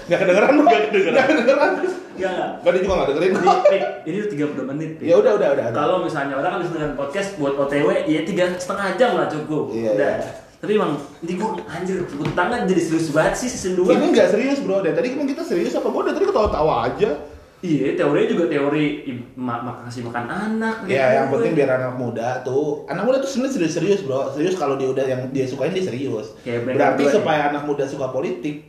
Gak 0.07 0.23
kedengeran 0.23 0.51
lu, 0.55 0.63
gak 0.63 0.81
kedengeran. 0.87 1.15
Gak 1.19 1.25
kedengeran. 1.27 1.71
Enggak 2.15 2.31
enggak. 2.31 2.49
Gak 2.63 2.71
dia 2.71 2.81
juga 2.81 2.93
gak 2.95 3.07
dengerin. 3.11 3.31
Ini, 3.35 3.47
Pik, 3.67 3.83
ini 4.07 4.15
udah 4.15 4.29
30 4.31 4.71
menit. 4.71 4.89
Pik. 4.95 5.05
Ya 5.05 5.15
udah 5.19 5.31
udah 5.35 5.49
udah. 5.51 5.65
udah. 5.67 5.75
Kalau 5.75 5.95
misalnya 5.99 6.35
orang 6.39 6.51
kan 6.55 6.61
dengan 6.63 6.91
podcast 6.95 7.29
buat 7.35 7.53
OTW, 7.59 7.89
ya 8.07 8.21
tiga 8.23 8.55
setengah 8.55 8.95
jam 8.95 9.11
lah 9.19 9.27
cukup. 9.27 9.75
Iya, 9.75 9.91
Udah. 9.99 10.11
iya. 10.23 10.31
Tapi 10.57 10.71
emang 10.73 10.97
ini 11.21 11.37
gue 11.37 11.49
anjir 11.69 11.97
sebut 12.09 12.33
tangan 12.33 12.65
jadi 12.65 12.81
serius 12.81 13.13
banget 13.13 13.33
sih 13.37 13.45
season 13.45 13.77
2 13.77 13.93
Ini 13.93 14.07
gak 14.09 14.29
serius 14.33 14.57
bro, 14.65 14.81
dari 14.81 14.95
tadi 14.97 15.13
emang 15.13 15.29
kita 15.29 15.45
serius 15.45 15.77
apa 15.77 15.85
gua 15.91 16.01
dari 16.09 16.15
tadi 16.17 16.25
ketawa-tawa 16.31 16.73
aja. 16.89 17.11
Iya, 17.57 17.97
teorinya 17.97 18.29
juga 18.29 18.45
teori 18.53 18.85
i- 19.09 19.33
ma 19.33 19.57
ma 19.65 19.81
kasih 19.81 20.05
makan 20.05 20.29
anak. 20.29 20.85
Ya, 20.85 21.17
yang 21.17 21.25
gitu. 21.33 21.41
penting 21.41 21.51
biar 21.57 21.69
anak 21.73 21.97
muda 21.97 22.45
tuh, 22.45 22.85
anak 22.85 23.01
muda 23.01 23.17
tuh 23.17 23.29
sebenarnya 23.33 23.53
serius 23.57 23.73
serius 23.73 24.01
bro, 24.05 24.29
serius 24.29 24.53
kalau 24.53 24.77
dia 24.77 24.93
udah 24.93 25.01
yang 25.01 25.21
dia 25.33 25.41
sukain 25.49 25.73
dia 25.73 25.81
serius. 25.81 26.37
Kayak 26.45 26.77
Berarti 26.77 27.03
supaya 27.09 27.49
anak 27.49 27.65
muda 27.65 27.89
suka 27.89 28.13
politik, 28.13 28.61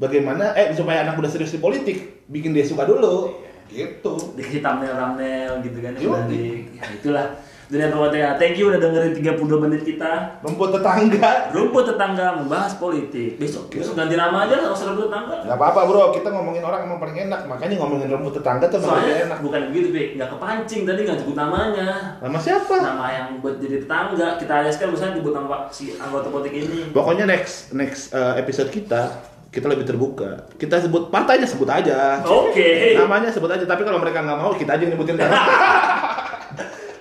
bagaimana? 0.00 0.56
Eh 0.56 0.72
supaya 0.72 1.04
anak 1.04 1.20
muda 1.20 1.28
serius 1.28 1.52
di 1.52 1.60
politik, 1.60 2.24
bikin 2.32 2.56
dia 2.56 2.64
suka 2.64 2.88
dulu, 2.88 3.36
gitu. 3.68 4.16
dikasih 4.32 4.64
thumbnail 4.64 4.96
thumbnail 4.96 5.52
gitu 5.60 5.78
kan 5.84 5.92
yang 5.92 6.12
menarik. 6.16 6.64
Ya, 6.72 6.84
itulah 6.88 7.26
dunia 7.72 7.88
perwakilan. 7.88 8.36
Thank 8.36 8.60
you 8.60 8.68
udah 8.68 8.76
dengerin 8.76 9.16
30 9.16 9.64
menit 9.64 9.80
kita. 9.80 10.36
Rumput 10.44 10.76
tetangga. 10.76 11.48
Rumput 11.56 11.84
tetangga 11.88 12.26
membahas 12.36 12.76
politik. 12.76 13.40
Besok 13.40 13.72
besok 13.72 13.96
ganti 13.96 14.12
nama 14.12 14.44
aja 14.44 14.60
usah 14.68 14.92
rumput 14.92 15.08
tetangga. 15.08 15.48
Gak 15.48 15.56
apa-apa 15.56 15.80
bro, 15.88 16.12
kita 16.12 16.28
ngomongin 16.28 16.60
orang 16.60 16.84
emang 16.84 17.00
paling 17.00 17.16
enak, 17.16 17.48
makanya 17.48 17.80
ngomongin 17.80 18.12
rumput 18.12 18.36
tetangga 18.36 18.68
tuh 18.68 18.76
emang 18.84 19.00
Soalnya 19.00 19.16
enak. 19.24 19.38
bukan 19.40 19.60
begitu, 19.72 19.88
Pik. 19.88 20.08
Nggak 20.20 20.28
kepancing 20.36 20.82
tadi 20.84 21.00
nggak 21.08 21.18
sebut 21.24 21.36
namanya. 21.40 21.88
Nama 22.20 22.38
siapa? 22.38 22.76
Nama 22.76 23.06
yang 23.08 23.28
buat 23.40 23.56
jadi 23.56 23.76
tetangga. 23.88 24.28
Kita 24.36 24.52
alaskan 24.60 24.86
misalnya 24.92 25.14
sebut 25.16 25.32
nama 25.32 25.56
si 25.72 25.84
anggota 25.96 26.28
politik 26.28 26.52
ini. 26.52 26.92
Pokoknya 26.92 27.24
next 27.24 27.72
next 27.72 28.12
uh, 28.12 28.36
episode 28.36 28.68
kita 28.68 29.32
kita 29.48 29.68
lebih 29.68 29.88
terbuka. 29.88 30.44
Kita 30.60 30.76
sebut 30.76 31.08
partainya 31.08 31.48
sebut 31.48 31.68
aja. 31.72 32.20
Oke. 32.24 33.00
Namanya 33.00 33.32
sebut 33.32 33.48
aja. 33.48 33.64
Tapi 33.64 33.84
kalau 33.84 33.96
mereka 34.00 34.20
nggak 34.20 34.38
mau, 34.40 34.52
kita 34.52 34.76
aja 34.76 34.82
yang 34.84 34.92
nyebutin. 34.96 35.16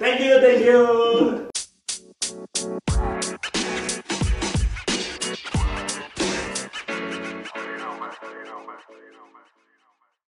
Thank 0.02 0.22
you, 0.22 0.42
thank 0.42 0.66
you. 0.66 0.72
you 0.72 0.78
know, 7.78 7.94
man. 8.66 9.61